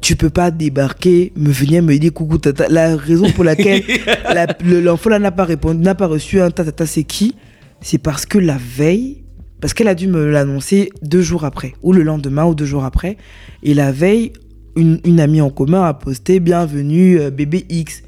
Tu 0.00 0.16
peux 0.16 0.30
pas 0.30 0.50
débarquer, 0.50 1.32
me 1.36 1.50
venir 1.50 1.82
me 1.82 1.96
dire 1.96 2.12
coucou 2.12 2.38
tata. 2.38 2.66
La 2.68 2.96
raison 2.96 3.30
pour 3.30 3.44
laquelle 3.44 3.82
la- 4.24 4.46
le- 4.64 4.80
l'enfant 4.80 5.10
là 5.10 5.18
n'a 5.20 5.30
pas 5.30 5.44
répondu, 5.44 5.78
n'a 5.80 5.94
pas 5.94 6.06
reçu 6.08 6.40
un 6.40 6.50
tata, 6.50 6.86
c'est 6.86 7.04
qui? 7.04 7.36
C'est 7.80 7.98
parce 7.98 8.26
que 8.26 8.38
la 8.38 8.58
veille, 8.58 9.21
parce 9.62 9.72
qu'elle 9.72 9.88
a 9.88 9.94
dû 9.94 10.08
me 10.08 10.26
l'annoncer 10.30 10.90
deux 11.00 11.22
jours 11.22 11.44
après, 11.46 11.72
ou 11.82 11.92
le 11.94 12.02
lendemain, 12.02 12.44
ou 12.44 12.54
deux 12.54 12.66
jours 12.66 12.84
après. 12.84 13.16
Et 13.62 13.72
la 13.72 13.92
veille, 13.92 14.32
une, 14.76 15.00
une 15.06 15.20
amie 15.20 15.40
en 15.40 15.48
commun 15.50 15.84
a 15.84 15.94
posté 15.94 16.40
Bienvenue 16.40 17.18
euh, 17.20 17.30
bébé 17.30 17.64
X. 17.70 18.02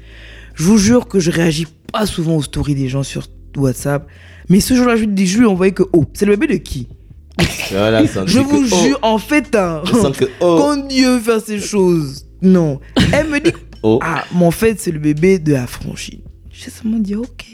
Je 0.53 0.63
vous 0.63 0.77
jure 0.77 1.07
que 1.07 1.19
je 1.19 1.31
réagis 1.31 1.65
pas 1.91 2.05
souvent 2.05 2.35
aux 2.35 2.43
stories 2.43 2.75
des 2.75 2.89
gens 2.89 3.03
sur 3.03 3.25
WhatsApp. 3.57 4.05
Mais 4.49 4.59
ce 4.59 4.73
jour-là, 4.75 4.95
je, 4.97 5.05
lui- 5.05 5.25
je 5.25 5.37
lui 5.39 5.45
ai 5.45 5.47
envoyé 5.47 5.71
que 5.71 5.83
Oh, 5.93 6.05
c'est 6.13 6.25
le 6.25 6.35
bébé 6.35 6.53
de 6.55 6.59
qui? 6.59 6.87
Voilà, 7.71 8.03
Je 8.05 8.39
vous 8.39 8.61
que, 8.61 8.73
oh, 8.73 8.83
jure, 8.85 8.99
en 9.01 9.17
fait, 9.17 9.55
hein, 9.55 9.81
que. 10.17 10.25
Oh, 10.41 10.57
quand 10.59 10.87
Dieu 10.87 11.19
fait 11.19 11.39
ces 11.39 11.59
choses, 11.59 12.25
non. 12.41 12.79
Elle 13.13 13.27
me 13.29 13.39
dit 13.39 13.51
oh. 13.81 13.99
Ah, 14.03 14.23
mais 14.37 14.45
en 14.45 14.51
fait, 14.51 14.79
c'est 14.79 14.91
le 14.91 14.99
bébé 14.99 15.39
de 15.39 15.53
la 15.53 15.67
franchise. 15.67 16.19
J'ai 16.51 16.69
seulement 16.69 16.99
dit 16.99 17.15
Ok, 17.15 17.45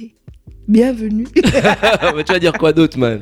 bienvenue. 0.67 1.27
Mais 2.15 2.23
tu 2.23 2.33
vas 2.33 2.39
dire 2.39 2.53
quoi 2.53 2.73
d'autre, 2.73 2.97
man? 2.99 3.21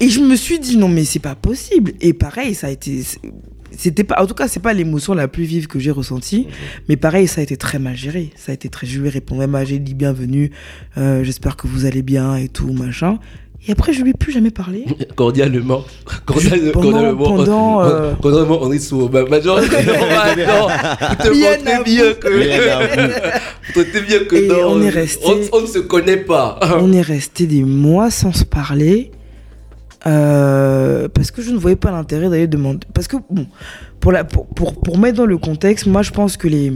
Et 0.00 0.08
je 0.08 0.20
me 0.20 0.36
suis 0.36 0.58
dit 0.58 0.76
non 0.76 0.88
mais 0.88 1.04
c'est 1.04 1.18
pas 1.20 1.34
possible. 1.34 1.92
Et 2.00 2.12
pareil, 2.12 2.54
ça 2.54 2.66
a 2.66 2.70
été 2.70 3.00
c'était 3.76 4.04
pas 4.04 4.22
en 4.22 4.26
tout 4.26 4.34
cas, 4.34 4.46
c'est 4.48 4.60
pas 4.60 4.72
l'émotion 4.72 5.14
la 5.14 5.26
plus 5.28 5.44
vive 5.44 5.66
que 5.66 5.78
j'ai 5.80 5.90
ressentie, 5.90 6.46
mais 6.88 6.96
pareil, 6.96 7.26
ça 7.26 7.40
a 7.40 7.44
été 7.44 7.56
très 7.56 7.78
mal 7.78 7.96
géré. 7.96 8.30
Ça 8.36 8.52
a 8.52 8.54
été 8.54 8.68
très 8.68 8.86
je 8.86 9.00
lui 9.00 9.08
ai 9.08 9.10
répondu 9.10 9.40
même 9.46 9.64
j'ai 9.66 9.78
dit 9.78 9.94
bienvenue, 9.94 10.50
euh, 10.98 11.24
j'espère 11.24 11.56
que 11.56 11.66
vous 11.66 11.84
allez 11.86 12.02
bien 12.02 12.36
et 12.36 12.48
tout 12.48 12.72
machin. 12.72 13.18
Et 13.66 13.72
après 13.72 13.92
je 13.94 14.02
lui 14.02 14.10
ai 14.10 14.14
plus 14.14 14.30
jamais 14.30 14.50
parlé. 14.50 14.84
Cordialement. 15.16 15.84
Pendant- 16.26 16.82
cordialement. 16.82 17.24
pendant, 17.24 17.82
euh, 17.82 18.12
Cordialement, 18.20 18.58
on 18.62 18.70
est 18.72 18.78
sous. 18.78 19.08
Bah, 19.08 19.24
te 21.22 21.28
vous. 21.28 22.20
que. 22.20 23.74
Que 24.28 24.36
Et 24.36 24.48
non. 24.48 24.54
on 24.72 24.82
est 24.82 24.90
resté- 24.90 25.24
On, 25.52 25.58
on 25.58 25.60
ne 25.62 25.66
se 25.66 25.78
connaît 25.78 26.18
pas. 26.18 26.60
On 26.78 26.92
est 26.92 27.00
resté 27.00 27.46
des 27.46 27.62
mois 27.64 28.10
sans 28.10 28.32
se 28.32 28.44
parler. 28.44 29.10
Euh, 30.06 31.08
parce 31.08 31.30
que 31.30 31.42
je 31.42 31.50
ne 31.50 31.56
voyais 31.58 31.76
pas 31.76 31.90
l'intérêt 31.90 32.28
d'aller 32.28 32.46
demander. 32.46 32.80
Parce 32.92 33.08
que, 33.08 33.16
bon, 33.30 33.46
pour, 34.00 34.12
la, 34.12 34.24
pour, 34.24 34.46
pour, 34.46 34.80
pour 34.80 34.98
mettre 34.98 35.16
dans 35.18 35.26
le 35.26 35.38
contexte, 35.38 35.86
moi 35.86 36.02
je 36.02 36.10
pense 36.10 36.36
que 36.36 36.48
les, 36.48 36.72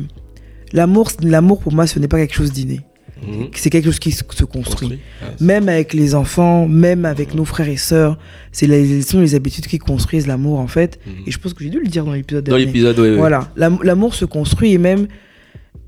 l'amour, 0.72 1.10
l'amour 1.22 1.60
pour 1.60 1.72
moi 1.72 1.86
ce 1.86 1.98
n'est 1.98 2.08
pas 2.08 2.18
quelque 2.18 2.34
chose 2.34 2.52
d'inné. 2.52 2.80
Mhm. 3.26 3.48
C'est 3.54 3.68
quelque 3.68 3.86
chose 3.86 3.98
qui 3.98 4.12
se 4.12 4.22
construit. 4.44 5.00
Même 5.40 5.68
avec 5.68 5.92
les 5.92 6.14
enfants, 6.14 6.68
même 6.68 7.04
avec 7.04 7.34
nos 7.34 7.44
frères 7.44 7.68
et 7.68 7.76
sœurs, 7.76 8.16
c'est 8.52 8.68
les, 8.68 9.02
sont 9.02 9.20
les 9.20 9.34
habitudes 9.34 9.66
qui 9.66 9.78
construisent 9.78 10.28
l'amour 10.28 10.60
en 10.60 10.68
fait. 10.68 11.00
Mhm. 11.04 11.12
Et 11.26 11.30
je 11.32 11.38
pense 11.38 11.52
que 11.52 11.64
j'ai 11.64 11.70
dû 11.70 11.80
le 11.80 11.88
dire 11.88 12.04
dans 12.04 12.12
l'épisode 12.12 12.44
Dans 12.44 12.56
l'épisode, 12.56 12.98
ouais. 13.00 13.16
Voilà, 13.16 13.50
L'am- 13.56 13.80
l'amour 13.82 14.14
se 14.14 14.24
construit 14.24 14.72
et 14.72 14.78
même. 14.78 15.08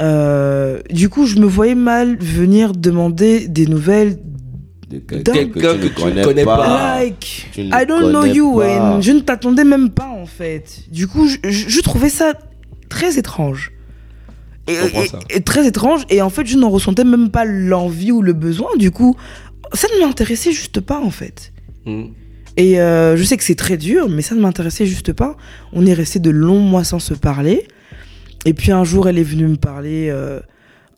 euh, 0.03 0.81
du 0.91 1.09
coup, 1.09 1.25
je 1.27 1.37
me 1.39 1.47
voyais 1.47 1.75
mal 1.77 2.17
venir 2.19 2.73
demander 2.73 3.47
des 3.49 3.67
nouvelles. 3.67 4.19
De 4.91 4.99
Quelqu'un 4.99 5.33
que 5.79 5.87
tu 5.87 6.05
ne 6.05 6.25
connais 6.25 6.45
pas. 6.45 6.99
like, 6.99 7.49
Tu 7.53 7.61
I 7.63 7.87
don't 7.87 8.11
know 8.11 8.25
you, 8.25 8.59
pas. 8.59 8.97
and 8.97 9.01
je 9.01 9.13
ne 9.13 9.21
t'attendais 9.21 9.63
même 9.65 9.91
pas 9.91 10.09
en 10.09 10.27
fait. 10.27 10.81
Du 10.91 11.07
coup, 11.07 11.29
je, 11.29 11.37
je- 11.49 11.69
je 11.69 11.81
trouvais 11.81 12.09
ça 12.09 12.33
très 12.89 13.17
étrange. 13.19 13.71
Et, 15.31 15.41
très 15.41 15.67
étrange, 15.67 16.03
et 16.11 16.23
en 16.23 16.31
fait, 16.31 16.47
je 16.47 16.57
n'en 16.57 16.71
ressentais 16.71 17.05
même 17.05 17.31
pas 17.31 17.45
l'envie 17.45 18.13
ou 18.13 18.23
le 18.23 18.33
besoin. 18.33 18.69
Du 18.77 18.91
coup, 18.91 19.17
ça 19.73 19.89
ne 19.97 20.05
m'intéressait 20.07 20.53
juste 20.53 20.81
pas 20.81 21.01
en 21.01 21.11
fait. 21.11 21.53
Mhm. 21.87 22.11
Et 22.57 22.81
euh, 22.81 23.17
je 23.17 23.23
sais 23.25 23.37
que 23.37 23.45
c'est 23.45 23.55
très 23.55 23.77
dur, 23.77 24.09
mais 24.09 24.23
ça 24.23 24.35
ne 24.35 24.41
m'intéressait 24.41 24.87
juste 24.87 25.13
pas. 25.13 25.37
On 25.73 25.87
est 25.87 25.95
resté 25.95 26.19
de 26.19 26.31
longs 26.31 26.59
mois 26.61 26.85
sans 26.85 26.99
se 26.99 27.15
parler. 27.15 27.67
Et 28.45 28.55
puis 28.55 28.73
un 28.73 28.85
jour, 28.85 29.09
elle 29.09 29.19
est 29.19 29.23
venue 29.25 29.47
me 29.47 29.57
parler, 29.57 30.09
euh, 30.11 30.41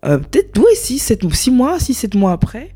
euh, 0.07 0.19
peut-être, 0.19 0.57
oui, 0.59 0.65
6, 0.75 0.99
7, 0.99 1.35
six 1.35 1.51
mois, 1.51 1.79
6, 1.79 1.95
7 1.95 2.15
mois 2.15 2.33
après. 2.33 2.71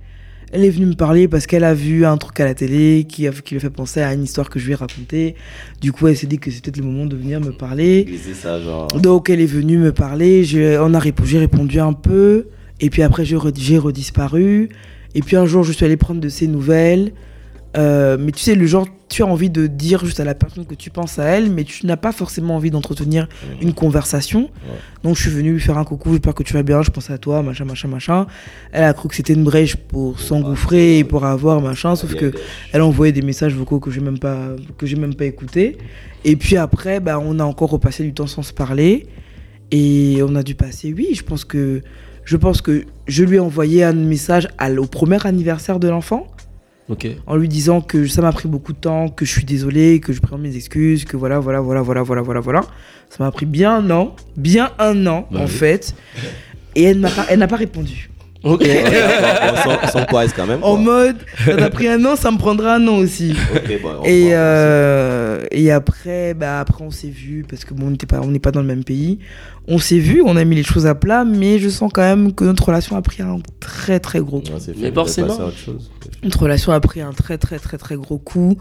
Elle 0.53 0.65
est 0.65 0.71
venue 0.71 0.87
me 0.87 0.95
parler 0.95 1.27
parce 1.29 1.47
qu'elle 1.47 1.65
a 1.65 1.75
vu 1.75 2.07
un 2.07 2.17
truc 2.17 2.39
à 2.41 2.45
la 2.45 2.55
télé 2.55 3.05
qui, 3.09 3.27
a, 3.27 3.33
qui 3.33 3.55
lui 3.55 3.59
a 3.59 3.61
fait 3.61 3.71
penser 3.71 4.01
à 4.01 4.15
une 4.15 4.23
histoire 4.23 4.49
que 4.49 4.59
je 4.59 4.67
lui 4.67 4.73
ai 4.73 4.77
racontée. 4.77 5.35
Du 5.81 5.91
coup, 5.93 6.07
elle 6.07 6.17
s'est 6.17 6.27
dit 6.29 6.39
que 6.39 6.51
c'était 6.51 6.71
le 6.81 6.87
moment 6.87 7.05
de 7.07 7.17
venir 7.17 7.41
me 7.41 7.51
parler. 7.51 8.07
Ça, 8.35 8.61
genre. 8.61 8.87
Donc 8.89 9.29
elle 9.29 9.41
est 9.41 9.47
venue 9.47 9.77
me 9.79 9.93
parler, 9.93 10.45
j'ai- 10.45 10.79
on 10.79 10.95
a 10.95 10.99
répondu, 10.99 11.29
j'ai 11.31 11.39
répondu 11.39 11.81
un 11.81 11.93
peu, 11.93 12.47
et 12.81 12.91
puis 12.91 13.03
après 13.03 13.25
j'ai 13.25 13.37
redisparu, 13.37 14.69
et 15.15 15.21
puis 15.21 15.37
un 15.37 15.47
jour 15.47 15.65
je 15.65 15.73
suis 15.73 15.85
allée 15.85 15.97
prendre 15.97 16.21
de 16.21 16.29
ses 16.29 16.47
nouvelles, 16.47 17.13
Euh, 17.77 18.17
mais 18.19 18.33
tu 18.33 18.41
sais, 18.41 18.55
le 18.55 18.67
genre, 18.67 18.87
tu 19.09 19.23
as 19.23 19.27
envie 19.27 19.51
de 19.51 19.67
dire 19.67 20.05
juste 20.05 20.21
à 20.21 20.25
la 20.25 20.35
personne 20.35 20.65
que 20.65 20.75
tu 20.75 20.91
penses 20.91 21.19
à 21.19 21.25
elle, 21.25 21.51
mais 21.51 21.65
tu 21.65 21.87
n'as 21.87 21.97
pas 21.97 22.13
forcément 22.13 22.57
envie 22.57 22.71
d'entretenir 22.71 23.29
une 23.61 23.75
conversation. 23.75 24.51
Donc 25.03 25.17
je 25.17 25.23
suis 25.23 25.31
venue 25.31 25.53
lui 25.53 25.61
faire 25.61 25.79
un 25.79 25.85
coucou, 25.85 26.13
j'espère 26.13 26.35
que 26.35 26.43
tu 26.43 26.55
vas 26.55 26.63
bien, 26.63 26.83
je 26.83 26.91
pense 26.91 27.11
à 27.11 27.19
toi, 27.19 27.43
machin, 27.43 27.65
machin, 27.65 27.89
machin. 27.89 28.27
Elle 28.73 28.85
a 28.85 28.93
cru 28.95 29.09
que 29.09 29.15
c'était 29.15 29.35
une 29.35 29.45
brèche 29.45 29.77
pour 29.77 30.21
s'engouffrer 30.21 30.99
et 30.99 31.05
pour 31.05 31.25
avoir 31.25 31.61
machin, 31.61 31.97
sauf 31.97 32.15
que 32.15 32.33
elle 32.73 32.81
a 32.81 32.87
envoyé 32.87 33.13
des 33.13 33.23
messages 33.23 33.55
vocaux 33.55 33.79
que 33.79 33.91
j'ai 33.91 34.01
même 34.01 34.19
pas 34.19 34.49
que 34.79 34.87
j'ai 34.87 34.97
même 34.97 35.15
pas 35.15 35.25
écouté 35.25 35.79
et 36.25 36.37
puis 36.37 36.57
après 36.57 37.01
bah 37.01 37.19
on 37.23 37.39
a 37.39 37.45
encore 37.45 37.71
repassé 37.71 38.03
du 38.05 38.13
temps 38.13 38.27
sans 38.27 38.43
se 38.43 38.53
parler. 38.53 39.07
Et 39.73 40.21
on 40.23 40.37
a 40.37 40.45
dû 40.45 40.55
passer 40.55 40.95
oui 40.97 41.09
je 41.13 41.25
pense 41.25 41.45
que 41.45 41.83
je 42.25 42.37
pense 42.37 42.61
que 42.61 42.85
je 43.09 43.25
lui 43.25 43.37
ai 43.37 43.41
envoyé 43.41 43.83
un 43.83 43.93
message 43.93 44.49
au 44.79 44.87
premier 44.87 45.19
anniversaire 45.27 45.81
de 45.81 45.89
l'enfant 45.89 46.29
En 47.27 47.37
lui 47.37 47.49
disant 47.49 47.81
que 47.81 48.07
ça 48.07 48.23
m'a 48.23 48.31
pris 48.33 48.49
beaucoup 48.49 48.73
de 48.73 48.79
temps, 48.79 49.09
que 49.09 49.25
je 49.25 49.31
suis 49.33 49.45
désolé, 49.45 49.99
que 50.01 50.13
je 50.13 50.21
prends 50.21 50.39
mes 50.39 50.55
excuses, 50.55 51.05
que 51.05 51.17
voilà, 51.17 51.41
voilà, 51.41 51.61
voilà, 51.61 51.83
voilà, 51.83 52.03
voilà, 52.03 52.23
voilà, 52.23 52.41
voilà. 52.41 52.61
Ça 53.11 53.25
m'a 53.25 53.31
pris 53.33 53.47
bien 53.47 53.75
un 53.77 53.91
an, 53.91 54.15
bien 54.37 54.71
un 54.79 55.07
an 55.07 55.27
Bah 55.31 55.41
en 55.41 55.45
oui. 55.45 55.51
fait. 55.51 55.95
Et 56.77 56.85
elle 56.85 56.99
m'a 57.01 57.11
pas, 57.11 57.27
elle 57.29 57.39
n'a 57.41 57.49
pas 57.49 57.57
répondu. 57.57 58.11
Ok. 58.47 58.61
Ouais, 58.61 58.83
d'accord. 58.91 59.55
Bon, 59.55 59.79
sans, 59.87 59.93
sans 59.93 60.07
quoi, 60.07 60.27
quand 60.29 60.47
même. 60.47 60.63
En 60.63 60.77
mode, 60.77 61.17
ça 61.45 61.57
t'a 61.57 61.71
pris 61.71 61.89
un 61.89 62.05
an, 62.05 62.17
ça 62.17 62.31
me 62.31 62.39
prendra 62.39 62.77
un 62.77 62.87
an 62.87 62.97
aussi. 62.99 63.35
Ok, 63.55 63.83
bon, 63.83 63.91
on 64.01 64.05
Et, 64.05 64.29
euh, 64.33 65.45
et 65.51 65.71
après, 65.73 66.35
bah 66.35 66.61
après 66.61 66.85
on 66.85 66.91
s'est 66.91 67.09
vu 67.09 67.45
parce 67.49 67.65
que 67.65 67.75
bon, 67.75 67.89
on 67.89 67.91
n'était 67.91 68.07
pas, 68.07 68.21
on 68.21 68.29
n'est 68.29 68.39
pas 68.39 68.53
dans 68.53 68.61
le 68.61 68.67
même 68.67 68.85
pays. 68.85 69.19
On 69.69 69.79
s'est 69.79 69.99
vu, 69.99 70.23
on 70.25 70.37
a 70.37 70.45
mis 70.45 70.55
les 70.55 70.63
choses 70.63 70.87
à 70.87 70.95
plat, 70.95 71.25
mais 71.25 71.59
je 71.59 71.69
sens 71.69 71.91
quand 71.93 72.03
même 72.03 72.33
que 72.33 72.45
notre 72.45 72.65
relation 72.67 72.97
a 72.97 73.03
pris 73.03 73.23
un 73.23 73.39
très 73.59 73.99
très 73.99 74.21
gros 74.21 74.41
coup. 74.41 74.53
Ouais, 74.53 74.75
Mais 74.77 74.93
forcément. 74.93 75.37
Notre 76.23 76.43
relation 76.43 76.73
a 76.73 76.81
pris 76.81 77.01
un 77.01 77.13
très 77.13 77.39
très 77.39 77.59
très 77.59 77.79
très 77.79 77.97
gros 77.97 78.19
coup. 78.19 78.57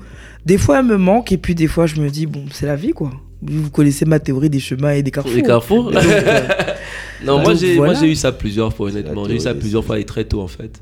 Des 0.45 0.57
fois 0.57 0.79
elle 0.79 0.85
me 0.85 0.97
manque 0.97 1.31
et 1.31 1.37
puis 1.37 1.53
des 1.53 1.67
fois 1.67 1.85
je 1.85 2.01
me 2.01 2.09
dis 2.09 2.25
bon 2.25 2.45
c'est 2.51 2.65
la 2.65 2.75
vie 2.75 2.91
quoi. 2.91 3.11
Vous 3.41 3.69
connaissez 3.69 4.05
ma 4.05 4.19
théorie 4.19 4.49
des 4.49 4.59
chemins 4.59 4.91
et 4.91 5.03
des 5.03 5.11
carrefours. 5.11 5.35
Les 5.35 5.43
carrefours 5.43 5.91
Donc, 5.91 6.03
euh, 6.03 6.47
Non, 7.23 7.39
moi 7.39 7.53
j'ai 7.53 7.75
moi 7.75 7.85
voilà. 7.87 7.99
j'ai 7.99 8.11
eu 8.11 8.15
ça 8.15 8.31
plusieurs 8.31 8.73
fois 8.73 8.89
honnêtement. 8.89 9.27
J'ai 9.27 9.35
eu 9.35 9.39
ça 9.39 9.53
plusieurs 9.53 9.81
des 9.81 9.87
fois 9.87 9.99
et 9.99 10.05
très 10.05 10.25
tôt 10.25 10.41
en 10.41 10.47
fait. 10.47 10.81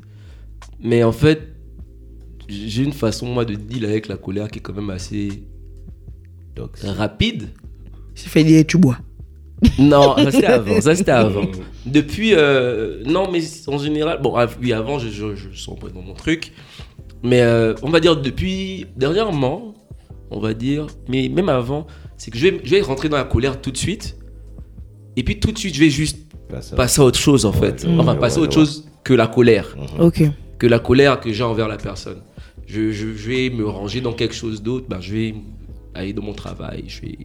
Mais 0.82 1.02
en 1.04 1.12
fait, 1.12 1.40
j'ai 2.48 2.82
une 2.82 2.92
façon 2.92 3.26
moi 3.26 3.44
de 3.44 3.54
deal 3.54 3.84
avec 3.84 4.08
la 4.08 4.16
colère 4.16 4.48
qui 4.50 4.58
est 4.58 4.62
quand 4.62 4.74
même 4.74 4.90
assez 4.90 5.42
Donc, 6.56 6.76
rapide. 6.82 7.48
J'ai 8.14 8.28
fait 8.28 8.44
dire 8.44 8.64
tu 8.66 8.78
bois. 8.78 8.98
Non, 9.78 10.16
ça 10.16 10.30
c'était 10.30 10.46
avant. 10.60 10.80
Ça 10.80 10.94
c'était 10.94 11.10
avant. 11.10 11.46
Depuis, 11.86 12.34
euh, 12.34 13.02
non, 13.06 13.30
mais 13.30 13.40
en 13.66 13.78
général, 13.78 14.20
bon, 14.22 14.34
oui, 14.60 14.72
avant 14.72 14.98
je, 14.98 15.08
je, 15.08 15.34
je 15.36 15.56
sombre 15.58 15.90
dans 15.90 16.02
mon 16.02 16.14
truc, 16.14 16.52
mais 17.22 17.40
euh, 17.40 17.74
on 17.82 17.90
va 17.90 18.00
dire 18.00 18.16
depuis 18.20 18.86
dernièrement, 18.96 19.74
on 20.30 20.40
va 20.40 20.52
dire, 20.54 20.86
mais 21.08 21.28
même 21.28 21.48
avant, 21.48 21.86
c'est 22.16 22.30
que 22.30 22.38
je 22.38 22.48
vais, 22.48 22.60
je 22.64 22.70
vais 22.70 22.80
rentrer 22.80 23.08
dans 23.08 23.16
la 23.16 23.24
colère 23.24 23.60
tout 23.60 23.70
de 23.70 23.76
suite, 23.76 24.16
et 25.16 25.22
puis 25.22 25.38
tout 25.40 25.52
de 25.52 25.58
suite 25.58 25.74
je 25.74 25.80
vais 25.80 25.90
juste 25.90 26.18
passer 26.76 27.00
à 27.00 27.04
autre 27.04 27.18
chose 27.18 27.44
en 27.46 27.52
fait, 27.52 27.86
enfin 27.98 28.14
ouais, 28.14 28.18
passer 28.20 28.38
à 28.38 28.42
autre 28.42 28.56
ouais. 28.58 28.64
chose 28.64 28.88
que 29.02 29.14
la 29.14 29.26
colère, 29.26 29.76
Mhm. 29.98 30.32
Que 30.58 30.66
la 30.68 30.78
colère 30.78 31.20
que 31.20 31.32
j'ai 31.32 31.42
envers 31.42 31.66
la 31.68 31.76
personne. 31.76 32.22
Je, 32.66 32.92
je, 32.92 33.14
je 33.14 33.28
vais 33.28 33.50
me 33.50 33.66
ranger 33.66 34.00
dans 34.00 34.12
quelque 34.12 34.34
chose 34.34 34.62
d'autre, 34.62 34.86
ben, 34.88 35.00
je 35.00 35.12
vais 35.12 35.34
aller 35.94 36.12
dans 36.12 36.22
mon 36.22 36.32
travail, 36.32 36.84
je 36.86 37.00
vais, 37.02 37.18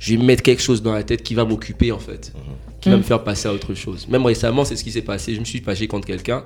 je 0.00 0.14
vais 0.14 0.22
mettre 0.22 0.42
quelque 0.42 0.62
chose 0.62 0.80
dans 0.82 0.92
la 0.92 1.02
tête 1.02 1.22
qui 1.22 1.34
va 1.34 1.44
m'occuper 1.44 1.90
en 1.92 1.98
fait, 1.98 2.32
qui 2.80 2.88
va 2.88 2.96
Mm. 2.96 2.98
me 2.98 3.04
faire 3.04 3.22
passer 3.24 3.48
à 3.48 3.52
autre 3.52 3.74
chose. 3.74 4.06
Même 4.08 4.24
récemment, 4.24 4.64
c'est 4.64 4.76
ce 4.76 4.84
qui 4.84 4.92
s'est 4.92 5.02
passé. 5.02 5.34
Je 5.34 5.40
me 5.40 5.44
suis 5.44 5.58
fâché 5.60 5.86
contre 5.88 6.06
quelqu'un. 6.06 6.44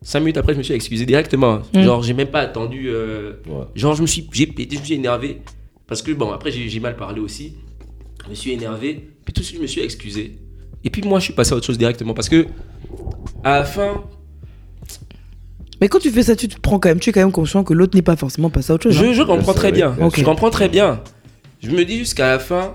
Cinq 0.00 0.20
minutes 0.20 0.38
après, 0.38 0.54
je 0.54 0.58
me 0.58 0.62
suis 0.62 0.74
excusé 0.74 1.04
directement. 1.06 1.60
Mm. 1.74 1.82
Genre, 1.82 2.02
j'ai 2.02 2.14
même 2.14 2.28
pas 2.30 2.40
attendu. 2.40 2.88
euh, 2.88 3.34
Ouais. 3.46 3.64
Genre, 3.74 3.94
je 3.94 4.02
me 4.02 4.06
suis, 4.06 4.26
j'ai 4.32 4.46
pété, 4.46 4.76
je 4.76 4.80
me 4.80 4.84
suis 4.86 4.94
énervé. 4.94 5.42
Parce 5.92 6.00
que, 6.00 6.12
bon, 6.12 6.30
après, 6.32 6.50
j'ai 6.50 6.80
mal 6.80 6.96
parlé 6.96 7.20
aussi. 7.20 7.52
Je 8.24 8.30
me 8.30 8.34
suis 8.34 8.52
énervé. 8.52 9.10
Puis 9.26 9.34
tout 9.34 9.42
de 9.42 9.44
suite, 9.44 9.58
je 9.58 9.62
me 9.62 9.66
suis 9.66 9.82
excusé. 9.82 10.38
Et 10.84 10.88
puis, 10.88 11.02
moi, 11.02 11.18
je 11.18 11.24
suis 11.24 11.34
passé 11.34 11.52
à 11.52 11.56
autre 11.56 11.66
chose 11.66 11.76
directement. 11.76 12.14
Parce 12.14 12.30
que, 12.30 12.46
à 13.44 13.58
la 13.58 13.64
fin, 13.64 14.02
Mais 15.82 15.88
quand 15.90 15.98
tu 15.98 16.10
fais 16.10 16.22
ça, 16.22 16.34
tu 16.34 16.48
te 16.48 16.58
prends 16.58 16.78
quand 16.78 16.88
même, 16.88 16.98
tu 16.98 17.10
es 17.10 17.12
quand 17.12 17.20
même 17.20 17.30
conscient 17.30 17.62
que 17.62 17.74
l'autre 17.74 17.94
n'est 17.94 18.00
pas 18.00 18.16
forcément 18.16 18.48
passé 18.48 18.70
à 18.70 18.76
autre 18.76 18.84
chose. 18.90 18.96
hein. 18.98 19.08
je, 19.08 19.12
je 19.12 19.22
comprends 19.22 19.52
très 19.52 19.70
bien. 19.70 19.94
Je 20.16 20.22
comprends 20.24 20.48
très 20.48 20.70
bien. 20.70 21.02
Je 21.62 21.68
me 21.70 21.84
dis 21.84 21.98
jusqu'à 21.98 22.28
la 22.28 22.38
fin, 22.38 22.74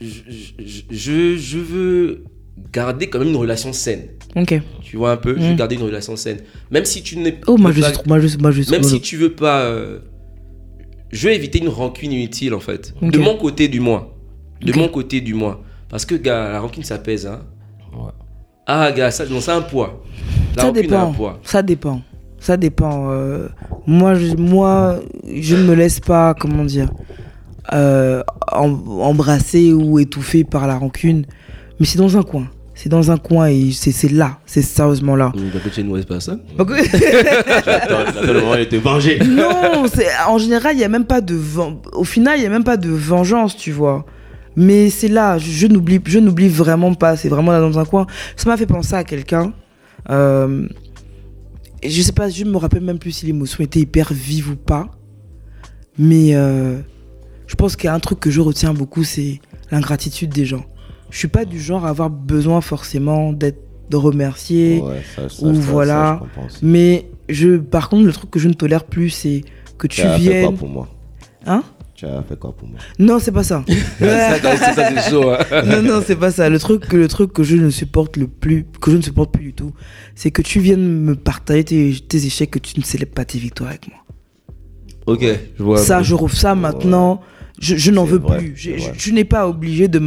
je, 0.00 0.06
je- 0.06 0.64
je- 0.64 0.82
je- 0.90 1.36
je 1.36 1.58
veux 1.58 2.24
garder 2.72 3.08
quand 3.10 3.18
même 3.18 3.28
une 3.28 3.36
relation 3.36 3.74
saine. 3.74 4.08
Ok. 4.34 4.54
Tu 4.82 4.96
vois 4.96 5.12
un 5.12 5.16
peu? 5.18 5.34
Je 5.36 5.42
veux 5.44 5.52
Mm. 5.52 5.56
garder 5.56 5.74
une 5.76 5.82
relation 5.82 6.16
saine. 6.16 6.38
Même 6.70 6.86
si 6.86 7.02
tu 7.02 7.18
n'es 7.18 7.38
Oh, 7.46 7.58
moi 7.58 7.72
je 7.72 7.80
pas- 7.80 7.86
suis 7.88 7.94
trop. 7.94 8.04
Moi 8.06 8.18
je, 8.20 8.38
moi, 8.38 8.50
je 8.50 8.62
suis 8.62 8.70
Même 8.70 8.82
si 8.82 9.00
tu 9.02 9.16
veux 9.18 9.32
pas. 9.32 9.62
euh, 9.64 9.98
Je 11.10 11.28
vais 11.28 11.34
éviter 11.36 11.58
une 11.58 11.68
rancune 11.68 12.12
inutile 12.12 12.54
en 12.54 12.60
fait. 12.60 12.94
De 13.02 13.18
mon 13.18 13.36
côté 13.36 13.68
du 13.68 13.80
moins. 13.80 14.08
De 14.60 14.72
mon 14.72 14.88
côté 14.88 15.20
du 15.20 15.34
moins. 15.34 15.60
Parce 15.88 16.04
que, 16.04 16.14
gars, 16.16 16.50
la 16.52 16.60
rancune 16.60 16.82
ça 16.84 16.98
pèse. 16.98 17.26
Hein. 17.26 17.40
Ouais. 17.94 18.10
Ah, 18.66 18.92
gars, 18.92 19.10
ça, 19.10 19.24
non, 19.26 19.40
ça 19.40 19.54
a 19.54 19.58
un 19.58 19.62
poids. 19.62 20.02
La 20.56 20.62
Ça 20.62 20.68
rancune 20.68 20.78
a 20.80 20.82
dépend. 20.82 21.08
un 21.10 21.12
poids. 21.12 21.38
Ça 21.42 21.62
dépend. 21.62 22.02
Ça 22.38 22.56
dépend. 22.56 23.10
euh, 23.10 23.48
moi, 23.86 24.14
je, 24.14 24.36
moi, 24.36 25.00
je 25.26 25.56
ne 25.56 25.62
me 25.62 25.74
laisse 25.74 25.98
pas, 26.00 26.34
comment 26.34 26.64
dire, 26.64 26.90
euh, 27.72 28.22
em- 28.52 29.00
embrasser 29.00 29.72
ou 29.72 29.98
étouffer 29.98 30.44
par 30.44 30.66
la 30.66 30.76
rancune. 30.76 31.24
Mais 31.80 31.86
c'est 31.86 31.98
dans 31.98 32.16
un 32.18 32.22
coin. 32.22 32.48
C'est 32.80 32.88
dans 32.88 33.10
un 33.10 33.16
coin 33.16 33.48
et 33.48 33.72
c'est 33.72 34.12
là. 34.12 34.38
C'est 34.46 34.62
sérieusement 34.62 35.16
là. 35.16 35.32
Donc, 35.34 35.62
tu 35.72 35.80
es 35.80 35.82
une 35.82 35.88
mauvaise 35.88 36.04
personne. 36.04 36.42
J'attends 36.56 38.22
le 38.24 38.40
moment 38.40 38.54
était 38.54 38.78
vengé. 38.78 39.18
non, 39.18 39.84
en 40.28 40.38
général, 40.38 40.76
il 40.76 40.80
y 40.80 40.84
a 40.84 40.88
même 40.88 41.04
pas 41.04 41.20
de 41.20 41.36
au 41.92 42.04
final, 42.04 42.38
il 42.38 42.44
y 42.44 42.46
a 42.46 42.50
même 42.50 42.62
pas 42.62 42.76
de 42.76 42.88
vengeance, 42.88 43.56
tu 43.56 43.72
vois. 43.72 44.06
Mais 44.54 44.90
c'est 44.90 45.08
là, 45.08 45.38
je, 45.38 45.66
n'oublie 45.66 46.00
je 46.06 46.20
n'oublie 46.20 46.48
vraiment 46.48 46.94
pas, 46.94 47.16
c'est 47.16 47.28
vraiment 47.28 47.50
là 47.50 47.58
dans 47.58 47.80
un 47.80 47.84
coin. 47.84 48.06
Ça 48.36 48.48
m'a 48.48 48.56
fait 48.56 48.66
penser 48.66 48.94
à 48.94 49.02
quelqu'un 49.02 49.52
euh, 50.10 50.68
je 51.82 52.02
sais 52.02 52.12
pas, 52.12 52.28
je 52.28 52.44
me 52.44 52.56
rappelle 52.56 52.82
même 52.82 53.00
plus 53.00 53.10
si 53.10 53.26
l'émotion 53.26 53.62
était 53.64 53.80
hyper 53.80 54.12
vive 54.12 54.50
ou 54.50 54.56
pas. 54.56 54.88
Mais 55.98 56.36
euh, 56.36 56.78
je 57.48 57.56
pense 57.56 57.74
qu'il 57.74 57.86
y 57.86 57.88
a 57.88 57.94
un 57.94 58.00
truc 58.00 58.20
que 58.20 58.30
je 58.30 58.40
retiens 58.40 58.72
beaucoup, 58.72 59.02
c'est 59.02 59.40
l'ingratitude 59.72 60.30
des 60.30 60.44
gens. 60.44 60.64
Je 61.10 61.18
suis 61.18 61.28
pas 61.28 61.44
du 61.44 61.60
genre 61.60 61.84
à 61.86 61.90
avoir 61.90 62.10
besoin 62.10 62.60
forcément 62.60 63.32
d'être. 63.32 63.58
Ouais, 64.82 65.00
ça, 65.16 65.28
ça, 65.30 65.46
ou 65.46 65.54
ça, 65.54 65.60
voilà. 65.62 66.20
je. 66.36 66.66
Mais 66.66 67.06
je, 67.30 67.56
par 67.56 67.88
contre, 67.88 68.04
le 68.04 68.12
truc 68.12 68.30
que 68.30 68.38
je 68.38 68.48
ne 68.48 68.52
tolère 68.52 68.84
plus, 68.84 69.08
c'est 69.08 69.42
que 69.78 69.86
tu 69.86 70.02
Tu 70.02 70.06
as 70.06 70.18
fait 70.18 70.24
quoi 70.24 70.32
viennes. 70.32 70.56
pour 70.58 70.68
moi 70.68 70.88
Hein 71.46 71.62
Tu 71.94 72.04
as 72.04 72.22
fait 72.22 72.38
quoi 72.38 72.54
pour 72.54 72.68
moi 72.68 72.78
Non, 72.98 73.18
c'est 73.18 73.32
pas 73.32 73.44
ça. 73.44 73.64
ça, 73.98 75.08
chaud. 75.08 75.30
hein. 75.30 75.38
non, 75.64 75.80
non, 75.82 76.02
c'est 76.06 76.16
pas 76.16 76.30
ça. 76.30 76.50
Le 76.50 76.58
truc, 76.58 76.86
que- 76.86 76.98
le 76.98 77.08
truc 77.08 77.32
que 77.32 77.42
je 77.42 77.56
ne 77.56 77.70
supporte 77.70 78.18
le 78.18 78.26
plus, 78.28 78.66
que 78.78 78.90
je 78.90 78.98
ne 78.98 79.02
supporte 79.02 79.32
plus 79.32 79.44
du 79.44 79.52
tout, 79.54 79.72
c'est 80.14 80.30
que 80.30 80.42
tu 80.42 80.60
viennes 80.60 80.86
me 80.86 81.14
partager 81.14 81.64
tes, 81.64 81.94
tes 82.06 82.26
échecs, 82.26 82.50
que 82.50 82.58
tu 82.58 82.78
ne 82.78 82.84
célèbres 82.84 83.12
pas 83.14 83.24
tes 83.24 83.38
victoires 83.38 83.70
avec 83.70 83.88
moi. 83.88 83.98
Ok, 85.06 85.24
je 85.58 85.62
vois. 85.62 85.78
ça, 85.78 86.02
je 86.02 86.14
trouve 86.14 86.34
ça 86.34 86.54
maintenant. 86.54 87.22
Je, 87.58 87.74
je 87.76 87.90
n'en 87.90 88.04
veux 88.04 88.18
vrai, 88.18 88.36
plus. 88.38 88.52
Je- 88.54 88.76
je- 88.76 88.90
tu 88.98 89.14
n'es 89.14 89.24
pas 89.24 89.48
obligé 89.48 89.88
de 89.88 89.98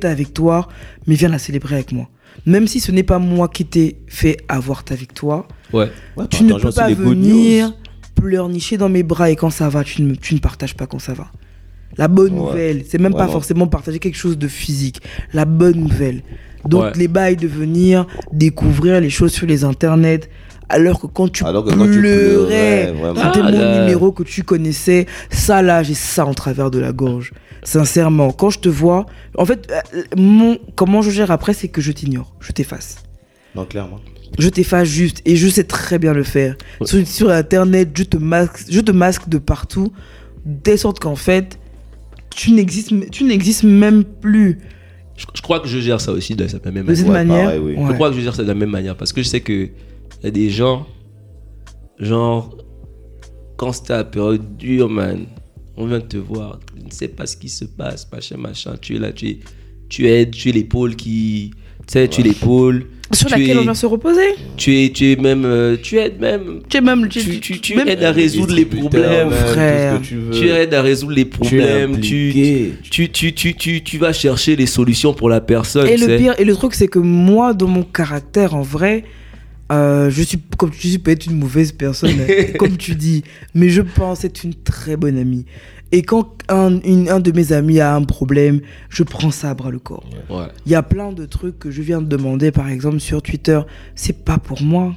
ta 0.00 0.14
victoire, 0.14 0.68
mais 1.06 1.14
viens 1.14 1.28
la 1.28 1.38
célébrer 1.38 1.74
avec 1.76 1.92
moi. 1.92 2.08
Même 2.46 2.66
si 2.66 2.80
ce 2.80 2.90
n'est 2.92 3.02
pas 3.02 3.18
moi 3.18 3.48
qui 3.48 3.64
t'ai 3.66 3.96
fait 4.06 4.36
avoir 4.48 4.84
ta 4.84 4.94
victoire, 4.94 5.46
Ouais. 5.72 5.88
Ouais, 6.16 6.26
tu 6.28 6.44
ne 6.44 6.54
peux 6.54 6.70
pas 6.70 6.90
venir 6.90 7.74
pleurnicher 8.14 8.76
dans 8.76 8.88
mes 8.90 9.02
bras 9.02 9.30
et 9.30 9.36
quand 9.36 9.48
ça 9.50 9.68
va, 9.70 9.84
tu 9.84 10.02
ne, 10.02 10.14
tu 10.14 10.34
ne 10.34 10.38
partages 10.38 10.74
pas 10.74 10.86
quand 10.86 10.98
ça 10.98 11.14
va. 11.14 11.30
La 11.96 12.08
bonne 12.08 12.32
Ouais. 12.34 12.38
nouvelle, 12.40 12.84
c'est 12.88 12.98
même 13.00 13.14
pas 13.14 13.28
forcément 13.28 13.66
partager 13.66 13.98
quelque 13.98 14.16
chose 14.16 14.36
de 14.38 14.48
physique. 14.48 15.00
La 15.32 15.44
bonne 15.44 15.76
nouvelle. 15.80 16.22
Donc 16.66 16.82
Ouais. 16.84 16.92
les 16.96 17.08
bails 17.08 17.36
de 17.36 17.48
venir 17.48 18.06
découvrir 18.32 19.00
les 19.00 19.10
choses 19.10 19.32
sur 19.32 19.46
les 19.46 19.64
internets, 19.64 20.28
alors 20.72 20.98
que 21.00 21.06
quand 21.06 21.28
tu 21.30 21.44
Alors 21.44 21.64
que 21.64 21.70
quand 21.74 21.84
tu 21.86 22.00
pleurais, 22.00 22.92
c'était 23.14 23.20
Ah, 23.20 23.42
mon 23.42 23.50
là. 23.58 23.80
numéro 23.80 24.10
que 24.12 24.22
tu 24.22 24.42
connaissais, 24.42 25.06
ça 25.30 25.62
là, 25.62 25.82
j'ai 25.82 25.94
ça 25.94 26.24
en 26.26 26.34
travers 26.34 26.70
de 26.70 26.78
la 26.78 26.92
gorge. 26.92 27.32
Sincèrement, 27.62 28.32
quand 28.32 28.50
je 28.50 28.58
te 28.58 28.68
vois, 28.68 29.06
en 29.38 29.44
fait, 29.44 29.70
euh, 29.94 30.02
mon, 30.16 30.58
comment 30.74 31.00
je 31.02 31.10
gère 31.10 31.30
après, 31.30 31.54
c'est 31.54 31.68
que 31.68 31.80
je 31.80 31.92
t'ignore, 31.92 32.34
je 32.40 32.50
t'efface 32.52 32.96
Non, 33.54 33.64
clairement. 33.66 34.00
je 34.38 34.48
t'efface 34.48 34.88
juste 34.88 35.22
et 35.24 35.36
je 35.36 35.46
sais 35.48 35.64
très 35.64 35.98
bien 36.00 36.12
le 36.12 36.24
faire. 36.24 36.56
Ouais. 36.80 36.86
Sur, 36.86 37.06
sur 37.06 37.30
internet, 37.30 37.90
je 37.94 38.02
te 38.04 38.16
masque, 38.16 38.64
je 38.68 38.80
te 38.80 38.90
masque 38.90 39.28
de 39.28 39.38
partout, 39.38 39.92
de 40.44 40.76
sorte 40.76 40.98
qu'en 40.98 41.14
fait, 41.16 41.58
tu 42.34 42.52
n'existes, 42.52 43.62
même 43.62 44.04
plus 44.04 44.58
Je, 45.16 45.26
je 45.34 45.42
crois 45.42 45.60
que 45.60 45.68
je 45.68 45.78
gère 45.78 46.00
ça 46.00 46.12
aussi 46.12 46.34
de 46.34 46.46
cette 46.48 46.64
même 46.66 46.86
de 46.86 46.94
cette 46.94 47.06
manière. 47.06 47.12
Ouais, 47.12 47.24
manière. 47.26 47.44
pareil, 47.44 47.60
oui. 47.62 47.74
Ouais. 47.76 47.88
Je 47.88 47.92
crois 47.92 48.10
que 48.10 48.16
je 48.16 48.20
gère 48.22 48.34
ça 48.34 48.42
de 48.42 48.48
la 48.48 48.54
même 48.54 48.70
manière 48.70 48.96
parce 48.96 49.12
que 49.12 49.22
je 49.22 49.28
sais 49.28 49.40
que 49.40 49.68
il 50.22 50.26
y 50.26 50.28
a 50.28 50.30
des 50.30 50.50
gens, 50.50 50.86
genre, 51.98 52.56
quand 53.56 53.72
c'était 53.72 53.94
la 53.94 54.04
période 54.04 54.56
dure, 54.56 54.88
man, 54.88 55.26
on 55.76 55.86
vient 55.86 55.98
de 55.98 56.04
te 56.04 56.16
voir, 56.16 56.58
tu 56.76 56.84
ne 56.84 56.90
sais 56.90 57.08
pas 57.08 57.26
ce 57.26 57.36
qui 57.36 57.48
se 57.48 57.64
passe, 57.64 58.08
machin, 58.12 58.36
machin, 58.36 58.74
tu 58.80 58.96
es 58.96 58.98
là, 58.98 59.12
tu 59.12 59.28
es, 59.28 59.38
tu 59.88 60.06
aides, 60.08 60.30
tu 60.30 60.48
es 60.48 60.52
l'épaule 60.52 60.94
qui, 60.96 61.50
tu 61.86 61.92
sais, 61.92 62.08
tu 62.08 62.20
es 62.20 62.24
l'épaule. 62.24 62.86
Sur 63.12 63.26
tu 63.26 63.32
laquelle 63.34 63.56
es, 63.56 63.58
on 63.58 63.62
vient 63.62 63.74
se 63.74 63.84
reposer. 63.84 64.34
tu 64.56 64.74
es, 64.84 64.88
tu 64.90 65.12
es 65.12 65.16
même, 65.16 65.44
euh, 65.44 65.76
tu 65.82 65.98
aides 65.98 66.18
même, 66.18 66.60
Tu 66.66 66.78
es 66.78 66.80
même, 66.80 67.08
tu, 67.08 67.40
tu, 67.40 67.60
tu 67.60 67.74
même- 67.76 67.86
aides 67.88 68.02
à 68.04 68.10
résoudre 68.10 68.54
les 68.54 68.64
problèmes, 68.64 69.30
frère. 69.30 70.00
tu 70.00 70.48
aides 70.48 70.72
à 70.72 70.80
résoudre 70.80 71.12
les 71.12 71.26
problèmes, 71.26 72.00
tu, 72.00 72.72
tu, 72.90 73.10
tu, 73.10 73.34
tu, 73.34 73.54
tu, 73.54 73.82
tu 73.82 73.98
vas 73.98 74.14
chercher 74.14 74.56
les 74.56 74.64
solutions 74.66 75.12
pour 75.12 75.28
la 75.28 75.42
personne. 75.42 75.86
Et 75.88 75.98
le 75.98 76.06
sais. 76.06 76.16
pire, 76.16 76.34
et 76.38 76.44
le 76.44 76.54
truc, 76.56 76.72
c'est 76.74 76.88
que 76.88 76.98
moi, 77.00 77.52
dans 77.52 77.66
mon 77.68 77.82
caractère, 77.82 78.54
en 78.54 78.62
vrai, 78.62 79.04
euh, 79.70 80.10
je 80.10 80.22
suis, 80.22 80.38
comme 80.58 80.70
tu 80.70 80.86
dis, 80.88 80.98
peut-être 80.98 81.26
une 81.26 81.38
mauvaise 81.38 81.72
personne, 81.72 82.16
comme 82.58 82.76
tu 82.76 82.94
dis, 82.94 83.22
mais 83.54 83.68
je 83.68 83.80
pense 83.82 84.24
être 84.24 84.42
une 84.44 84.54
très 84.54 84.96
bonne 84.96 85.16
amie. 85.18 85.44
Et 85.92 86.02
quand 86.02 86.38
un, 86.48 86.80
une- 86.80 87.08
un 87.10 87.20
de 87.20 87.32
mes 87.32 87.52
amis 87.52 87.78
a 87.80 87.94
un 87.94 88.02
problème, 88.02 88.60
je 88.88 89.02
prends 89.02 89.30
ça 89.30 89.50
à 89.50 89.54
bras 89.54 89.70
le 89.70 89.78
corps. 89.78 90.08
Ouais. 90.30 90.46
Il 90.66 90.72
y 90.72 90.74
a 90.74 90.82
plein 90.82 91.12
de 91.12 91.26
trucs 91.26 91.58
que 91.58 91.70
je 91.70 91.82
viens 91.82 92.00
de 92.00 92.06
demander, 92.06 92.50
par 92.50 92.68
exemple 92.68 92.98
sur 93.00 93.20
Twitter. 93.22 93.60
C'est 93.94 94.24
pas 94.24 94.38
pour 94.38 94.62
moi. 94.62 94.94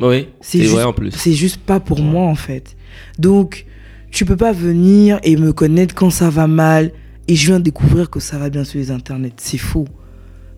Oui, 0.00 0.28
C'est 0.40 0.58
vrai 0.64 0.84
en 0.84 0.92
plus. 0.92 1.10
C'est 1.12 1.32
juste 1.32 1.58
pas 1.58 1.80
pour 1.80 2.00
moi 2.00 2.24
en 2.26 2.34
fait. 2.34 2.76
Donc, 3.18 3.66
tu 4.10 4.24
peux 4.24 4.36
pas 4.36 4.52
venir 4.52 5.18
et 5.22 5.36
me 5.36 5.52
connaître 5.52 5.94
quand 5.94 6.10
ça 6.10 6.30
va 6.30 6.46
mal 6.46 6.92
et 7.26 7.34
je 7.36 7.46
viens 7.46 7.60
découvrir 7.60 8.08
que 8.10 8.20
ça 8.20 8.38
va 8.38 8.48
bien 8.50 8.64
sur 8.64 8.78
les 8.78 8.90
internets. 8.90 9.32
C'est 9.38 9.58
faux. 9.58 9.86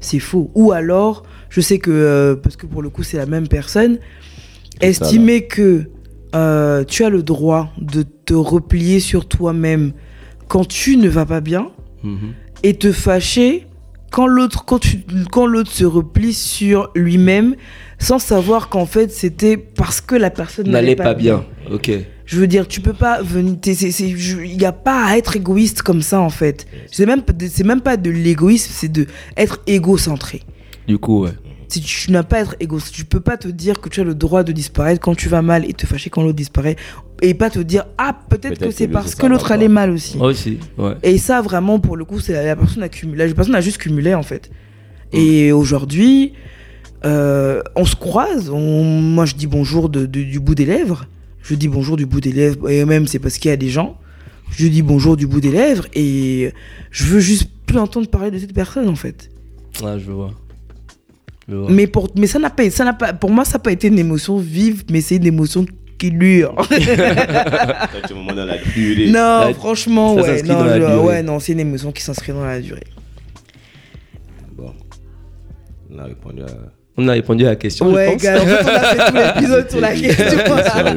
C'est 0.01 0.19
faux. 0.19 0.51
Ou 0.55 0.73
alors, 0.73 1.23
je 1.51 1.61
sais 1.61 1.79
que, 1.79 1.91
euh, 1.91 2.37
parce 2.37 2.57
que 2.57 2.67
pour 2.67 2.83
le 2.83 2.89
coup, 2.91 3.03
c'est 3.03 3.17
la 3.19 3.27
même 3.27 3.49
personne, 3.49 3.99
ça, 4.81 4.87
estimer 4.87 5.47
que 5.47 5.91
euh, 6.35 6.85
tu 6.85 7.05
as 7.05 7.11
le 7.11 7.23
droit 7.23 7.73
de 7.79 8.03
te 8.03 8.35
replier 8.35 9.01
sur 9.01 9.27
toi-même 9.29 9.93
quand 10.49 10.67
tu 10.67 10.97
ne 10.97 11.09
vas 11.09 11.27
pas 11.27 11.41
bien 11.41 11.71
Mhm. 12.03 12.33
et 12.63 12.75
te 12.75 12.93
fâcher 12.93 13.67
quand 14.11 14.27
l'autre 14.27 14.65
quand 14.65 14.79
tu 14.79 15.01
quand 15.31 15.47
l'autre 15.47 15.71
se 15.71 15.85
replie 15.85 16.35
sur 16.35 16.91
lui-même 16.95 17.55
sans 17.99 18.19
savoir 18.19 18.69
qu'en 18.69 18.87
fait 18.87 19.11
c'était 19.13 19.57
parce 19.57 20.01
que 20.01 20.15
la 20.15 20.31
personne 20.31 20.69
N'allait 20.69 20.97
pas 20.97 21.15
bien. 21.15 21.45
Ok. 21.71 21.91
je 22.27 22.37
veux 22.39 22.47
dire 22.47 22.67
tu 22.67 22.81
peux 22.81 22.93
pas 22.93 23.23
venir 23.23 23.57
il 23.65 24.61
y 24.61 24.65
a 24.65 24.73
pas 24.73 25.05
à 25.07 25.17
être 25.17 25.37
égoïste 25.37 25.83
comme 25.83 26.03
ça 26.03 26.21
en 26.21 26.31
fait 26.31 26.67
c'est 26.91 27.07
même 27.07 27.23
pas 27.23 27.33
de- 27.33 27.49
c'est 27.49 27.65
même 27.65 27.81
pas 27.83 27.97
de 27.97 28.11
l'égoïsme 28.11 28.71
c'est 28.75 28.91
de 28.91 29.07
être 29.37 29.61
égocentré 29.67 30.43
Du 30.89 30.99
coup, 30.99 31.23
ouais. 31.25 31.33
si 31.69 31.81
tu 31.81 32.11
n'as 32.11 32.23
pas 32.25 32.39
à 32.39 32.41
être 32.41 32.57
égoïste 32.59 32.93
tu 32.93 33.05
peux 33.05 33.21
pas 33.21 33.37
te 33.37 33.49
dire 33.49 33.81
que 33.81 33.89
tu 33.89 34.01
as 34.01 34.05
le 34.05 34.15
droit 34.15 34.43
de 34.43 34.53
disparaître 34.53 35.01
quand 35.01 35.15
tu 35.15 35.29
vas 35.29 35.43
mal 35.43 35.65
et 35.69 35.73
te 35.75 35.87
fâcher 35.87 36.11
quand 36.11 36.23
l'autre 36.23 36.37
disparaît 36.37 36.77
et 37.23 37.35
pas 37.35 37.51
te 37.51 37.59
dire 37.59 37.85
ah 37.99 38.17
peut-être 38.29 38.59
Peut-être 38.59 38.65
que 38.67 38.71
c'est 38.71 38.89
parce 38.89 39.15
que 39.15 39.27
l'autre 39.27 39.53
allait 39.53 39.69
mal 39.69 39.91
aussi 39.91 40.17
Aussi, 40.19 40.59
ouais. 40.79 40.95
et 41.03 41.19
ça, 41.19 41.41
vraiment, 41.43 41.79
pour 41.79 41.97
le 41.97 42.05
coup, 42.05 42.21
c'est 42.21 42.33
la, 42.33 42.45
la 42.45 42.57
personne 42.57 42.83
a 42.83 42.89
cumulé. 42.89 43.27
La 43.29 43.35
personne 43.35 43.55
a 43.55 43.61
juste 43.61 43.79
cumulé, 43.79 44.15
en 44.15 44.23
fait. 44.23 44.51
Et 45.13 45.53
aujourd'hui, 45.53 46.33
euh, 47.05 47.63
on 47.77 47.85
se 47.85 47.97
croise. 47.97 48.51
On, 48.51 48.85
moi, 48.85 49.25
je 49.27 49.35
dis 49.35 49.47
bonjour 49.47 49.89
de- 49.89 50.07
de- 50.07 50.23
du 50.23 50.41
bout 50.41 50.55
des 50.55 50.67
lèvres. 50.67 51.07
Je 51.43 51.55
dis 51.55 51.69
bonjour 51.69 51.97
du 51.97 52.07
bout 52.07 52.21
des 52.21 52.33
lèvres. 52.33 52.69
Et 52.71 52.85
même, 52.85 53.07
c'est 53.07 53.19
parce 53.19 53.39
qu'il 53.39 53.51
y 53.51 53.55
a 53.55 53.57
des 53.57 53.71
gens. 53.71 53.99
Je 54.51 54.67
dis 54.67 54.83
bonjour 54.83 55.17
du 55.17 55.27
bout 55.27 55.41
des 55.41 55.51
lèvres. 55.51 55.87
Et 55.95 56.53
je 56.91 57.05
veux 57.05 57.21
juste 57.21 57.49
plus 57.67 57.79
entendre 57.79 58.09
parler 58.09 58.31
de 58.31 58.39
cette 58.39 58.53
personne, 58.55 58.89
en 58.89 58.95
fait. 58.97 59.31
Ah, 59.85 59.99
je 59.99 60.11
vois. 60.11 60.33
Je 61.49 61.57
vois. 61.57 61.71
Mais, 61.71 61.87
pour, 61.87 62.09
mais 62.17 62.27
ça 62.27 62.39
n'a 62.39 62.51
pas, 62.51 62.69
ça 62.71 62.85
n'a 62.85 62.93
pas, 62.93 63.13
pour 63.13 63.31
moi, 63.31 63.45
ça 63.45 63.55
n'a 63.55 63.59
pas 63.61 63.73
été 63.73 63.89
une 63.89 63.99
émotion 63.99 64.39
vive, 64.39 64.85
mais 64.91 65.01
c'est 65.01 65.17
une 65.17 65.27
émotion 65.27 65.65
qui 66.01 66.11
dure. 66.11 66.55
Dans 68.35 68.45
la 68.45 68.57
durée. 68.59 69.07
non, 69.07 69.13
La- 69.49 69.55
franchement, 69.55 70.17
ça 70.17 70.23
ouais. 70.23 70.43
Non, 70.43 70.55
dans 70.55 70.65
la 70.65 70.75
je- 70.77 70.79
durée. 70.81 70.97
ouais, 70.99 71.23
non, 71.23 71.39
c'est 71.39 71.53
une 71.53 71.61
émotion 71.61 71.93
qui 71.93 72.03
s'inscrit 72.03 72.33
dans 72.33 72.45
la 72.45 72.61
durée. 72.61 72.85
Bon. 74.57 74.73
On 75.93 75.99
a 75.99 76.05
répondu 76.05 76.43
à. 76.43 76.47
On 76.97 77.09
a 77.09 77.13
répondu 77.13 77.47
à 77.47 77.51
la 77.51 77.57
question, 77.57 77.91
Ouais, 77.93 78.07
je 78.07 78.13
pense. 78.13 78.23
gars, 78.23 78.43
en 78.43 78.47
fait, 78.47 78.65
on 78.65 78.69
a 78.69 78.81
fait 78.81 79.11
tout 79.11 79.17
l'épisode 79.41 79.71
sur 79.71 79.81
la 79.81 79.93
question. 79.95 80.39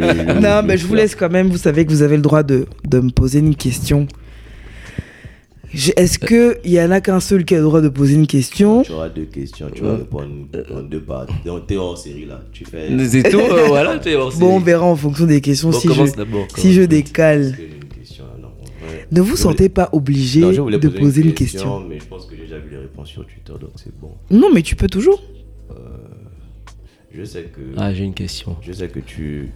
oui, 0.02 0.42
non, 0.42 0.62
mais 0.64 0.78
je 0.78 0.86
vous 0.88 0.96
laisse 0.96 1.16
quand 1.16 1.30
même. 1.30 1.48
Vous 1.50 1.58
savez 1.58 1.86
que 1.86 1.92
vous 1.92 2.02
avez 2.02 2.16
le 2.18 2.22
droit 2.22 2.44
de, 2.44 2.66
de 2.86 3.00
me 3.00 3.10
poser 3.12 3.40
une 3.40 3.56
question. 3.56 4.08
Je- 5.74 5.92
Est-ce 5.96 6.20
que 6.20 6.60
il 6.64 6.72
y 6.72 6.82
en 6.82 6.92
a 6.92 7.02
qu'un 7.02 7.20
seul 7.20 7.46
qui 7.46 7.56
a 7.56 7.58
le 7.58 7.64
droit 7.64 7.82
de 7.82 7.90
poser 7.90 8.14
une 8.16 8.28
question? 8.28 8.84
Tu 8.84 8.92
auras 8.92 9.10
deux 9.10 9.26
questions, 9.26 9.68
tu 9.74 9.82
vas 9.84 9.96
répondre 9.98 10.28
en 10.74 10.82
deux 10.82 11.02
parties. 11.02 11.34
Donc, 11.46 11.68
t'es 11.68 11.78
hors 11.78 11.98
série 11.98 12.26
là. 12.26 12.42
Tu 12.52 12.64
fais. 12.66 12.90
C'est 13.08 13.24
tout, 13.24 13.40
euh, 13.40 13.66
voilà. 13.68 13.98
tu 13.98 14.10
es 14.10 14.16
hors 14.16 14.32
Bon, 14.38 14.48
on 14.48 14.52
série. 14.54 14.64
verra 14.66 14.86
en 14.86 14.96
fonction 14.96 15.26
des 15.26 15.42
questions 15.42 15.72
Bon, 15.72 15.80
si 15.80 15.88
je, 15.88 16.06
si 16.58 16.88
décale. 16.88 17.52
que 17.52 17.58
j'ai 17.58 17.66
une 17.76 17.86
question 18.00 18.24
là 18.26 18.32
Non, 18.42 18.48
en 18.50 18.86
vrai. 18.88 19.08
Ne 19.12 19.22
vous 19.22 19.36
Je 19.36 19.42
sentez 19.42 19.70
pas 19.70 19.90
obligé 19.94 20.42
Non, 20.42 20.68
de 20.70 20.88
poser 20.90 21.22
une 21.24 21.34
question. 21.34 21.80
Mais 21.90 22.00
je 22.00 22.06
pense 22.06 22.26
que 22.28 22.36
j'ai 22.36 22.44
déjà 22.44 22.60
vu 22.60 22.70
les 22.70 22.78
réponses 22.78 23.10
sur 23.10 23.26
Twitter, 23.26 23.54
donc 23.60 23.72
c'est 23.78 23.98
bon. 24.00 24.12
Non, 24.30 24.50
mais 24.54 24.62
tu 24.62 24.76
peux 24.76 24.88
toujours. 24.88 25.22
Je 27.16 27.24
sais 27.24 27.44
que. 27.44 27.62
Ah, 27.78 27.94
j'ai 27.94 28.04
une 28.06 28.14
question. 28.16 28.56
Je 28.62 28.72
sais 28.72 28.88
que 28.88 29.00
tu, 29.00 29.50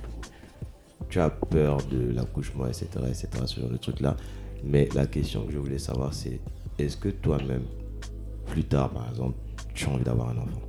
tu 1.09 1.20
as 1.20 1.30
peur 1.32 1.78
de 1.91 2.13
l'accouchement, 2.15 2.68
etc., 2.68 2.86
etc., 3.07 3.28
ce 3.47 3.59
genre 3.59 3.70
de 3.72 3.78
trucs-là. 3.78 4.15
Mais 4.64 4.88
la 4.95 5.05
question 5.05 5.41
que 5.45 5.51
je 5.53 5.58
voulais 5.58 5.80
savoir, 5.80 6.14
c'est 6.14 6.39
est-ce 6.80 6.97
que 6.97 7.10
toi-même, 7.10 7.64
plus 8.51 8.64
tard, 8.64 8.89
par 8.91 9.08
exemple, 9.10 9.36
tu 9.74 9.86
as 9.86 9.89
envie 9.89 10.03
d'avoir 10.03 10.30
un 10.30 10.38
enfant? 10.38 10.62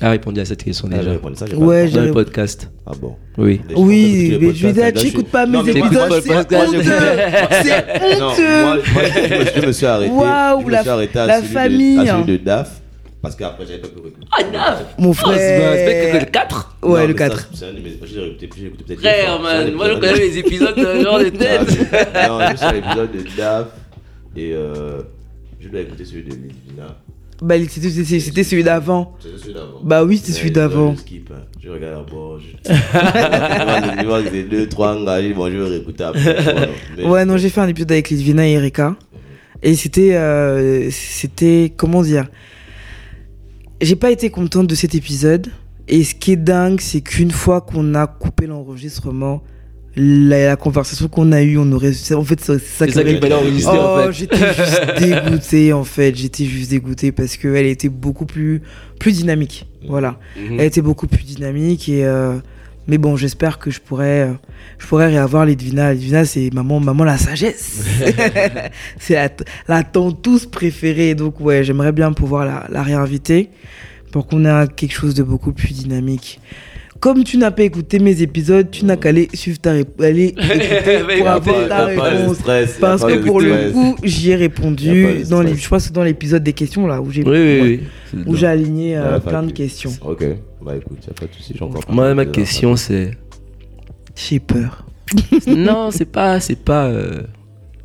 A 0.00 0.10
répondu 0.10 0.40
à 0.40 0.44
cette 0.44 0.62
question 0.64 0.88
Ah, 0.90 0.94
j'ai 0.96 0.98
déjà. 0.98 1.10
répondu 1.12 1.36
ça, 1.36 1.46
j'ai 1.46 1.56
Ouais, 1.56 1.86
j'ai 1.88 1.94
Dans 1.96 2.04
le 2.04 2.12
podcast. 2.12 2.70
Ah 2.86 2.92
bon? 3.00 3.14
Oui. 3.38 3.60
Oui, 3.76 4.36
mais 4.40 4.48
tu 4.48 4.54
je 4.56 4.68
tu 4.68 4.74
là, 4.80 4.88
écoutes 4.88 5.26
je- 5.26 5.30
pas 5.30 5.46
mes 5.46 5.58
épisodes, 5.60 5.76
écoute 5.76 5.98
pas 5.98 6.08
le 6.08 6.20
c'est 6.20 6.34
podcast, 6.34 6.68
honteux. 6.68 6.82
C'est 7.62 8.18
moi, 8.20 8.76
moi, 8.76 9.02
je, 9.04 9.34
me, 9.58 9.62
je 9.62 9.66
me 9.66 9.72
suis 9.72 9.86
arrêté. 9.86 10.12
Waouh, 10.12 10.60
je 10.60 10.66
me 10.66 10.70
la- 10.72 10.80
suis 10.82 10.90
arrêté 10.90 11.18
à 11.18 11.26
la 11.26 11.36
celui 11.40 11.48
famille, 11.52 11.94
De, 11.96 12.00
à 12.00 12.02
hein. 12.02 12.22
celui 12.24 12.38
de 12.38 12.44
DAF. 12.44 12.80
Parce 13.24 13.34
qu'après, 13.36 13.66
j'avais 13.66 13.78
pas 13.78 13.88
pu 13.88 13.98
écouter. 13.98 14.26
Ah, 14.30 14.42
Daf 14.44 14.84
Mon 14.98 15.10
Oh, 15.10 15.14
c'est 15.14 15.20
frère. 15.20 15.72
c'est 15.74 16.12
que 16.20 16.24
le 16.24 16.30
4 16.30 16.76
Ouais, 16.82 16.88
Non, 17.00 17.06
le 17.08 17.12
mais 17.14 17.18
ça, 17.18 17.28
4. 17.30 17.50
c'est 17.54 17.64
un 17.64 17.72
de 17.72 17.78
mes- 17.80 17.98
J'ai 18.04 18.26
écouté 18.26 18.50
j'ai 18.56 18.66
écouté 18.66 18.84
peut-être. 18.84 19.00
deux 19.02 19.08
Frère, 19.08 19.40
man. 19.42 19.72
Moi, 19.72 19.88
je 19.88 19.94
connais 19.94 20.18
les 20.18 20.38
épisodes 20.38 20.76
de 20.76 21.02
genre 21.02 21.18
de 21.18 21.28
tête. 21.30 21.68
Non, 22.28 22.40
juste 22.50 22.72
l'épisode 22.72 23.10
de 23.12 23.36
DAF. 23.36 23.66
Et 24.36 24.52
euh, 24.52 25.00
je 25.60 25.68
dois 25.68 25.80
écouter 25.80 26.04
celui 26.04 26.22
de 26.22 26.30
Milvina. 26.36 26.96
Bah, 27.42 27.56
c'était 27.68 27.90
c'était- 27.90 28.20
c'était 28.20 28.44
celui 28.44 28.62
d'avant. 28.62 29.16
C'est 29.20 29.36
celui 29.42 29.54
d'avant. 29.54 29.80
Bah 29.82 30.04
oui, 30.04 30.18
c'était 30.18 30.32
celui 30.32 30.48
je 30.48 30.52
d'avant. 30.54 30.90
le 30.92 30.96
skip, 30.96 31.30
hein. 31.34 31.40
Je 31.62 31.68
regarde 31.70 32.04
d'abord. 32.06 32.38
Je... 32.38 32.72
je 34.00 34.06
vois 34.06 34.22
que 34.22 34.30
c'est 34.30 34.42
deux, 34.44 34.68
trois 34.68 34.94
engagés. 34.94 35.32
Bon, 35.32 35.50
je 35.50 35.56
vais 35.56 35.68
réécouter 35.68 36.04
après. 36.04 36.42
Voilà. 36.42 36.66
Mais- 36.96 37.04
Ouais, 37.06 37.24
non, 37.24 37.36
j'ai 37.36 37.48
fait 37.48 37.60
un 37.60 37.68
épisode 37.68 37.90
avec 37.92 38.10
Litvina 38.10 38.46
et 38.46 38.52
Erika. 38.52 38.94
Et 39.62 39.74
c'était. 39.74 40.14
euh, 40.14 40.88
c'était. 40.90 41.72
Comment 41.76 42.02
dire 42.02 42.26
J'ai 43.80 43.96
pas 43.96 44.10
été 44.10 44.30
contente 44.30 44.66
de 44.66 44.74
cet 44.74 44.94
épisode. 44.94 45.48
Et 45.86 46.02
ce 46.04 46.14
qui 46.14 46.32
est 46.32 46.36
dingue, 46.36 46.80
c'est 46.80 47.02
qu'une 47.02 47.30
fois 47.30 47.60
qu'on 47.60 47.94
a 47.94 48.06
coupé 48.06 48.46
l'enregistrement, 48.46 49.42
la, 49.96 50.46
la 50.46 50.56
conversation 50.56 51.08
qu'on 51.08 51.30
a 51.32 51.42
eue, 51.42 51.58
on 51.58 51.70
aurait. 51.72 51.92
En 52.14 52.24
fait, 52.24 52.40
c'est 52.40 52.58
ça 52.58 52.86
qui 52.86 52.98
aurait- 52.98 53.32
enregistrer 53.34 53.78
en 53.78 53.94
Oh, 53.94 54.06
fait. 54.06 54.12
j'étais 54.12 54.36
juste 54.54 54.98
dégoûtée 54.98 55.72
en 55.74 55.84
fait. 55.84 56.16
J'étais 56.16 56.46
juste 56.46 56.70
dégoûtée 56.70 57.12
parce 57.12 57.36
qu'elle 57.36 57.66
était 57.66 57.90
beaucoup 57.90 58.24
plus, 58.26 58.62
plus 58.98 59.12
dynamique. 59.12 59.66
Voilà. 59.86 60.18
Mhm. 60.38 60.58
Elle 60.58 60.66
était 60.66 60.80
beaucoup 60.80 61.06
plus 61.06 61.22
dynamique 61.24 61.88
et 61.90 62.06
euh, 62.06 62.36
mais 62.86 62.98
bon, 62.98 63.16
j'espère 63.16 63.58
que 63.58 63.70
je 63.70 63.80
pourrais 63.80 64.28
euh, 64.28 64.32
je 64.78 64.86
pourrais 64.86 65.08
réavoir 65.08 65.46
Lidvina. 65.46 65.94
Lidvina, 65.94 66.24
c'est 66.24 66.52
maman 66.52 66.80
maman 66.80 67.04
la 67.04 67.18
sagesse. 67.18 67.84
c'est 68.98 69.14
la, 69.14 69.28
la 69.68 69.84
tous 69.84 70.46
préférée. 70.46 71.14
Donc 71.14 71.40
ouais, 71.40 71.64
j'aimerais 71.64 71.92
bien 71.92 72.12
pouvoir 72.12 72.44
la, 72.44 72.66
la 72.70 72.82
réinviter 72.82 73.50
pour 74.12 74.26
qu'on 74.26 74.44
ait 74.44 74.68
quelque 74.68 74.94
chose 74.94 75.14
de 75.14 75.22
beaucoup 75.22 75.52
plus 75.52 75.72
dynamique. 75.72 76.40
Comme 77.04 77.22
tu 77.22 77.36
n'as 77.36 77.50
pas 77.50 77.64
écouté 77.64 77.98
mes 77.98 78.22
épisodes, 78.22 78.70
tu 78.70 78.86
n'as 78.86 78.96
qu'à 78.96 79.10
aller 79.10 79.28
suivre 79.34 79.58
ta 79.60 79.72
réponse, 79.74 79.92
pour 79.98 81.28
avoir 81.28 81.68
ta 81.68 81.68
pas 81.68 81.84
réponse. 81.84 82.38
Parce 82.80 83.02
pas 83.02 83.12
que 83.12 83.18
pour 83.26 83.42
le 83.42 83.72
coup, 83.72 83.94
j'y 84.02 84.30
ai 84.30 84.36
répondu 84.36 85.20
pas 85.22 85.28
dans 85.28 85.42
les, 85.42 85.54
je 85.54 85.66
crois 85.66 85.76
que 85.76 85.84
c'est 85.84 85.92
dans 85.92 86.02
l'épisode 86.02 86.42
des 86.42 86.54
questions 86.54 86.86
là 86.86 87.02
où 87.02 87.10
j'ai 87.10 87.22
Oui, 87.22 87.60
oui, 87.60 87.80
oui. 88.14 88.22
où 88.26 88.34
j'ai 88.34 88.46
aligné 88.46 88.96
euh, 88.96 89.16
Ouais, 89.16 89.20
plein 89.20 89.42
de 89.42 89.48
pas- 89.48 89.52
questions. 89.52 89.90
Ok, 90.00 90.24
bah 90.64 90.76
écoute, 90.76 90.96
y 91.06 91.10
a 91.10 91.12
pas 91.12 91.26
de 91.26 91.34
soucis, 91.34 91.52
j'ai 91.58 91.62
encore. 91.62 91.82
Moi, 91.90 92.14
ma 92.14 92.24
question, 92.24 92.74
c'est. 92.74 93.10
J'ai 94.16 94.40
peur. 94.40 94.86
non, 95.46 95.90
c'est 95.90 96.06
pas, 96.10 96.40
c'est 96.40 96.56
pas, 96.58 96.86
euh, 96.86 97.20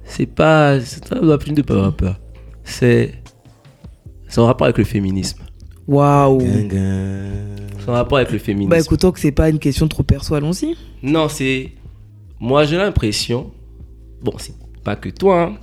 c'est 0.05 0.27
pas, 0.27 0.79
ça 0.79 1.19
doit 1.19 1.39
plus 1.39 1.51
de 1.51 1.61
pas 1.61 1.73
avoir 1.73 1.93
peur. 1.93 2.17
C'est, 2.63 3.15
c'est 4.29 4.39
en 4.39 4.45
rapport 4.45 4.63
avec 4.63 4.77
le 4.77 4.85
féminisme. 4.85 5.39
Waouh. 5.89 6.39
En 7.87 7.93
rapport 7.93 8.19
avec 8.19 8.31
le 8.31 8.37
féminisme. 8.37 8.69
Bah 8.69 8.79
écoutons 8.79 9.11
que 9.11 9.19
c'est 9.19 9.31
pas 9.31 9.49
une 9.49 9.57
question 9.57 9.87
trop 9.87 10.03
perso, 10.03 10.35
allons-y. 10.35 10.75
Non, 11.01 11.27
c'est, 11.27 11.71
moi 12.39 12.63
j'ai 12.65 12.77
l'impression, 12.77 13.49
bon, 14.21 14.33
c'est 14.37 14.53
pas 14.83 14.95
que 14.95 15.09
toi, 15.09 15.41
hein, 15.41 15.53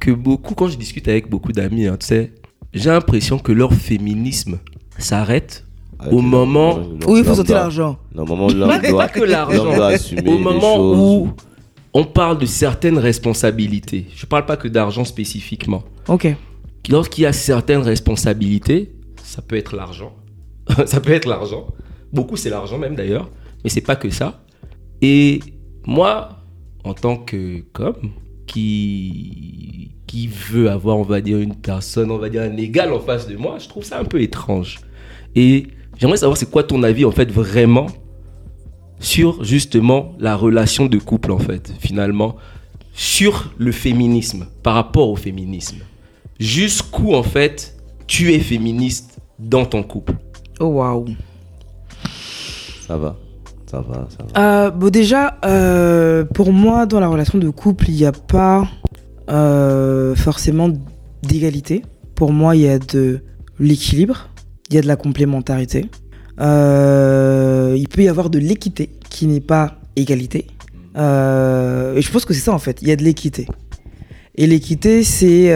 que 0.00 0.10
beaucoup, 0.10 0.56
quand 0.56 0.66
je 0.66 0.76
discute 0.76 1.06
avec 1.06 1.30
beaucoup 1.30 1.52
d'amis, 1.52 1.86
hein, 1.86 1.96
tu 2.00 2.06
sais, 2.06 2.32
j'ai 2.74 2.90
l'impression 2.90 3.38
que 3.38 3.52
leur 3.52 3.72
féminisme 3.72 4.58
s'arrête 4.98 5.64
Avec 6.00 6.12
Au 6.12 6.20
moment 6.20 6.80
Oui, 7.06 7.20
il 7.20 7.24
faut 7.24 7.36
sortir 7.36 7.54
l'argent. 7.54 7.98
Non, 8.12 8.24
au 8.24 8.26
moment 8.26 8.46
où 8.46 8.52
doit, 8.52 9.08
que 9.08 9.22
l'argent. 9.22 9.64
l'homme 9.64 9.76
doit 9.76 9.86
assumer 9.86 10.28
au 10.28 10.38
moment 10.38 10.78
où 10.80 11.30
on 11.94 12.02
parle 12.02 12.38
de 12.38 12.46
certaines 12.46 12.98
responsabilités. 12.98 14.06
Je 14.16 14.26
parle 14.26 14.46
pas 14.46 14.56
que 14.56 14.66
d'argent 14.66 15.04
spécifiquement. 15.04 15.84
Ok. 16.08 16.26
lorsqu'il 16.88 17.22
y 17.22 17.26
a 17.26 17.32
certaines 17.32 17.82
responsabilités, 17.82 18.95
ça 19.36 19.42
peut 19.42 19.56
être 19.56 19.76
l'argent. 19.76 20.16
ça 20.86 20.98
peut 20.98 21.12
être 21.12 21.26
l'argent. 21.26 21.66
Beaucoup, 22.10 22.36
c'est 22.36 22.48
l'argent 22.48 22.78
même 22.78 22.94
d'ailleurs. 22.94 23.30
Mais 23.62 23.68
c'est 23.68 23.82
pas 23.82 23.94
que 23.94 24.08
ça. 24.08 24.42
Et 25.02 25.40
moi, 25.86 26.38
en 26.84 26.94
tant 26.94 27.18
que 27.18 27.60
comme 27.74 28.12
qui, 28.46 29.90
qui 30.06 30.28
veut 30.28 30.70
avoir, 30.70 30.96
on 30.96 31.02
va 31.02 31.20
dire, 31.20 31.38
une 31.38 31.54
personne, 31.54 32.10
on 32.10 32.16
va 32.16 32.30
dire, 32.30 32.40
un 32.40 32.56
égal 32.56 32.94
en 32.94 33.00
face 33.00 33.28
de 33.28 33.36
moi, 33.36 33.58
je 33.58 33.68
trouve 33.68 33.84
ça 33.84 34.00
un 34.00 34.04
peu 34.04 34.22
étrange. 34.22 34.78
Et 35.34 35.66
j'aimerais 35.98 36.16
savoir 36.16 36.38
c'est 36.38 36.50
quoi 36.50 36.62
ton 36.62 36.82
avis, 36.82 37.04
en 37.04 37.12
fait, 37.12 37.30
vraiment, 37.30 37.88
sur 39.00 39.44
justement 39.44 40.14
la 40.18 40.34
relation 40.34 40.86
de 40.86 40.96
couple, 40.96 41.30
en 41.30 41.38
fait, 41.38 41.74
finalement, 41.78 42.36
sur 42.94 43.52
le 43.58 43.70
féminisme, 43.70 44.46
par 44.62 44.76
rapport 44.76 45.10
au 45.10 45.16
féminisme? 45.16 45.80
Jusqu'où 46.40 47.14
en 47.14 47.22
fait 47.22 47.76
tu 48.06 48.32
es 48.32 48.38
féministe? 48.40 49.15
Dans 49.38 49.66
ton 49.66 49.82
couple. 49.82 50.14
Oh 50.60 50.66
waouh. 50.66 51.06
Ça 52.86 52.96
va. 52.96 53.16
Ça 53.70 53.80
va, 53.80 54.06
ça 54.16 54.24
va. 54.32 54.40
Euh, 54.40 54.70
bon, 54.70 54.90
déjà, 54.90 55.38
euh, 55.44 56.24
pour 56.24 56.52
moi, 56.52 56.86
dans 56.86 57.00
la 57.00 57.08
relation 57.08 57.38
de 57.38 57.48
couple, 57.50 57.86
il 57.88 57.96
n'y 57.96 58.04
a 58.04 58.12
pas 58.12 58.68
euh, 59.28 60.14
forcément 60.14 60.70
d'égalité. 61.22 61.82
Pour 62.14 62.32
moi, 62.32 62.54
il 62.54 62.62
y 62.62 62.68
a 62.68 62.78
de 62.78 63.20
l'équilibre, 63.58 64.28
il 64.70 64.76
y 64.76 64.78
a 64.78 64.82
de 64.82 64.86
la 64.86 64.96
complémentarité. 64.96 65.90
Il 66.38 67.88
peut 67.88 68.02
y 68.02 68.08
avoir 68.08 68.30
de 68.30 68.38
l'équité, 68.38 68.90
qui 69.10 69.26
n'est 69.26 69.40
pas 69.40 69.78
égalité. 69.96 70.46
Et 70.94 72.00
je 72.00 72.10
pense 72.12 72.24
que 72.24 72.32
c'est 72.34 72.40
ça, 72.40 72.52
en 72.52 72.58
fait. 72.58 72.80
Il 72.82 72.88
y 72.88 72.92
a 72.92 72.96
de 72.96 73.02
l'équité. 73.02 73.46
Et 74.36 74.46
l'équité, 74.46 75.02
c'est... 75.02 75.52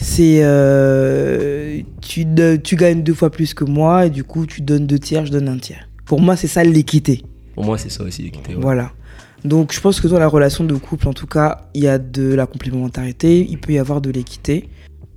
c'est 0.00 0.40
euh, 0.42 1.80
tu, 2.00 2.76
gagnes 2.76 3.02
deux 3.02 3.14
fois 3.14 3.30
plus 3.30 3.54
que 3.54 3.64
moi 3.64 4.06
et 4.06 4.10
du 4.10 4.24
coup 4.24 4.46
tu 4.46 4.62
donnes 4.62 4.86
deux 4.86 4.98
tiers, 4.98 5.26
je 5.26 5.32
donne 5.32 5.48
un 5.48 5.58
tiers. 5.58 5.88
Pour 6.04 6.20
moi 6.20 6.36
c'est 6.36 6.46
ça 6.46 6.64
l'équité. 6.64 7.22
Pour 7.54 7.64
moi, 7.64 7.78
c'est 7.78 7.88
ça 7.90 8.04
aussi, 8.04 8.22
l'équité. 8.22 8.54
ouais. 8.54 8.60
Voilà. 8.60 8.92
Donc 9.44 9.72
je 9.72 9.80
pense 9.80 10.00
que 10.00 10.08
dans 10.08 10.18
la 10.18 10.28
relation 10.28 10.64
de 10.64 10.74
couple 10.74 11.08
en 11.08 11.14
tout 11.14 11.26
cas 11.26 11.68
il 11.72 11.82
y 11.82 11.88
a 11.88 11.98
de 11.98 12.34
la 12.34 12.46
complémentarité, 12.46 13.46
il 13.48 13.58
peut 13.58 13.72
y 13.72 13.78
avoir 13.78 14.00
de 14.00 14.10
l'équité. 14.10 14.68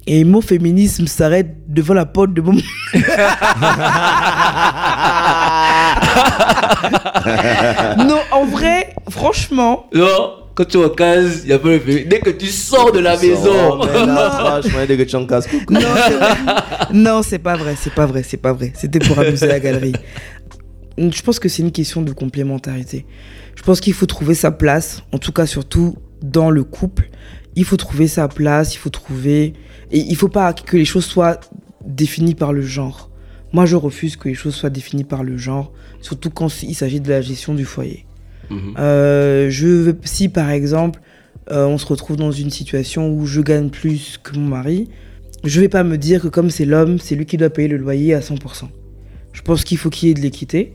Et 0.07 0.23
mon 0.23 0.41
féminisme 0.41 1.05
s'arrête 1.07 1.57
devant 1.67 1.93
la 1.93 2.05
porte 2.05 2.33
de 2.33 2.41
mon... 2.41 2.53
non 8.07 8.19
en 8.31 8.45
vrai 8.45 8.93
franchement 9.09 9.87
Non, 9.93 10.33
quand 10.55 10.65
tu 10.65 10.77
es 10.77 10.85
en 10.85 10.89
case, 10.89 11.41
il 11.43 11.47
n'y 11.47 11.53
a 11.53 11.59
pas 11.59 11.69
le 11.69 11.79
féminin. 11.79 12.07
Dès 12.09 12.19
que 12.19 12.29
tu 12.31 12.47
sors 12.47 12.91
de 12.91 12.99
la 12.99 13.15
Ça 13.17 13.25
maison. 13.25 13.77
va, 13.77 13.85
mais 13.93 14.05
là, 14.05 14.31
franchement, 14.31 14.79
dès 14.87 14.97
que 14.97 15.03
tu 15.03 15.15
en 15.15 15.25
casses, 15.25 15.47
coucou. 15.47 15.73
Non, 15.73 15.79
c'est 15.81 16.13
vrai. 16.15 16.35
Non, 16.93 17.21
c'est 17.23 17.39
pas 17.39 17.55
vrai, 17.55 17.75
c'est 17.79 17.93
pas 17.93 18.05
vrai, 18.05 18.23
c'est 18.23 18.37
pas 18.37 18.53
vrai. 18.53 18.73
C'était 18.75 18.99
pour 18.99 19.17
amuser 19.19 19.47
la 19.47 19.59
galerie. 19.59 19.93
Je 20.97 21.21
pense 21.21 21.39
que 21.39 21.47
c'est 21.47 21.61
une 21.61 21.71
question 21.71 22.01
de 22.01 22.11
complémentarité. 22.11 23.05
Je 23.55 23.63
pense 23.63 23.79
qu'il 23.79 23.93
faut 23.93 24.05
trouver 24.05 24.35
sa 24.35 24.51
place, 24.51 25.01
en 25.13 25.17
tout 25.17 25.31
cas 25.31 25.45
surtout 25.45 25.95
dans 26.21 26.49
le 26.49 26.63
couple. 26.63 27.09
Il 27.55 27.63
faut 27.65 27.77
trouver 27.77 28.07
sa 28.07 28.27
place, 28.27 28.75
il 28.75 28.77
faut 28.77 28.89
trouver... 28.89 29.53
Et 29.91 29.99
il 29.99 30.15
faut 30.15 30.27
pas 30.29 30.53
que 30.53 30.77
les 30.77 30.85
choses 30.85 31.05
soient 31.05 31.39
définies 31.85 32.35
par 32.35 32.53
le 32.53 32.61
genre. 32.61 33.09
Moi, 33.53 33.65
je 33.65 33.75
refuse 33.75 34.15
que 34.17 34.29
les 34.29 34.35
choses 34.35 34.53
soient 34.55 34.69
définies 34.69 35.03
par 35.03 35.23
le 35.23 35.37
genre, 35.37 35.71
surtout 36.01 36.29
quand 36.29 36.63
il 36.63 36.75
s'agit 36.75 36.99
de 36.99 37.09
la 37.09 37.21
gestion 37.21 37.53
du 37.53 37.65
foyer. 37.65 38.05
Mhm. 38.49 38.75
Euh, 38.79 39.49
je 39.49 39.93
si 40.03 40.29
par 40.29 40.49
exemple, 40.49 40.99
euh, 41.51 41.65
on 41.65 41.77
se 41.77 41.85
retrouve 41.85 42.17
dans 42.17 42.31
une 42.31 42.49
situation 42.49 43.11
où 43.11 43.25
je 43.25 43.41
gagne 43.41 43.69
plus 43.69 44.19
que 44.21 44.35
mon 44.35 44.47
mari, 44.47 44.89
je 45.43 45.61
vais 45.61 45.69
pas 45.69 45.83
me 45.83 45.97
dire 45.97 46.21
que 46.21 46.27
comme 46.27 46.49
c'est 46.49 46.65
l'homme, 46.65 46.99
c'est 46.99 47.15
lui 47.15 47.25
qui 47.25 47.37
doit 47.37 47.49
payer 47.49 47.67
le 47.67 47.77
loyer 47.77 48.13
à 48.13 48.19
100%. 48.19 48.65
Je 49.33 49.41
pense 49.41 49.63
qu'il 49.63 49.77
faut 49.77 49.89
qu'il 49.89 50.09
y 50.09 50.11
ait 50.11 50.15
de 50.15 50.21
l'équité. 50.21 50.73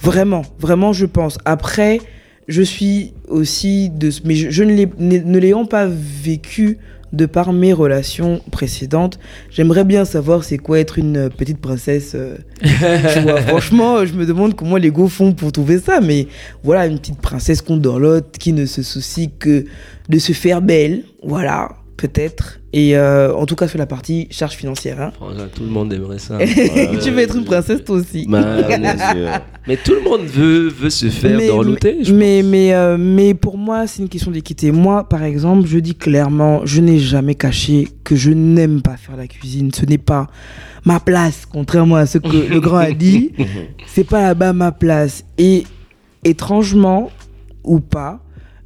Vraiment, 0.00 0.42
vraiment, 0.58 0.92
je 0.92 1.06
pense. 1.06 1.38
Après, 1.44 2.00
je 2.48 2.62
suis 2.62 3.14
aussi 3.28 3.90
de, 3.90 4.10
mais 4.24 4.34
je, 4.34 4.62
ne 4.62 4.72
ne 4.98 5.18
ne 5.18 5.38
l'ayant 5.38 5.64
pas 5.64 5.86
vécu 5.86 6.78
de 7.14 7.26
par 7.26 7.52
mes 7.52 7.72
relations 7.72 8.40
précédentes, 8.50 9.18
j'aimerais 9.50 9.84
bien 9.84 10.04
savoir 10.04 10.44
c'est 10.44 10.58
quoi 10.58 10.80
être 10.80 10.98
une 10.98 11.30
petite 11.30 11.58
princesse. 11.58 12.12
euh, 12.14 12.36
tu 12.62 13.20
vois, 13.20 13.40
franchement, 13.40 14.04
je 14.04 14.14
me 14.14 14.26
demande 14.26 14.54
comment 14.54 14.76
les 14.76 14.90
go 14.90 15.08
font 15.08 15.32
pour 15.32 15.52
trouver 15.52 15.78
ça, 15.78 16.00
mais 16.00 16.26
voilà, 16.62 16.86
une 16.86 16.98
petite 16.98 17.20
princesse 17.20 17.62
qu'on 17.62 17.76
dans 17.76 17.98
l'autre 17.98 18.38
qui 18.38 18.52
ne 18.52 18.66
se 18.66 18.82
soucie 18.82 19.30
que 19.38 19.64
de 20.08 20.18
se 20.18 20.32
faire 20.32 20.60
belle, 20.60 21.04
voilà, 21.22 21.70
peut-être. 21.96 22.60
Et 22.72 22.96
euh, 22.96 23.32
en 23.34 23.46
tout 23.46 23.54
cas 23.54 23.68
sur 23.68 23.78
la 23.78 23.86
partie 23.86 24.26
charge 24.30 24.54
financière. 24.54 25.00
hein. 25.00 25.12
Franchement, 25.14 25.44
Tout 25.54 25.62
le 25.62 25.68
monde 25.68 25.92
aimerait 25.92 26.18
ça. 26.18 26.38
tu 27.02 27.10
veux 27.10 27.18
être 27.20 27.36
une 27.36 27.44
princesse 27.44 27.84
toi 27.84 27.96
aussi. 27.96 28.26
Bah, 28.28 28.44
mais 29.68 29.76
tout 29.76 29.92
le 29.94 30.00
monde 30.02 30.22
veut, 30.22 30.68
veut 30.68 30.90
se 30.90 31.06
faire 31.08 31.36
mais, 31.38 31.46
dorloter. 31.46 31.98
je 32.02 32.12
mais, 32.12 32.42
mais, 32.42 32.74
euh, 32.74 32.96
mais 32.98 33.34
pour 33.34 33.56
moi, 33.58 33.86
c'est 33.86 34.02
une 34.02 34.08
question 34.08 34.30
d'équité. 34.32 34.72
Moi, 34.72 35.08
par 35.08 35.22
exemple, 35.22 35.68
je 35.68 35.78
dis 35.78 35.94
clairement, 35.94 36.62
je 36.64 36.80
n'ai 36.80 36.98
jamais 36.98 37.36
caché 37.36 37.88
que 38.02 38.16
je 38.16 38.30
n'aime 38.32 38.82
pas 38.82 38.96
faire 38.96 39.16
la 39.16 39.26
cuisine. 39.28 39.70
Ce 39.72 39.86
n'est 39.86 39.98
pas 39.98 40.26
ma 40.84 40.98
place, 41.00 41.46
contrairement 41.50 41.96
à 41.96 42.06
ce 42.06 42.18
que 42.18 42.48
le 42.50 42.60
grand 42.60 42.78
a 42.78 42.90
dit. 42.92 43.32
C'est 43.86 44.04
pas 44.04 44.20
là-bas 44.22 44.52
ma 44.52 44.72
place. 44.72 45.24
Et 45.38 45.64
étrangement, 46.24 47.10
ou 47.62 47.78
pas, 47.80 48.20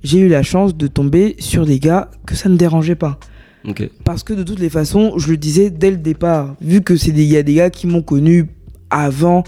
j'ai 0.09 0.21
eu 0.21 0.29
la 0.29 0.43
chance 0.43 0.75
de 0.75 0.87
tomber 0.87 1.37
sur 1.39 1.67
des 1.67 1.79
gars 1.79 2.11
que 2.27 2.35
ça 2.35 2.49
ne 2.49 2.57
dérangeait 2.57 2.95
pas. 2.95 3.19
Parce 4.05 4.23
que 4.23 4.33
de 4.33 4.43
toutes 4.43 4.61
les 4.61 4.71
façons, 4.71 5.19
je 5.19 5.31
le 5.31 5.37
disais 5.37 5.69
dès 5.69 5.91
le 5.91 5.99
départ, 5.99 6.55
vu 6.63 6.81
que 6.81 6.97
c'est 6.97 7.13
des, 7.13 7.25
y 7.25 7.37
a 7.37 7.43
des 7.43 7.55
gars 7.55 7.69
qui 7.69 7.87
m'ont 7.87 8.01
connu 8.01 8.47
avant 8.89 9.45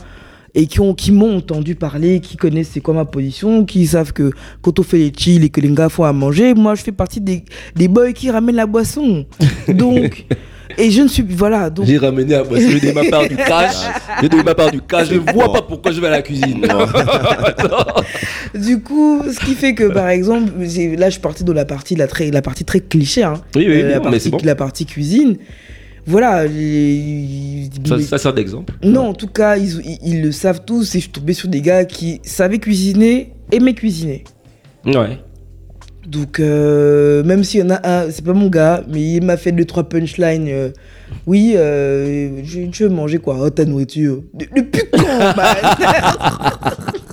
et 0.55 0.67
qui 0.67 0.81
ont 0.81 0.93
qui 0.93 1.13
m'ont 1.13 1.39
entendu 1.39 1.77
parler, 1.77 2.21
qui 2.21 2.37
connaissent 2.37 2.71
c'est 2.75 2.83
quoi 2.83 2.93
ma 2.93 3.07
position, 3.07 3.65
qui 3.65 3.87
savent 3.87 4.13
que 4.13 4.33
quand 4.61 4.79
on 4.79 4.83
fait 4.83 4.99
les 4.99 5.13
chill 5.17 5.45
et 5.45 5.49
que 5.49 5.63
les 5.63 5.71
gars 5.71 5.89
font 5.89 6.05
à 6.05 6.13
manger, 6.13 6.53
moi 6.53 6.75
je 6.75 6.83
fais 6.83 6.93
partie 6.93 7.23
des, 7.23 7.45
des 7.75 7.89
boys 7.89 8.13
qui 8.13 8.31
ramènent 8.31 8.57
la 8.57 8.67
boisson. 8.67 9.25
Donc, 9.69 10.27
et 10.79 10.91
je 10.91 11.03
ne 11.03 11.09
suis 11.09 11.25
voilà, 11.29 11.71
donc 11.71 11.87
J'ai 11.87 11.99
ramené 11.99 12.35
à 12.35 12.43
boisson, 12.45 12.69
j'ai 12.71 12.81
donné 12.81 12.93
ma 12.93 13.05
part 13.11 13.29
du 13.29 13.37
cash. 13.53 13.75
J'ai 14.23 14.29
donné 14.29 14.43
ma 14.43 14.55
part 14.55 14.71
du 14.71 14.81
cash. 14.81 15.09
Je 15.09 15.15
ne 15.15 15.33
vois 15.33 15.53
pas 15.53 15.63
pourquoi 15.63 15.93
je 15.93 16.01
vais 16.01 16.07
à 16.09 16.11
la 16.11 16.23
cuisine. 16.23 16.61
du 18.55 18.81
coup, 18.81 19.23
ce 19.33 19.45
qui 19.45 19.55
fait 19.55 19.75
que 19.75 19.85
par 19.85 20.09
exemple, 20.09 20.51
j'ai- 20.63 20.97
là 20.97 21.07
je 21.09 21.13
suis 21.13 21.21
parti 21.21 21.45
dans 21.45 21.53
la 21.53 21.65
partie 21.65 21.95
la 21.97 22.07
très 22.07 22.31
la 22.31 22.43
partie 22.43 22.65
très 22.65 22.81
cliché, 22.81 23.23
hein, 23.23 23.35
Oui, 23.57 23.67
oui, 23.69 23.83
Euh, 23.83 23.89
la 23.89 23.97
non, 23.99 24.05
mais 24.05 24.11
partie 24.11 24.21
c'est 24.21 24.31
bon. 24.31 24.39
la 24.43 24.55
partie 24.55 24.87
cuisine. 24.87 25.37
Voilà, 26.07 26.47
les- 26.47 27.69
Ça, 27.87 27.99
ça 28.01 28.19
sert 28.19 28.33
d'exemple. 28.33 28.73
Non, 28.83 29.09
en 29.09 29.15
tout 29.15 29.27
cas, 29.29 29.57
ils, 29.57 29.81
ils- 29.85 29.99
ils 30.03 30.23
le 30.23 30.33
savent 30.33 30.63
tous 30.65 30.95
et 30.95 30.99
je 30.99 31.03
suis 31.05 31.11
tombé 31.13 31.35
sur 31.35 31.49
des 31.49 31.61
gars 31.61 31.85
qui 31.85 32.21
savaient 32.25 32.59
cuisiner, 32.59 33.33
aimaient 33.53 33.75
cuisiner. 33.75 34.25
Ouais. 34.87 35.19
Donc, 36.11 36.41
euh, 36.41 37.23
même 37.23 37.45
s'il 37.45 37.61
y 37.61 37.63
en 37.63 37.71
a 37.71 37.89
un, 37.89 38.11
c'est 38.11 38.25
pas 38.25 38.33
mon 38.33 38.49
gars, 38.49 38.83
mais 38.89 39.01
il 39.01 39.23
m'a 39.25 39.37
fait 39.37 39.53
deux, 39.53 39.65
trois 39.65 39.89
punchlines. 39.89 40.49
euh, 40.49 40.71
oui, 41.27 41.53
euh, 41.57 42.43
tu 42.73 42.83
veux 42.83 42.89
manger 42.89 43.19
quoi 43.19 43.37
Oh, 43.41 43.51
ta 43.51 43.65
nourriture. 43.65 44.23
De- 44.35 44.47
Depuis 44.57 44.83
quand, 44.93 45.01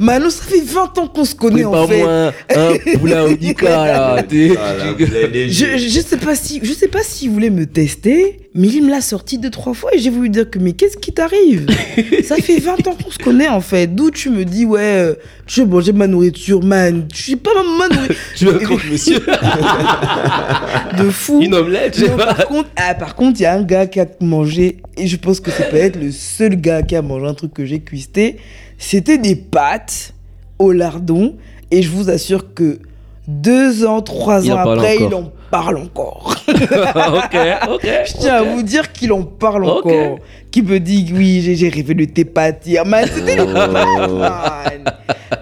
man 0.00 0.20
Manu, 0.20 0.30
ça 0.30 0.42
fait 0.44 0.60
20 0.62 0.98
ans 0.98 1.06
qu'on 1.08 1.24
se 1.24 1.34
connaît 1.34 1.64
en 1.64 1.86
fait. 1.86 1.98
Prépare-moi 2.02 2.32
un 2.54 2.98
poulet 2.98 3.20
au 3.20 3.36
Nika 3.36 3.68
là. 3.86 4.24
Je, 4.30 5.46
je, 5.48 5.76
je 5.78 6.00
sais 6.00 6.16
pas 6.16 6.34
si 6.34 6.60
je 6.62 6.72
sais 6.72 6.88
pas 6.88 7.02
s'il 7.02 7.30
voulait 7.30 7.50
me 7.50 7.66
tester, 7.66 8.40
mais 8.54 8.68
il 8.68 8.82
me 8.84 8.90
l'a 8.90 9.00
sorti 9.00 9.38
deux 9.38 9.50
trois 9.50 9.74
fois 9.74 9.94
et 9.94 9.98
j'ai 9.98 10.10
voulu 10.10 10.28
dire 10.30 10.48
que 10.50 10.58
mais 10.58 10.72
qu'est-ce 10.72 10.96
qui 10.96 11.12
t'arrive? 11.12 11.66
Ça 12.24 12.36
fait 12.36 12.58
20 12.58 12.86
ans 12.88 12.96
qu'on 13.02 13.10
se 13.10 13.18
connaît 13.18 13.48
en 13.48 13.60
fait. 13.60 13.86
D'où 13.94 14.10
tu 14.10 14.30
me 14.30 14.44
dis 14.44 14.64
ouais, 14.64 15.14
tu 15.46 15.60
veux 15.60 15.66
manger 15.66 15.92
ma 15.92 16.06
nourriture, 16.06 16.62
man. 16.62 17.06
Je 17.14 17.22
suis 17.22 17.36
pas 17.36 17.50
ma, 17.54 17.88
ma 17.88 17.94
nourriture 17.94 18.16
Je 18.36 18.46
veux 18.46 18.54
un 18.54 18.58
croque-monsieur. 18.64 19.20
de 20.98 21.10
fou. 21.10 21.40
Une 21.42 21.54
omelette, 21.54 21.94
je 21.98 22.04
sais 22.04 22.10
Non, 22.10 22.16
pas. 22.16 22.34
par 22.34 22.46
contre, 22.46 22.68
ah, 22.76 22.94
par 22.94 23.14
contre, 23.14 23.40
il 23.40 23.42
y 23.42 23.46
a 23.46 23.54
un 23.54 23.62
gars 23.62 23.86
qui 23.86 24.00
a 24.00 24.06
mangé 24.20 24.78
et 24.96 25.06
je 25.06 25.16
pense 25.16 25.40
que 25.40 25.50
c'est 25.50 25.68
peut-être 25.70 26.00
le 26.00 26.10
seul 26.12 26.56
gars 26.56 26.82
qui 26.82 26.96
a 26.96 27.02
mangé 27.02 27.26
un 27.26 27.34
truc 27.34 27.52
que 27.54 27.64
j'ai 27.64 27.80
cuisté. 27.80 28.36
C'était 28.78 29.18
des 29.18 29.36
pâtes 29.36 30.12
au 30.58 30.72
lardon 30.72 31.36
et 31.70 31.82
je 31.82 31.90
vous 31.90 32.10
assure 32.10 32.54
que 32.54 32.78
deux 33.28 33.84
ans, 33.84 34.02
trois 34.02 34.44
Il 34.44 34.52
ans 34.52 34.58
après, 34.58 34.96
il 34.96 35.14
en 35.14 35.32
parle 35.50 35.78
encore. 35.78 36.36
Je 36.48 38.18
tiens 38.18 38.34
à 38.34 38.42
vous 38.42 38.62
dire 38.62 38.92
qu'il 38.92 39.12
en 39.12 39.22
parle 39.22 39.64
encore. 39.64 40.18
Qui 40.50 40.62
me 40.62 40.78
dit 40.78 41.12
oui, 41.14 41.54
j'ai 41.54 41.68
rêvé 41.68 41.94
de 41.94 42.04
tes 42.04 42.24
pâtes 42.24 42.62
hier. 42.66 42.86
Man, 42.86 43.04
c'était 43.12 43.36
man. 43.44 44.84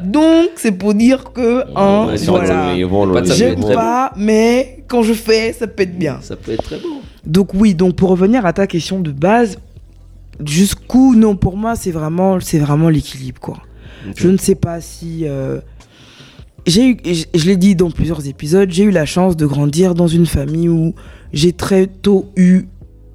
Donc, 0.03 0.51
c'est 0.57 0.72
pour 0.72 0.95
dire 0.95 1.32
que, 1.32 1.64
hein, 1.76 2.09
Ouais, 2.09 2.16
voilà. 2.26 2.74
Pas 3.12 3.35
J'aime 3.35 3.61
pas, 3.61 4.12
mais 4.16 4.78
quand 4.89 5.03
je 5.03 5.12
fais, 5.12 5.53
ça 5.53 5.66
peut 5.66 5.82
être 5.82 5.99
bien. 5.99 6.18
Ça 6.22 6.37
peut 6.37 6.53
être 6.53 6.62
très 6.62 6.78
beau. 6.78 7.01
Donc 7.24 7.55
oui, 7.55 7.74
donc 7.74 7.97
pour 7.97 8.11
revenir 8.11 8.45
à 8.47 8.53
ta 8.53 8.66
question 8.66 9.01
de 9.01 9.11
base, 9.11 9.59
jusqu'où 10.45 11.14
non 11.14 11.37
pour 11.37 11.57
moi 11.57 11.76
c'est 11.76 11.91
vraiment 11.91 12.41
c'est 12.41 12.59
vraiment 12.59 12.89
l'équilibre 12.89 13.41
quoi. 13.41 13.59
Je 14.16 14.28
ne 14.28 14.37
sais 14.37 14.55
pas 14.55 14.80
si 14.80 15.20
euh, 15.26 15.61
j'ai 16.66 16.91
eu 16.91 16.97
je, 17.05 17.24
je 17.35 17.47
l'ai 17.47 17.57
dit 17.57 17.74
dans 17.74 17.91
plusieurs 17.91 18.26
épisodes, 18.26 18.70
j'ai 18.70 18.85
eu 18.85 18.91
la 18.91 19.07
chance 19.07 19.37
de 19.37 19.47
grandir 19.47 19.95
dans 19.95 20.07
une 20.09 20.26
famille 20.26 20.68
où 20.68 20.95
j'ai 21.32 21.53
très 21.53 21.87
tôt 21.87 22.26
eu 22.37 22.64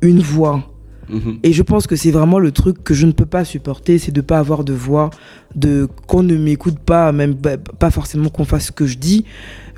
une 0.01 0.19
voix 0.19 0.65
Mhm. 1.11 1.39
et 1.41 1.53
je 1.53 1.63
pense 1.63 1.87
que 1.87 1.95
c'est 1.95 2.11
vraiment 2.11 2.37
le 2.37 2.51
truc 2.51 2.83
que 2.83 2.93
je 2.93 3.07
ne 3.07 3.11
peux 3.11 3.25
pas 3.25 3.43
supporter, 3.43 3.97
c'est 3.97 4.11
de 4.11 4.21
pas 4.21 4.37
avoir 4.37 4.63
de 4.63 4.73
voix, 4.73 5.09
de 5.55 5.87
qu'on 6.05 6.21
ne 6.21 6.35
m'écoute 6.37 6.77
pas, 6.77 7.11
même 7.11 7.33
pas- 7.33 7.89
forcément 7.89 8.29
qu'on 8.29 8.45
fasse 8.45 8.67
ce 8.67 8.71
que 8.71 8.85
je 8.85 8.99
dis, 8.99 9.25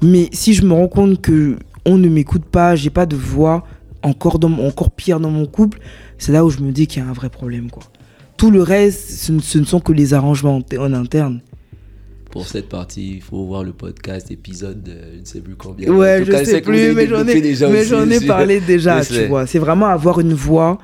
mais 0.03 0.27
si 0.33 0.53
je 0.53 0.65
me 0.65 0.73
rends 0.73 0.89
compte 0.89 1.21
que 1.21 1.55
on 1.85 1.97
ne 1.97 2.09
m'écoute 2.09 2.43
pas, 2.43 2.75
j'ai 2.75 2.89
pas 2.89 3.05
de 3.05 3.15
voix, 3.15 3.63
encore 4.03 4.39
dans 4.39 4.51
encore 4.59 4.91
pire 4.91 5.21
dans 5.21 5.31
mon 5.31 5.45
couple, 5.45 5.79
c'est 6.21 6.31
là 6.31 6.45
où 6.45 6.49
je 6.49 6.59
me 6.59 6.71
dis 6.71 6.85
qu'il 6.87 7.01
y 7.01 7.05
a 7.05 7.09
un 7.09 7.13
vrai 7.13 7.29
problème 7.29 7.69
quoi. 7.69 7.83
Tout 8.37 8.51
le 8.51 8.61
reste, 8.63 9.09
ce 9.11 9.31
ne, 9.31 9.39
ce 9.39 9.57
ne 9.59 9.65
sont 9.65 9.79
que 9.79 9.91
les 9.91 10.13
arrangements 10.13 10.57
en, 10.57 10.77
en 10.77 10.93
interne. 10.93 11.41
pour 12.31 12.47
cette 12.47 12.69
partie, 12.69 13.15
il 13.15 13.21
faut 13.21 13.45
voir 13.45 13.63
le 13.63 13.73
podcast, 13.73 14.31
épisode, 14.31 14.89
je 15.15 15.19
ne 15.19 15.25
sais 15.25 15.41
plus 15.41 15.55
combien. 15.55 15.91
Ouais, 15.91 16.23
je 16.25 16.31
cas, 16.31 16.45
sais 16.45 16.61
plus, 16.61 16.93
mais 16.93 17.07
j'en 17.07 17.27
ai, 17.27 17.41
déjà 17.41 17.67
mais 17.69 17.83
j'en 17.83 18.09
ai 18.09 18.21
parlé 18.25 18.61
déjà, 18.61 19.03
tu 19.03 19.25
vois. 19.27 19.45
C'est 19.45 19.59
vraiment 19.59 19.87
avoir 19.87 20.19
une 20.21 20.33
voix. 20.33 20.77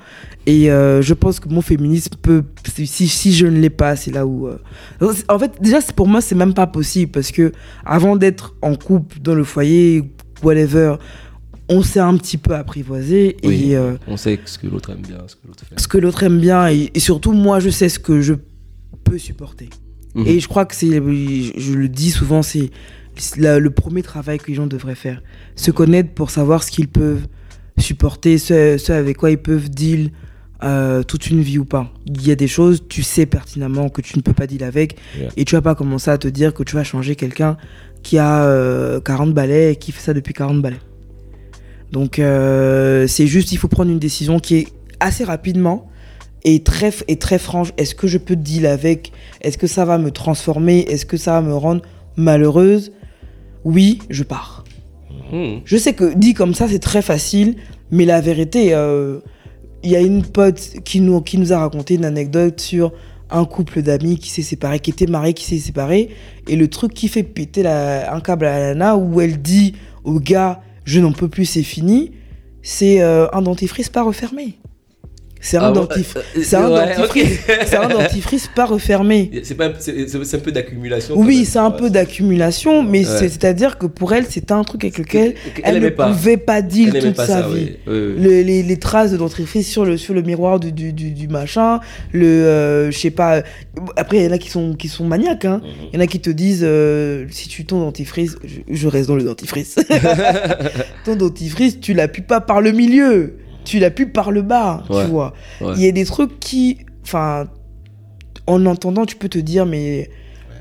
Et 0.46 0.70
euh, 0.72 1.02
je 1.02 1.14
pense 1.14 1.40
que 1.40 1.50
mon 1.50 1.62
féminisme 1.62 2.16
peut. 2.22 2.44
Si, 2.74 3.08
si 3.08 3.34
je 3.34 3.48
ne 3.48 3.60
l'ai 3.60 3.70
pas, 3.70 3.96
c'est 3.96 4.12
là 4.12 4.26
où. 4.26 4.48
euh, 4.48 4.58
En 5.30 5.40
fait, 5.40 5.52
déjà, 5.62 5.82
c'est- 5.82 5.94
pour 5.96 6.08
moi, 6.08 6.22
c'est 6.22 6.36
même 6.36 6.54
pas 6.54 6.68
possible 6.68 7.12
parce 7.12 7.32
que 7.32 7.52
avant 7.86 8.16
d'être 8.18 8.56
en 8.62 8.76
couple, 8.76 9.18
dans 9.22 9.36
le 9.36 9.44
foyer, 9.44 10.04
whatever, 10.44 10.96
on 11.70 11.82
s'est 11.84 12.00
un 12.00 12.16
petit 12.18 12.38
peu 12.38 12.56
apprivoisé. 12.56 13.38
Oui. 13.44 13.72
Et. 13.72 13.78
euh, 13.78 13.96
On 14.08 14.18
sait 14.18 14.40
ce 14.46 14.58
que 14.58 14.68
l'autre 14.68 14.90
aime 14.92 15.02
bien, 15.02 15.18
ce 15.28 15.36
que 15.36 15.48
l'autre 15.48 15.66
fait. 15.66 15.80
ce 15.80 15.88
que 15.88 15.98
l'autre 15.98 16.24
aime 16.24 16.40
bien 16.40 16.68
et, 16.70 16.92
et 16.94 17.00
surtout 17.00 17.34
moi 17.34 17.60
je 17.60 17.70
sais 17.70 17.90
ce 17.90 18.00
que 18.00 18.22
je 18.22 18.34
peux 19.04 19.18
supporter 19.18 19.70
Mhm. 20.16 20.26
et 20.28 20.40
je 20.40 20.48
crois 20.48 20.66
que 20.66 20.74
c'est 20.74 20.90
je, 20.90 21.74
le 21.74 21.90
dis 21.90 22.10
souvent 22.12 22.42
c'est 22.42 22.72
le 23.38 23.68
premier 23.70 24.02
travail 24.04 24.38
que 24.40 24.48
les 24.48 24.54
gens 24.56 24.66
devraient 24.68 24.96
faire 24.96 25.22
se 25.56 25.70
connaître 25.72 26.14
pour 26.14 26.30
savoir 26.32 26.64
ce 26.64 26.72
qu'ils 26.72 26.88
peuvent 26.88 27.28
supporter 27.78 28.38
ce, 28.38 28.78
ce 28.78 28.92
avec 28.94 29.18
quoi 29.18 29.30
ils 29.32 29.38
peuvent 29.38 29.70
deal 29.70 30.12
euh, 30.64 31.04
toute 31.04 31.28
une 31.30 31.42
vie 31.42 31.60
ou 31.60 31.66
pas 31.66 31.94
il 32.08 32.26
y 32.26 32.32
a 32.32 32.36
des 32.36 32.48
choses 32.48 32.84
tu 32.90 33.04
sais 33.04 33.26
pertinemment 33.28 33.90
que 33.90 34.02
tu 34.02 34.18
ne 34.18 34.22
peux 34.24 34.34
pas 34.34 34.48
deal 34.48 34.64
avec 34.64 34.98
Yeah. 35.20 35.30
et 35.38 35.46
tu 35.46 35.54
vas 35.56 35.62
pas 35.62 35.76
commencer 35.76 36.10
à 36.10 36.18
te 36.18 36.28
dire 36.28 36.54
que 36.54 36.64
tu 36.64 36.76
vas 36.76 36.84
changer 36.84 37.16
quelqu'un 37.16 37.58
qui 38.02 38.18
a 38.18 38.44
euh, 38.46 39.00
40 39.02 39.34
balais 39.34 39.74
et 39.74 39.76
qui 39.76 39.92
fait 39.92 40.02
ça 40.02 40.14
depuis 40.14 40.34
40 40.34 40.62
balais 40.62 40.80
donc 41.92 42.20
euh, 42.20 43.08
c'est 43.08 43.28
juste, 43.28 43.52
il 43.52 43.58
faut 43.58 43.68
prendre 43.68 43.92
une 43.92 44.00
décision 44.00 44.40
qui 44.40 44.56
est 44.56 44.68
assez 45.00 45.24
rapidement 45.24 45.90
et 46.44 46.62
très, 46.64 46.92
et 47.08 47.18
très 47.18 47.40
franche. 47.40 47.70
Est-ce 47.78 47.96
que 47.96 48.08
je 48.08 48.18
peux 48.18 48.36
deal 48.36 48.66
avec? 48.66 49.12
Est-ce 49.42 49.58
que 49.58 49.68
ça 49.68 49.86
va 49.86 49.98
me 49.98 50.12
transformer? 50.12 50.80
Est-ce 50.80 51.06
que 51.06 51.18
ça 51.18 51.34
va 51.34 51.42
me 51.42 51.56
rendre 51.56 51.82
malheureuse? 52.16 52.92
Oui, 53.64 54.00
je 54.10 54.24
pars. 54.24 54.64
Mhm. 55.32 55.62
Je 55.66 55.78
sais 55.78 55.94
que 55.94 56.14
dit 56.14 56.34
comme 56.34 56.54
ça, 56.54 56.68
c'est 56.68 56.80
très 56.80 57.02
facile, 57.02 57.56
mais 57.92 58.06
la 58.06 58.22
vérité, 58.22 58.70
euh, 58.74 59.20
il 59.84 59.92
y 59.92 59.96
a 59.96 60.02
une 60.02 60.24
pote 60.24 60.60
qui 60.84 61.02
nous, 61.02 61.22
qui 61.22 61.38
nous 61.38 61.54
a 61.54 61.60
raconté 61.60 61.96
une 61.96 62.06
anecdote 62.06 62.60
sur 62.60 62.94
un 63.30 63.44
couple 63.44 63.82
d'amis 63.82 64.18
qui 64.18 64.30
s'est 64.30 64.42
séparé, 64.42 64.80
qui 64.80 64.92
était 64.92 65.06
marié, 65.06 65.34
qui 65.34 65.44
s'est 65.44 65.58
séparé, 65.58 66.10
et 66.48 66.56
le 66.56 66.70
truc 66.70 66.94
qui 66.94 67.10
fait 67.10 67.24
péter 67.24 67.62
la- 67.62 68.14
un 68.14 68.22
câble 68.22 68.46
à 68.46 68.58
la 68.58 68.68
nana, 68.74 68.96
où 68.96 69.20
elle 69.20 69.42
dit 69.42 69.74
au 70.06 70.20
gars, 70.22 70.62
je 70.88 71.02
n'en 71.02 71.12
peux 71.12 71.28
plus, 71.28 71.46
c'est 71.46 71.64
fini, 71.64 72.12
c'est 72.64 73.02
euh, 73.02 73.28
un 73.34 73.42
dentifrice 73.42 73.90
pas 73.90 74.04
refermé. 74.04 74.58
C'est 75.50 75.56
un, 75.58 75.62
Ah 75.64 75.72
dentif- 75.72 76.18
euh, 76.18 76.22
euh, 76.36 76.42
c'est 76.44 76.56
un 76.58 76.70
ouais, 76.70 76.94
dentifrice, 76.98 77.40
c'est 77.68 77.78
un 77.78 77.88
dentifrice 77.88 78.50
pas 78.54 78.66
refermé. 78.66 79.32
C'est 79.44 79.56
pas, 79.56 79.72
c'est, 79.80 80.10
c'est- 80.10 80.26
c'est 80.26 80.36
un 80.36 80.40
peu 80.42 80.52
d'accumulation. 80.52 81.16
Oui, 81.18 81.46
c'est 81.46 81.60
un 81.60 81.72
peu 81.72 81.90
d'accumulation, 81.90 82.84
mais 82.84 83.06
c'est-à-dire 83.06 83.78
que 83.78 83.86
pour 83.86 84.12
elle, 84.14 84.26
c'était 84.26 84.52
un 84.52 84.66
truc 84.66 84.84
avec 84.84 84.98
lequel 84.98 85.36
Elle 85.64 85.78
elle, 85.78 85.84
ne 85.84 85.90
pas. 85.90 86.08
pouvait 86.10 86.36
pas 86.36 86.62
deal 86.62 86.92
Elle 86.94 87.02
toute 87.02 87.16
pas 87.16 87.26
sa 87.28 87.42
ça, 87.44 87.48
vie. 87.48 87.54
oui. 87.54 87.78
Oui, 87.88 87.94
oui. 88.18 88.24
Le- 88.24 88.42
les, 88.42 88.62
les 88.62 88.78
traces 88.78 89.12
de 89.12 89.18
dentifrice 89.18 89.70
sur 89.70 89.86
le, 89.86 89.96
sur 89.96 90.14
le 90.14 90.22
miroir 90.22 90.60
du, 90.60 90.74
du, 90.74 90.92
du, 90.92 91.12
du 91.12 91.28
machin, 91.30 91.80
le, 92.12 92.26
euh, 92.26 92.92
je 92.92 92.98
sais 92.98 93.12
pas. 93.12 93.42
Après, 93.96 94.18
il 94.18 94.24
y 94.24 94.28
en 94.28 94.32
a 94.34 94.38
qui 94.38 94.50
sont, 94.50 94.74
qui 94.74 94.90
sont 94.90 95.06
maniaques, 95.06 95.46
hein. 95.46 95.62
Mhm. 95.64 95.70
Il 95.94 95.96
y 95.96 96.02
en 96.02 96.04
a 96.04 96.08
qui 96.08 96.20
te 96.20 96.30
disent, 96.30 96.64
euh, 96.64 97.26
si 97.30 97.48
tu 97.48 97.64
ton 97.66 97.80
dentifrice, 97.80 98.36
je, 98.44 98.60
je 98.76 98.88
reste 98.90 99.08
dans 99.08 99.16
le 99.16 99.24
dentifrice. 99.24 99.76
ton 101.06 101.16
dentifrice, 101.16 101.80
tu 101.80 101.94
l'appuies 101.94 102.22
pas 102.24 102.42
par 102.42 102.60
le 102.60 102.72
milieu, 102.74 103.38
tu 103.68 103.80
l'appuies 103.80 104.06
par 104.08 104.32
le 104.32 104.42
bas, 104.42 104.84
Ouais. 104.90 105.04
tu 105.04 105.10
vois. 105.12 105.34
Ouais. 105.62 105.74
Il 105.76 105.82
y 105.84 105.88
a 105.88 105.92
des 105.92 106.06
trucs 106.06 106.40
qui, 106.40 106.78
enfin, 107.04 107.48
en 108.48 108.66
entendant, 108.66 109.06
tu 109.06 109.16
peux 109.16 109.30
te 109.30 109.38
dire, 109.40 109.66
mais 109.66 110.10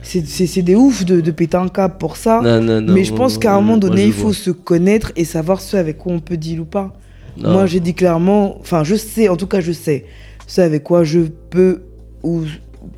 c'est 0.02 0.62
des 0.62 0.74
ouf 0.76 1.04
de, 1.04 1.20
de 1.20 1.30
péter 1.30 1.56
un 1.56 1.68
câble 1.68 1.98
pour 1.98 2.16
ça. 2.16 2.40
Non, 2.42 2.60
non, 2.60 2.80
non. 2.80 2.92
mais 2.92 3.04
je 3.04 3.12
pense 3.12 3.38
qu'à 3.38 3.54
un 3.54 3.60
moment 3.60 3.76
donné, 3.76 4.04
il 4.04 4.12
faut 4.12 4.24
vois. 4.24 4.34
se 4.34 4.50
connaître 4.50 5.12
et 5.16 5.24
savoir 5.24 5.60
ce 5.60 5.76
avec 5.76 5.98
quoi 5.98 6.12
on 6.12 6.20
peut 6.20 6.36
deal 6.36 6.60
ou 6.60 6.64
pas. 6.64 6.92
Moi, 7.38 7.66
j'ai 7.66 7.80
dit 7.80 7.92
clairement, 7.94 8.58
enfin, 8.60 8.82
je 8.82 8.94
sais, 8.94 9.28
en 9.28 9.36
tout 9.36 9.46
cas, 9.46 9.60
je 9.60 9.72
sais 9.72 10.04
ce 10.46 10.60
avec 10.60 10.84
quoi 10.84 11.02
je 11.04 11.20
peux 11.50 11.82
ou 12.22 12.42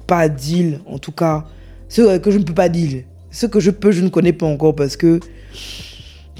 pas 0.06 0.28
deal, 0.28 0.80
en 0.86 0.98
tout 0.98 1.12
cas, 1.12 1.46
ce 1.88 2.02
avec 2.02 2.22
quoi 2.22 2.30
je 2.32 2.38
ne 2.38 2.44
peux 2.44 2.52
pas 2.54 2.68
deal. 2.68 3.04
Ce 3.30 3.46
que 3.46 3.59
je 3.59 3.70
peux, 3.70 3.90
je 3.90 4.02
ne 4.02 4.09
connais 4.11 4.32
pas 4.34 4.46
encore 4.46 4.74
parce 4.76 4.96
que 4.96 5.18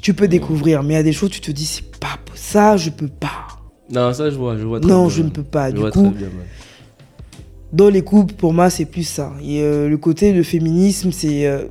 tu 0.01 0.15
peux 0.15 0.29
découvrir, 0.29 0.83
mais 0.83 0.95
il 0.95 0.97
y 0.97 1.01
a 1.01 1.03
des 1.03 1.13
choses, 1.13 1.31
tu 1.31 1.41
te 1.41 1.51
dis, 1.51 1.65
c'est 1.65 1.97
pas 1.99 2.19
pour 2.25 2.37
ça, 2.37 2.77
je 2.77 2.91
peux 2.91 3.09
pas. 3.09 3.47
Non, 3.91 4.13
ça, 4.13 4.29
je 4.31 4.37
vois. 4.37 4.57
Je 4.59 4.65
vois 4.65 4.81
très 4.81 4.91
Non, 4.91 5.07
bien. 5.07 5.15
je 5.17 5.23
ne 5.23 5.29
peux 5.31 5.43
pas. 5.43 5.69
Je 5.71 5.75
Du 5.75 5.81
vois 5.81 5.91
coup, 5.91 6.03
très 6.03 6.11
bien, 6.19 6.27
ouais. 6.27 6.45
dans 7.73 7.89
les 7.89 8.03
couples, 8.03 8.35
pour 8.35 8.53
moi, 8.53 8.69
c'est 8.71 8.85
plus 8.85 9.05
ça. 9.05 9.33
Et 9.43 9.61
euh, 9.63 9.89
le 9.89 9.97
côté 9.97 10.33
de 10.33 10.43
féminisme, 10.43 11.11
c'est. 11.13 11.47
euh, 11.47 11.65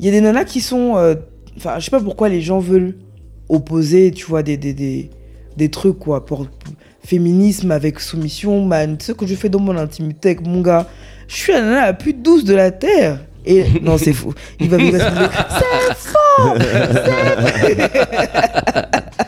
Il 0.00 0.06
y 0.06 0.08
a 0.08 0.12
des 0.12 0.20
nanas 0.20 0.44
qui 0.44 0.60
sont. 0.60 0.96
euh, 0.96 1.14
Enfin, 1.56 1.76
je 1.78 1.84
sais 1.86 1.90
pas 1.90 2.00
pourquoi 2.00 2.28
les 2.28 2.42
gens 2.42 2.58
veulent 2.58 2.96
opposer, 3.48 4.10
tu 4.10 4.26
vois, 4.26 4.42
des, 4.42 4.56
des, 4.58 4.74
des, 4.74 5.08
des 5.56 5.68
trucs, 5.70 5.98
quoi. 5.98 6.26
Pour, 6.26 6.46
féminisme 7.02 7.70
avec 7.70 8.00
soumission, 8.00 8.64
man. 8.66 8.96
Ce 9.00 9.12
que 9.12 9.26
je 9.26 9.34
fais 9.36 9.48
dans 9.48 9.60
mon 9.60 9.76
intimité 9.78 10.30
avec 10.30 10.44
mon 10.46 10.60
gars, 10.60 10.86
je 11.28 11.36
suis 11.36 11.52
la 11.52 11.60
nana 11.62 11.86
la 11.86 11.92
plus 11.94 12.12
douce 12.12 12.42
de 12.44 12.54
la 12.54 12.72
terre. 12.72 13.20
Et 13.46 13.64
non, 13.80 13.96
c'est 13.96 14.12
faux. 14.12 14.34
Il 14.58 14.68
va 14.68 14.76
me 14.76 14.90
dire 14.90 15.00
c'est 15.00 15.94
C'est 15.94 15.96
faux. 16.10 16.54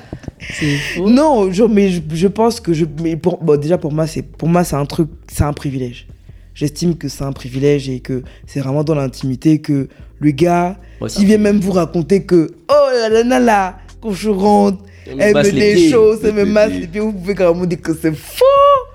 Non, 0.99 1.53
je, 1.53 1.65
mais 1.65 1.91
je, 1.91 2.01
je 2.13 2.29
pense 2.29 2.61
que 2.61 2.73
je. 2.73 2.85
Mais 3.03 3.17
pour, 3.17 3.39
bon, 3.39 3.59
déjà, 3.59 3.79
pour 3.79 3.93
moi, 3.93 4.07
c'est 4.07 4.23
pour 4.23 4.49
moi, 4.49 4.65
c'est 4.65 4.77
un 4.77 4.87
truc, 4.87 5.09
c'est 5.31 5.45
un 5.45 5.53
privilège. 5.53 6.07
J'estime 6.55 6.97
que 6.97 7.09
c'est 7.09 7.23
un 7.25 7.33
privilège 7.33 7.89
et 7.89 8.01
que 8.01 8.23
c'est 8.47 8.61
vraiment 8.61 8.83
dans 8.83 8.95
l'intimité 8.95 9.61
que 9.61 9.89
le 10.19 10.31
gars, 10.33 10.77
Ouais, 11.01 11.09
s'il 11.09 11.27
vient 11.27 11.39
même 11.39 11.61
vous 11.61 11.71
raconter 11.71 12.25
que, 12.25 12.51
oh 12.69 12.87
la 12.93 13.09
nana 13.11 13.39
là, 13.39 13.79
quand 14.01 14.11
je 14.11 14.31
rentre, 14.31 14.83
Elle 15.19 15.35
me 15.35 15.43
les 15.43 15.75
des 15.75 15.91
choses, 15.91 16.21
elle 16.25 16.35
me 16.35 16.45
masse 16.45 16.73
les 16.73 16.87
pieds, 16.87 17.01
vous 17.01 17.13
pouvez 17.13 17.35
carrément 17.35 17.65
dire 17.67 17.81
que 17.81 17.95
c'est 17.95 18.15
faux 18.15 18.45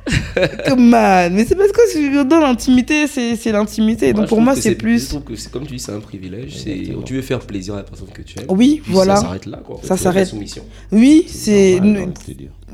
Que 0.36 0.74
man 0.76 1.34
Mais 1.34 1.45
c'est 1.45 1.55
parce 1.55 1.72
que 1.72 2.24
dans 2.24 2.39
l'intimité, 2.39 3.07
c'est 3.07 3.36
c'est 3.36 3.51
l'intimité. 3.51 4.11
Donc 4.14 4.26
je 4.26 4.30
pour 4.30 4.41
moi, 4.41 4.55
c'est 4.55 4.72
Je 4.72 4.76
plus. 4.76 5.07
trouve 5.09 5.24
que 5.24 5.36
c'est 5.36 5.51
comme 5.51 5.66
tu 5.66 5.74
dis, 5.74 5.80
c'est 5.80 5.91
un 5.93 5.99
privilège. 5.99 6.64
Tu 7.05 7.14
veux 7.16 7.22
faire 7.22 7.39
plaisir 7.39 7.76
à 7.76 7.78
la 7.78 7.84
personne 7.84 8.09
que 8.09 8.22
tu 8.22 8.39
aimes. 8.39 8.45
Oui, 8.49 8.82
voilà. 8.88 9.16
Ça 9.16 9.22
s'arrête 9.24 9.45
là, 9.45 9.61
quoi. 9.66 9.78
Ça 9.78 9.82
C'est 9.82 9.89
la 9.93 9.97
s'arrête. 9.97 10.28
soumission. 10.28 10.64
Oui, 10.91 11.26
c'est. 11.28 11.80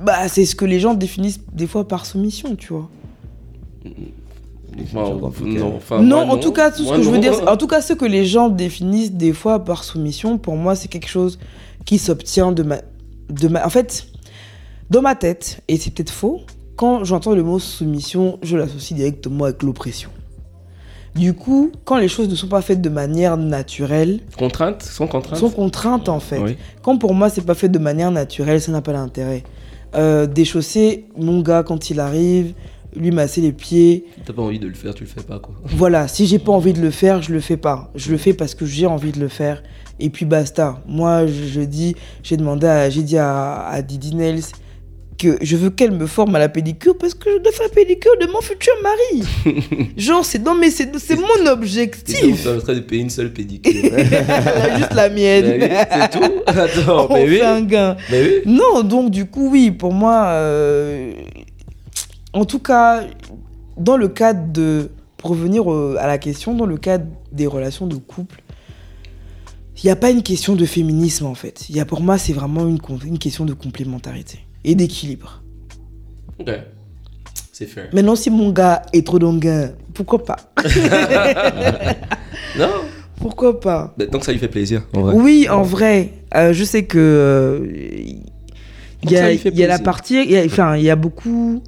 Bah, 0.03 0.27
c'est 0.27 0.45
ce 0.45 0.55
que 0.55 0.65
les 0.65 0.79
gens 0.79 0.93
définissent 0.93 1.41
des 1.53 1.67
fois 1.67 1.87
par 1.87 2.05
soumission, 2.05 2.55
tu 2.55 2.73
vois. 2.73 2.89
Non, 4.93 5.31
qu'elle. 5.31 5.63
enfin, 5.63 6.01
non, 6.01 6.25
moi, 6.25 6.35
en 6.35 6.37
tout 6.37 6.51
cas, 6.51 6.71
tout 6.71 6.85
ce 6.85 6.93
que 6.93 7.03
je 7.03 7.09
veux 7.09 7.19
dire, 7.19 7.47
en 7.47 7.57
tout 7.57 7.67
cas, 7.67 7.81
ce 7.81 7.93
que 7.93 8.05
les 8.05 8.25
gens 8.25 8.49
définissent 8.49 9.11
des 9.11 9.33
fois 9.33 9.63
par 9.65 9.83
soumission, 9.83 10.37
pour 10.37 10.55
moi, 10.55 10.75
c'est 10.75 10.87
quelque 10.87 11.09
chose 11.09 11.37
qui 11.85 11.97
s'obtient 11.97 12.51
de 12.51 12.63
ma, 12.63 12.77
de 13.29 13.47
ma. 13.47 13.65
En 13.65 13.69
fait, 13.69 14.07
dans 14.89 15.01
ma 15.01 15.15
tête, 15.15 15.61
et 15.67 15.77
c'est 15.77 15.91
peut-être 15.93 16.11
faux, 16.11 16.41
quand 16.75 17.03
j'entends 17.03 17.33
le 17.35 17.43
mot 17.43 17.59
soumission, 17.59 18.39
je 18.41 18.57
l'associe 18.57 18.97
directement 18.97 19.45
avec 19.45 19.63
l'oppression. 19.63 20.09
Du 21.15 21.33
coup, 21.33 21.71
quand 21.85 21.97
les 21.97 22.07
choses 22.07 22.29
ne 22.29 22.35
sont 22.35 22.47
pas 22.47 22.61
faites 22.61 22.81
de 22.81 22.89
manière 22.89 23.35
naturelle, 23.35 24.19
Contrainte, 24.37 24.83
sans 24.83 25.07
contrainte. 25.07 25.39
sont 25.39 25.49
contraintes 25.49 26.07
en 26.07 26.19
fait. 26.19 26.39
Oui. 26.39 26.57
Quand 26.83 26.97
pour 26.97 27.13
moi 27.15 27.29
c'est 27.29 27.41
pas 27.45 27.55
fait 27.55 27.67
de 27.69 27.79
manière 27.79 28.11
naturelle, 28.11 28.61
ça 28.61 28.71
n'a 28.71 28.81
pas 28.81 28.93
d'intérêt. 28.93 29.43
Euh, 29.95 30.27
déchausser 30.27 31.05
mon 31.17 31.41
gars 31.41 31.63
quand 31.63 31.89
il 31.89 31.99
arrive, 31.99 32.53
lui 32.95 33.09
masser 33.11 33.41
les 33.41 33.51
pieds, 33.51 34.05
T'as 34.23 34.33
pas 34.33 34.43
envie 34.43 34.59
de 34.59 34.67
le 34.67 34.73
faire, 34.75 34.93
tu 34.93 35.03
le 35.03 35.09
fais 35.09 35.23
pas, 35.23 35.39
quoi. 35.39 35.55
voilà, 35.65 36.07
si 36.07 36.27
j'ai 36.27 36.39
pas 36.39 36.51
envie 36.51 36.73
de 36.73 36.81
le 36.81 36.91
faire, 36.91 37.21
je 37.23 37.33
le 37.33 37.39
fais 37.39 37.57
pas. 37.57 37.91
Je 37.95 38.11
le 38.11 38.17
fais 38.17 38.33
parce 38.33 38.53
que 38.53 38.65
j'ai 38.67 38.85
envie 38.85 39.11
de 39.11 39.19
le 39.19 39.27
faire. 39.29 39.63
Et 39.99 40.09
puis 40.09 40.25
basta. 40.25 40.81
Moi, 40.87 41.27
je, 41.27 41.45
je 41.45 41.61
dis, 41.61 41.95
j'ai 42.23 42.37
demandé 42.37 42.67
à, 42.67 42.89
j'ai 42.89 43.01
dit 43.03 43.17
à, 43.17 43.65
à 43.67 43.81
Didi 43.81 44.15
Nails 44.15 44.43
que 45.17 45.37
je 45.41 45.57
veux 45.57 45.69
qu'elle 45.69 45.91
me 45.91 46.07
forme 46.07 46.33
à 46.35 46.39
la 46.39 46.47
pédicure 46.47 46.97
parce 46.97 47.13
que 47.13 47.29
je 47.29 47.37
dois 47.39 47.51
faire 47.51 47.67
la 47.67 47.73
pédicure 47.73 48.13
de 48.21 48.27
mon 48.31 48.39
futur 48.39 48.71
mari. 48.81 49.91
Genre, 49.97 50.23
c'est 50.23 50.41
dans 50.41 50.55
mes, 50.55 50.71
c'est, 50.71 50.97
c'est 50.97 51.17
mon 51.17 51.45
objectif. 51.51 52.41
permettrait 52.41 52.75
de 52.75 52.79
payer 52.79 53.01
une 53.01 53.09
seule 53.09 53.33
pédicure. 53.33 53.73
Juste 54.77 54.93
la 54.93 55.09
Mais 55.09 55.41
mienne. 55.41 55.61
oui, 55.61 55.67
c'est 55.91 56.11
tout. 56.11 56.33
Attends, 56.47 57.07
On 57.09 57.13
mais 57.15 57.27
oui. 57.27 57.41
un 57.41 57.61
gain. 57.61 57.97
Mais 58.09 58.21
oui. 58.23 58.33
Non, 58.45 58.81
donc 58.83 59.11
du 59.11 59.25
coup, 59.25 59.49
oui, 59.51 59.71
pour 59.71 59.91
moi, 59.91 60.27
euh, 60.27 61.11
en 62.31 62.45
tout 62.45 62.59
cas, 62.59 63.03
dans 63.75 63.97
le 63.97 64.07
cadre 64.07 64.49
de, 64.53 64.89
pour 65.17 65.31
revenir 65.31 65.67
à 65.99 66.07
la 66.07 66.17
question, 66.17 66.53
dans 66.55 66.65
le 66.65 66.77
cadre 66.77 67.05
des 67.33 67.45
relations 67.45 67.87
de 67.87 67.95
couple, 67.95 68.41
il 69.83 69.87
n'y 69.87 69.91
a 69.91 69.95
pas 69.95 70.09
une 70.09 70.23
question 70.23 70.55
de 70.55 70.65
féminisme 70.65 71.25
en 71.25 71.35
fait. 71.35 71.69
Il 71.69 71.75
y 71.75 71.79
a 71.79 71.85
pour 71.85 72.01
moi, 72.01 72.17
c'est 72.17 72.33
vraiment 72.33 72.67
une, 72.67 72.79
une 73.05 73.19
question 73.19 73.45
de 73.45 73.53
complémentarité 73.53 74.39
et 74.63 74.75
d'équilibre. 74.75 75.41
Ok. 76.39 76.49
C'est 77.51 77.65
fair. 77.65 77.89
Maintenant, 77.93 78.15
si 78.15 78.29
mon 78.29 78.51
gars 78.51 78.83
est 78.93 79.05
trop 79.05 79.19
donguin, 79.19 79.71
pourquoi 79.93 80.23
pas? 80.23 80.37
Non 82.57 82.69
Pourquoi 83.17 83.59
pas? 83.59 83.93
Tant 84.11 84.19
que 84.19 84.25
ça 84.25 84.31
lui 84.31 84.39
fait 84.39 84.47
plaisir, 84.47 84.83
en 84.95 85.01
vrai. 85.01 85.13
Oui, 85.15 85.47
en 85.49 85.61
vrai, 85.61 86.13
euh, 86.35 86.53
je 86.53 86.63
sais 86.63 86.85
que 86.85 86.97
euh, 86.97 87.67
il 87.69 88.23
Donc 89.03 89.11
y 89.11 89.59
y 89.59 89.63
a 89.63 89.67
la 89.67 89.79
partie, 89.79 90.37
enfin, 90.45 90.77
il 90.77 90.83
y 90.83 90.89
a 90.89 90.95
beaucoup. 90.95 91.61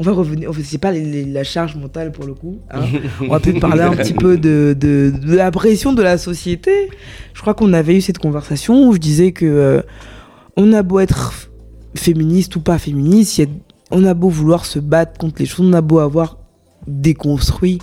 On 0.00 0.02
va 0.02 0.12
revenir. 0.12 0.50
C'est 0.64 0.78
pas 0.78 0.90
les- 0.92 1.04
les- 1.04 1.24
la 1.26 1.44
charge 1.44 1.76
mentale 1.76 2.10
pour 2.10 2.24
le 2.24 2.32
coup. 2.34 2.58
hein. 2.70 2.80
on 3.20 3.28
va 3.28 3.38
peut-être 3.38 3.60
parler 3.60 3.82
un 3.82 3.94
petit 3.94 4.14
peu 4.14 4.36
de, 4.38 4.74
de, 4.78 5.12
de 5.14 5.36
la 5.36 5.50
pression 5.50 5.92
de 5.92 6.02
la 6.02 6.16
société. 6.18 6.88
Je 7.34 7.40
crois 7.42 7.52
qu'on 7.54 7.72
avait 7.74 7.96
eu 7.96 8.00
cette 8.00 8.18
conversation 8.18 8.88
où 8.88 8.92
je 8.94 8.98
disais 8.98 9.30
que 9.32 9.44
euh, 9.46 9.82
on 10.56 10.72
a 10.72 10.82
beau 10.82 10.98
être 11.00 11.50
féministe 11.94 12.56
ou 12.56 12.60
pas 12.60 12.78
féministe, 12.78 13.38
il 13.38 13.40
y 13.42 13.44
a- 13.44 13.50
on 13.92 14.04
a 14.04 14.14
beau 14.14 14.28
vouloir 14.30 14.64
se 14.64 14.78
battre 14.78 15.18
contre 15.18 15.36
les 15.40 15.46
choses, 15.46 15.66
on 15.66 15.72
a 15.74 15.80
beau 15.82 15.98
avoir 15.98 16.38
déconstruit 16.86 17.78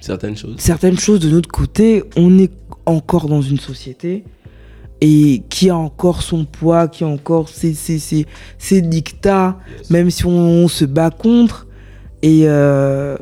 Certaines 0.00 0.36
choses. 0.36 0.56
certaines 0.58 0.98
choses 0.98 1.20
de 1.20 1.28
notre 1.28 1.48
côté, 1.50 2.02
on 2.16 2.38
est 2.38 2.50
encore 2.86 3.28
dans 3.28 3.42
une 3.42 3.58
société 3.58 4.24
et 5.00 5.42
qui 5.48 5.70
a 5.70 5.76
encore 5.76 6.22
son 6.22 6.44
poids, 6.44 6.88
qui 6.88 7.04
a 7.04 7.06
encore 7.06 7.48
ses, 7.48 7.74
ses, 7.74 7.98
ses, 7.98 8.26
ses 8.58 8.82
dictats, 8.82 9.58
même 9.88 10.10
si 10.10 10.26
on, 10.26 10.30
on 10.30 10.68
se 10.68 10.84
bat 10.84 11.10
contre. 11.10 11.66
Et, 12.22 12.42
euh, 12.44 13.16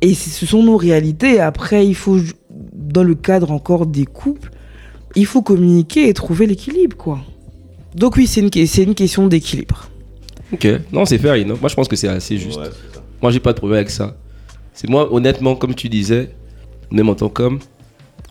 et 0.00 0.14
ce 0.14 0.46
sont 0.46 0.62
nos 0.62 0.76
réalités. 0.76 1.40
Après, 1.40 1.86
il 1.86 1.94
faut, 1.94 2.18
dans 2.50 3.02
le 3.02 3.14
cadre 3.14 3.50
encore 3.50 3.86
des 3.86 4.06
couples, 4.06 4.50
il 5.14 5.26
faut 5.26 5.42
communiquer 5.42 6.08
et 6.08 6.14
trouver 6.14 6.46
l'équilibre, 6.46 6.96
quoi. 6.96 7.20
Donc 7.94 8.16
oui, 8.16 8.26
c'est 8.26 8.40
une, 8.40 8.50
une 8.88 8.94
question 8.94 9.26
d'équilibre. 9.26 9.88
Ok, 10.52 10.66
non, 10.92 11.04
c'est 11.04 11.18
fair, 11.18 11.34
non 11.46 11.58
Moi, 11.60 11.68
je 11.68 11.74
pense 11.74 11.88
que 11.88 11.96
c'est 11.96 12.08
assez 12.08 12.38
juste. 12.38 12.58
Ouais. 12.58 12.70
Moi, 13.20 13.30
j'ai 13.30 13.40
pas 13.40 13.52
de 13.52 13.58
problème 13.58 13.78
avec 13.78 13.90
ça. 13.90 14.16
C'est 14.72 14.88
moi, 14.88 15.12
honnêtement, 15.12 15.56
comme 15.56 15.74
tu 15.74 15.88
disais, 15.88 16.30
même 16.90 17.08
en 17.08 17.14
tant 17.14 17.28
qu'homme, 17.28 17.58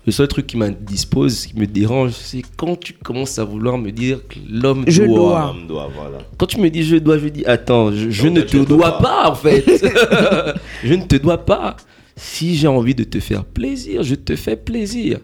le 0.07 0.11
seul 0.13 0.27
truc 0.29 0.47
qui 0.47 0.55
m'indispose, 0.57 1.45
qui 1.47 1.59
me 1.59 1.67
dérange, 1.67 2.11
c'est 2.13 2.41
quand 2.55 2.79
tu 2.79 2.93
commences 2.93 3.37
à 3.39 3.43
vouloir 3.43 3.77
me 3.77 3.91
dire 3.91 4.25
que 4.27 4.35
l'homme 4.49 4.85
Je 4.87 5.03
doit. 5.03 5.15
dois. 5.17 5.53
L'homme 5.53 5.67
doit, 5.67 5.89
voilà. 5.93 6.19
Quand 6.37 6.45
tu 6.47 6.59
me 6.61 6.69
dis 6.69 6.81
je 6.83 6.95
dois, 6.95 7.17
je 7.19 7.27
dis 7.27 7.45
attends, 7.45 7.91
je, 7.91 8.27
ne 8.29 8.41
te 8.41 8.57
je 8.57 8.63
dois 8.63 8.77
dois 8.77 8.97
pas. 8.99 9.23
pas 9.23 9.29
en 9.31 9.35
fait. 9.35 9.65
je 10.83 10.93
ne 10.93 11.03
te 11.03 11.17
dois 11.17 11.37
pas. 11.37 11.75
Si 12.15 12.55
j'ai 12.55 12.67
envie 12.67 12.95
de 12.95 13.03
te 13.03 13.19
faire 13.19 13.43
plaisir, 13.43 14.01
je 14.01 14.15
te 14.15 14.35
fais 14.35 14.55
plaisir. 14.55 15.19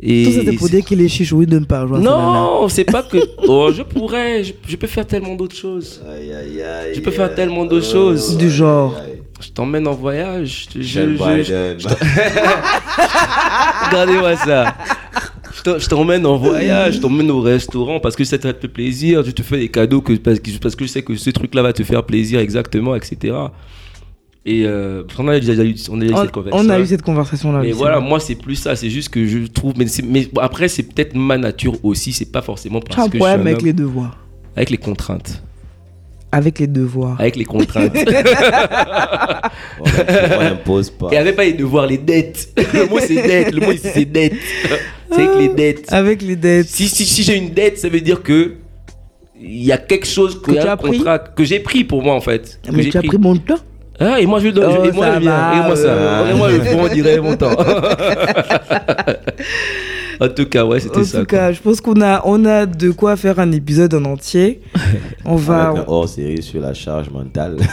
Et 0.00 0.24
Tout 0.24 0.32
ça, 0.32 0.40
c'est 0.44 0.52
pour 0.56 0.68
dire 0.68 0.84
qu'il 0.84 1.00
est 1.00 1.08
chichouille 1.08 1.46
de 1.46 1.58
ne 1.58 1.64
pas 1.64 1.84
nana. 1.84 1.98
non, 2.00 2.68
c'est 2.68 2.84
pas 2.84 3.02
que. 3.02 3.18
Oh, 3.48 3.70
je 3.74 3.82
pourrais, 3.82 4.44
je, 4.44 4.52
je 4.66 4.76
peux 4.76 4.86
faire 4.86 5.06
tellement 5.06 5.34
d'autres 5.34 5.56
choses. 5.56 6.00
Aïe, 6.08 6.32
aïe, 6.32 6.62
aïe. 6.62 6.94
Je 6.94 7.00
peux 7.00 7.10
faire 7.10 7.34
tellement 7.34 7.64
de 7.64 7.76
Euh, 7.78 7.82
choses. 7.82 8.36
Du 8.36 8.50
genre. 8.50 8.94
Je 9.40 9.50
t'emmène 9.50 9.86
en 9.86 9.94
voyage. 9.94 10.66
Je, 10.74 10.82
je- 10.82 11.16
je- 11.16 11.76
je-. 11.78 11.88
Regardez-moi 13.90 14.36
ça. 14.36 14.74
Je 15.64 15.78
Je 15.78 15.88
t'emmène 15.88 16.24
en 16.26 16.36
voyage, 16.36 16.94
je 16.94 17.00
t'emmène 17.00 17.30
au 17.30 17.40
restaurant 17.40 18.00
parce 18.00 18.16
que 18.16 18.24
ça 18.24 18.38
te 18.38 18.46
fait 18.52 18.68
plaisir. 18.68 19.22
Je 19.24 19.30
te 19.30 19.42
fais 19.42 19.58
des 19.58 19.68
cadeaux 19.68 20.00
que, 20.00 20.12
parce, 20.14 20.40
que, 20.40 20.50
parce 20.60 20.76
que 20.76 20.84
je 20.84 20.90
sais 20.90 21.02
que 21.02 21.14
ce 21.16 21.30
truc-là 21.30 21.62
va 21.62 21.72
te 21.72 21.82
faire 21.82 22.04
plaisir 22.04 22.40
exactement, 22.40 22.94
etc. 22.94 23.34
Et 24.46 24.64
euh, 24.66 25.02
on 25.18 25.28
a 25.28 25.38
déjà 25.40 25.62
eu, 25.64 25.74
on 25.90 26.00
a 26.00 26.04
eu 26.04 26.12
On, 26.14 26.22
cette 26.22 26.30
conversation. 26.30 26.66
on 26.66 26.70
a 26.70 26.78
eu 26.80 26.86
cette 26.86 27.02
conversation-là. 27.02 27.58
Mais 27.58 27.66
oui, 27.66 27.72
c'est 27.72 27.78
voilà, 27.78 28.00
moi 28.00 28.18
c'est 28.20 28.36
plus 28.36 28.54
ça, 28.54 28.76
c'est 28.76 28.88
juste 28.88 29.10
que 29.10 29.26
je 29.26 29.46
trouve. 29.46 29.74
Mais, 29.76 29.86
mais 30.04 30.28
bon, 30.32 30.40
après, 30.40 30.68
c'est 30.68 30.84
peut-être 30.84 31.14
ma 31.14 31.36
nature 31.36 31.74
aussi, 31.84 32.12
c'est 32.12 32.30
pas 32.32 32.40
forcément 32.40 32.78
as 32.78 32.82
parce 32.82 33.06
un 33.06 33.10
que 33.10 33.18
je 33.18 33.22
suis 33.22 33.24
un 33.24 33.28
problème 33.34 33.46
avec 33.48 33.58
homme. 33.60 33.66
les 33.66 33.72
devoirs. 33.72 34.16
Avec 34.56 34.70
les 34.70 34.78
contraintes. 34.78 35.42
Avec 36.30 36.58
les 36.58 36.66
devoirs. 36.66 37.18
Avec 37.18 37.36
les 37.36 37.44
contraintes. 37.44 37.96
On 39.80 39.84
on 39.84 40.42
n'impose 40.42 40.90
pas. 40.90 41.08
Et 41.12 41.16
avec 41.16 41.36
pas 41.36 41.44
les 41.44 41.54
devoirs, 41.54 41.86
les 41.86 41.98
dettes. 41.98 42.48
Le 42.74 42.86
mot 42.88 42.98
c'est 43.00 43.14
dette, 43.22 43.54
le 43.54 43.60
mot 43.60 43.72
ici 43.72 43.88
c'est 43.92 44.04
dette. 44.04 44.34
C'est 45.10 45.22
avec 45.22 45.38
les 45.38 45.48
dettes. 45.48 45.92
Avec 45.92 46.22
les 46.22 46.36
dettes. 46.36 46.66
Si, 46.68 46.88
si, 46.88 47.04
si 47.06 47.22
j'ai 47.22 47.36
une 47.36 47.50
dette, 47.50 47.78
ça 47.78 47.88
veut 47.88 48.00
dire 48.00 48.22
que 48.22 48.56
il 49.40 49.64
y 49.64 49.72
a 49.72 49.78
quelque 49.78 50.06
chose 50.06 50.42
Que 50.42 50.50
tu 50.50 50.58
un 50.58 50.66
as 50.66 50.76
pris 50.76 50.98
contrat 50.98 51.18
que 51.20 51.44
j'ai 51.44 51.60
pris 51.60 51.84
pour 51.84 52.02
moi 52.02 52.14
en 52.14 52.20
fait. 52.20 52.60
Que 52.62 52.72
Mais 52.72 52.84
tu 52.84 52.98
as 52.98 53.02
pris 53.02 53.18
mon 53.18 53.36
temps. 53.36 53.58
Ah, 54.00 54.20
et 54.20 54.26
moi 54.26 54.38
je 54.38 54.46
le 54.46 54.52
donne, 54.52 54.76
Oh, 54.78 54.84
et 54.84 54.92
moi 54.92 55.18
viens, 55.18 55.30
va, 55.30 55.56
et 55.56 55.66
moi 55.66 55.74
ça, 55.74 55.88
euh. 55.88 56.30
et 56.30 56.34
moi 56.34 56.50
le 56.52 56.60
fond, 56.60 56.84
on 56.84 56.88
dirait 56.88 57.20
mon 57.20 57.36
temps. 57.36 57.50
en 60.20 60.28
tout 60.28 60.46
cas, 60.46 60.64
ouais, 60.64 60.80
c'était 60.80 60.98
En 60.98 61.04
ça. 61.04 61.20
tout 61.20 61.26
quoi. 61.26 61.38
cas, 61.38 61.52
je 61.52 61.60
pense 61.60 61.80
qu'on 61.80 62.00
a, 62.00 62.22
on 62.24 62.44
a 62.44 62.66
de 62.66 62.90
quoi 62.90 63.16
faire 63.16 63.38
un 63.38 63.50
épisode 63.52 63.94
en 63.94 64.04
entier. 64.04 64.60
On 65.24 65.36
va. 65.36 65.68
Avec 65.70 65.82
un 65.82 65.84
hors 65.86 66.08
série 66.08 66.42
sur 66.42 66.60
la 66.60 66.74
charge 66.74 67.10
mentale. 67.10 67.56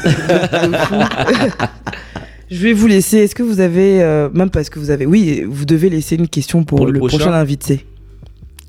Je 2.51 2.57
vais 2.61 2.73
vous 2.73 2.85
laisser. 2.87 3.17
Est-ce 3.19 3.33
que 3.35 3.41
vous 3.43 3.59
avez. 3.59 4.01
euh, 4.03 4.29
même 4.33 4.49
parce 4.51 4.69
que 4.69 4.77
vous 4.79 4.91
avez. 4.91 5.05
Oui, 5.07 5.43
vous 5.47 5.65
devez 5.65 5.89
laisser 5.89 6.15
une 6.15 6.27
question 6.27 6.63
pour, 6.63 6.77
Pour 6.77 6.85
le 6.85 6.91
le, 6.93 6.99
prochain. 6.99 7.17
prochain. 7.17 7.33
invité. 7.33 7.85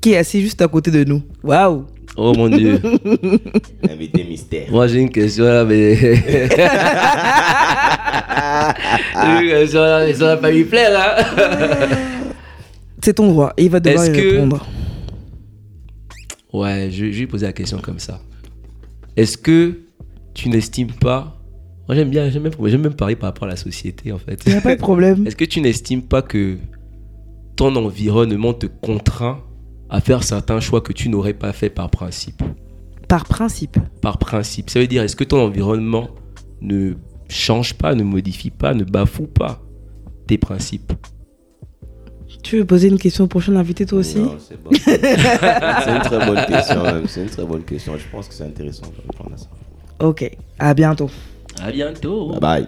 Qui 0.01 0.13
est 0.13 0.17
assis 0.17 0.41
juste 0.41 0.61
à 0.61 0.67
côté 0.67 0.89
de 0.91 1.03
nous. 1.03 1.21
Waouh! 1.43 1.85
Oh 2.15 2.33
mon 2.35 2.49
dieu. 2.49 2.79
Invité 3.91 4.23
mystère. 4.23 4.63
Moi 4.71 4.87
j'ai 4.87 4.99
une 5.01 5.11
question 5.11 5.43
là, 5.45 5.63
mais. 5.65 5.95
J'ai 9.15 9.43
une 9.45 9.49
question 9.51 9.81
là, 9.81 10.05
mais 10.05 10.13
ça 10.13 10.25
va 10.25 10.37
pas 10.37 10.49
lui 10.51 10.63
plaire 10.63 10.91
hein. 10.99 11.23
C'est 13.07 13.13
ton 13.13 13.29
droit. 13.29 13.53
Et 13.55 13.63
il 13.63 13.69
va 13.71 13.79
devoir 13.79 14.03
Est-ce 14.03 14.11
y 14.11 14.21
que- 14.21 14.31
répondre. 14.31 14.67
Ouais, 16.51 16.89
je, 16.91 17.09
je 17.09 17.19
vais 17.19 17.25
poser 17.25 17.45
la 17.45 17.53
question 17.53 17.77
comme 17.77 17.99
ça. 17.99 18.19
Est-ce 19.15 19.37
que 19.37 19.79
tu 20.33 20.49
n'estimes 20.49 20.91
pas. 20.91 21.41
Moi 21.87 21.95
j'aime 21.95 22.09
bien, 22.09 22.29
j'aime 22.29 22.43
même, 22.43 22.51
j'aime 22.65 22.81
même 22.81 22.95
parler 22.95 23.15
par 23.15 23.29
rapport 23.29 23.45
à 23.45 23.51
la 23.51 23.55
société 23.55 24.11
en 24.11 24.17
fait. 24.17 24.41
Il 24.45 24.51
n'y 24.51 24.57
a 24.57 24.61
pas 24.61 24.75
de 24.75 24.81
problème. 24.81 25.25
Est-ce 25.25 25.37
que 25.37 25.45
tu 25.45 25.61
n'estimes 25.61 26.01
pas 26.01 26.21
que 26.21 26.57
ton 27.55 27.73
environnement 27.77 28.53
te 28.53 28.65
contraint 28.65 29.39
à 29.89 30.01
faire 30.01 30.21
certains 30.23 30.59
choix 30.59 30.81
que 30.81 30.91
tu 30.91 31.07
n'aurais 31.07 31.33
pas 31.33 31.53
fait 31.53 31.69
par 31.69 31.89
principe? 31.89 32.43
Par 33.07 33.23
principe. 33.23 33.77
Par 34.01 34.17
principe. 34.17 34.69
Ça 34.69 34.81
veut 34.81 34.87
dire, 34.87 35.01
est-ce 35.01 35.15
que 35.15 35.23
ton 35.23 35.39
environnement 35.39 36.09
ne 36.59 36.95
change 37.29 37.75
pas, 37.75 37.95
ne 37.95 38.03
modifie 38.03 38.51
pas, 38.51 38.73
ne 38.73 38.83
bafoue 38.83 39.27
pas 39.27 39.61
tes 40.27 40.37
principes? 40.37 40.91
Tu 42.47 42.59
veux 42.59 42.65
poser 42.65 42.87
une 42.87 42.97
question 42.97 43.25
au 43.25 43.27
prochain 43.27 43.57
invité, 43.57 43.85
toi 43.85 43.99
aussi 43.99 44.19
Non, 44.19 44.37
c'est 44.39 44.63
bon. 44.63 44.69
c'est 44.81 45.91
une 45.91 46.01
très 46.01 46.25
bonne 46.25 46.45
question. 46.45 46.81
même. 46.81 47.05
C'est 47.05 47.21
une 47.23 47.29
très 47.29 47.43
bonne 47.43 47.63
question. 47.63 47.97
Je 47.97 48.07
pense 48.09 48.29
que 48.29 48.33
c'est 48.33 48.45
intéressant 48.45 48.85
de 48.85 49.01
répondre 49.11 49.35
à 49.35 49.37
ça. 49.37 49.47
Ok. 49.99 50.31
À 50.57 50.73
bientôt. 50.73 51.09
À 51.61 51.71
bientôt 51.73 52.29
Bye 52.29 52.39
bye. 52.39 52.67